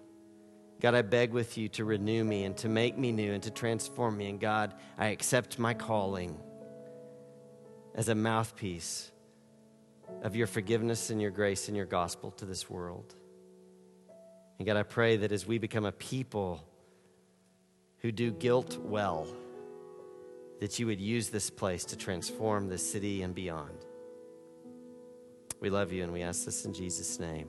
God, 0.84 0.94
I 0.94 1.00
beg 1.00 1.32
with 1.32 1.56
you 1.56 1.70
to 1.70 1.84
renew 1.86 2.22
me 2.22 2.44
and 2.44 2.54
to 2.58 2.68
make 2.68 2.98
me 2.98 3.10
new 3.10 3.32
and 3.32 3.42
to 3.44 3.50
transform 3.50 4.18
me. 4.18 4.28
And 4.28 4.38
God, 4.38 4.74
I 4.98 5.06
accept 5.06 5.58
my 5.58 5.72
calling 5.72 6.38
as 7.94 8.10
a 8.10 8.14
mouthpiece 8.14 9.10
of 10.22 10.36
your 10.36 10.46
forgiveness 10.46 11.08
and 11.08 11.22
your 11.22 11.30
grace 11.30 11.68
and 11.68 11.76
your 11.78 11.86
gospel 11.86 12.32
to 12.32 12.44
this 12.44 12.68
world. 12.68 13.14
And 14.58 14.66
God, 14.66 14.76
I 14.76 14.82
pray 14.82 15.16
that 15.16 15.32
as 15.32 15.46
we 15.46 15.56
become 15.56 15.86
a 15.86 15.92
people 15.92 16.62
who 18.00 18.12
do 18.12 18.30
guilt 18.30 18.76
well, 18.82 19.26
that 20.60 20.78
you 20.78 20.84
would 20.84 21.00
use 21.00 21.30
this 21.30 21.48
place 21.48 21.86
to 21.86 21.96
transform 21.96 22.68
this 22.68 22.86
city 22.86 23.22
and 23.22 23.34
beyond. 23.34 23.86
We 25.62 25.70
love 25.70 25.94
you 25.94 26.02
and 26.02 26.12
we 26.12 26.20
ask 26.20 26.44
this 26.44 26.66
in 26.66 26.74
Jesus' 26.74 27.18
name. 27.18 27.48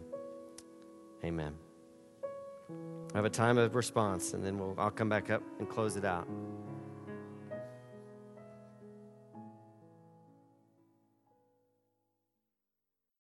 Amen. 1.21 1.64
I 3.15 3.17
have 3.17 3.23
a 3.23 3.29
time 3.29 3.57
of 3.57 3.75
response 3.75 4.33
and 4.33 4.43
then 4.43 4.59
we'll, 4.59 4.75
I'll 4.77 4.91
come 4.91 5.07
back 5.07 5.29
up 5.29 5.41
and 5.59 5.69
close 5.69 5.95
it 5.95 6.03
out. 6.03 6.27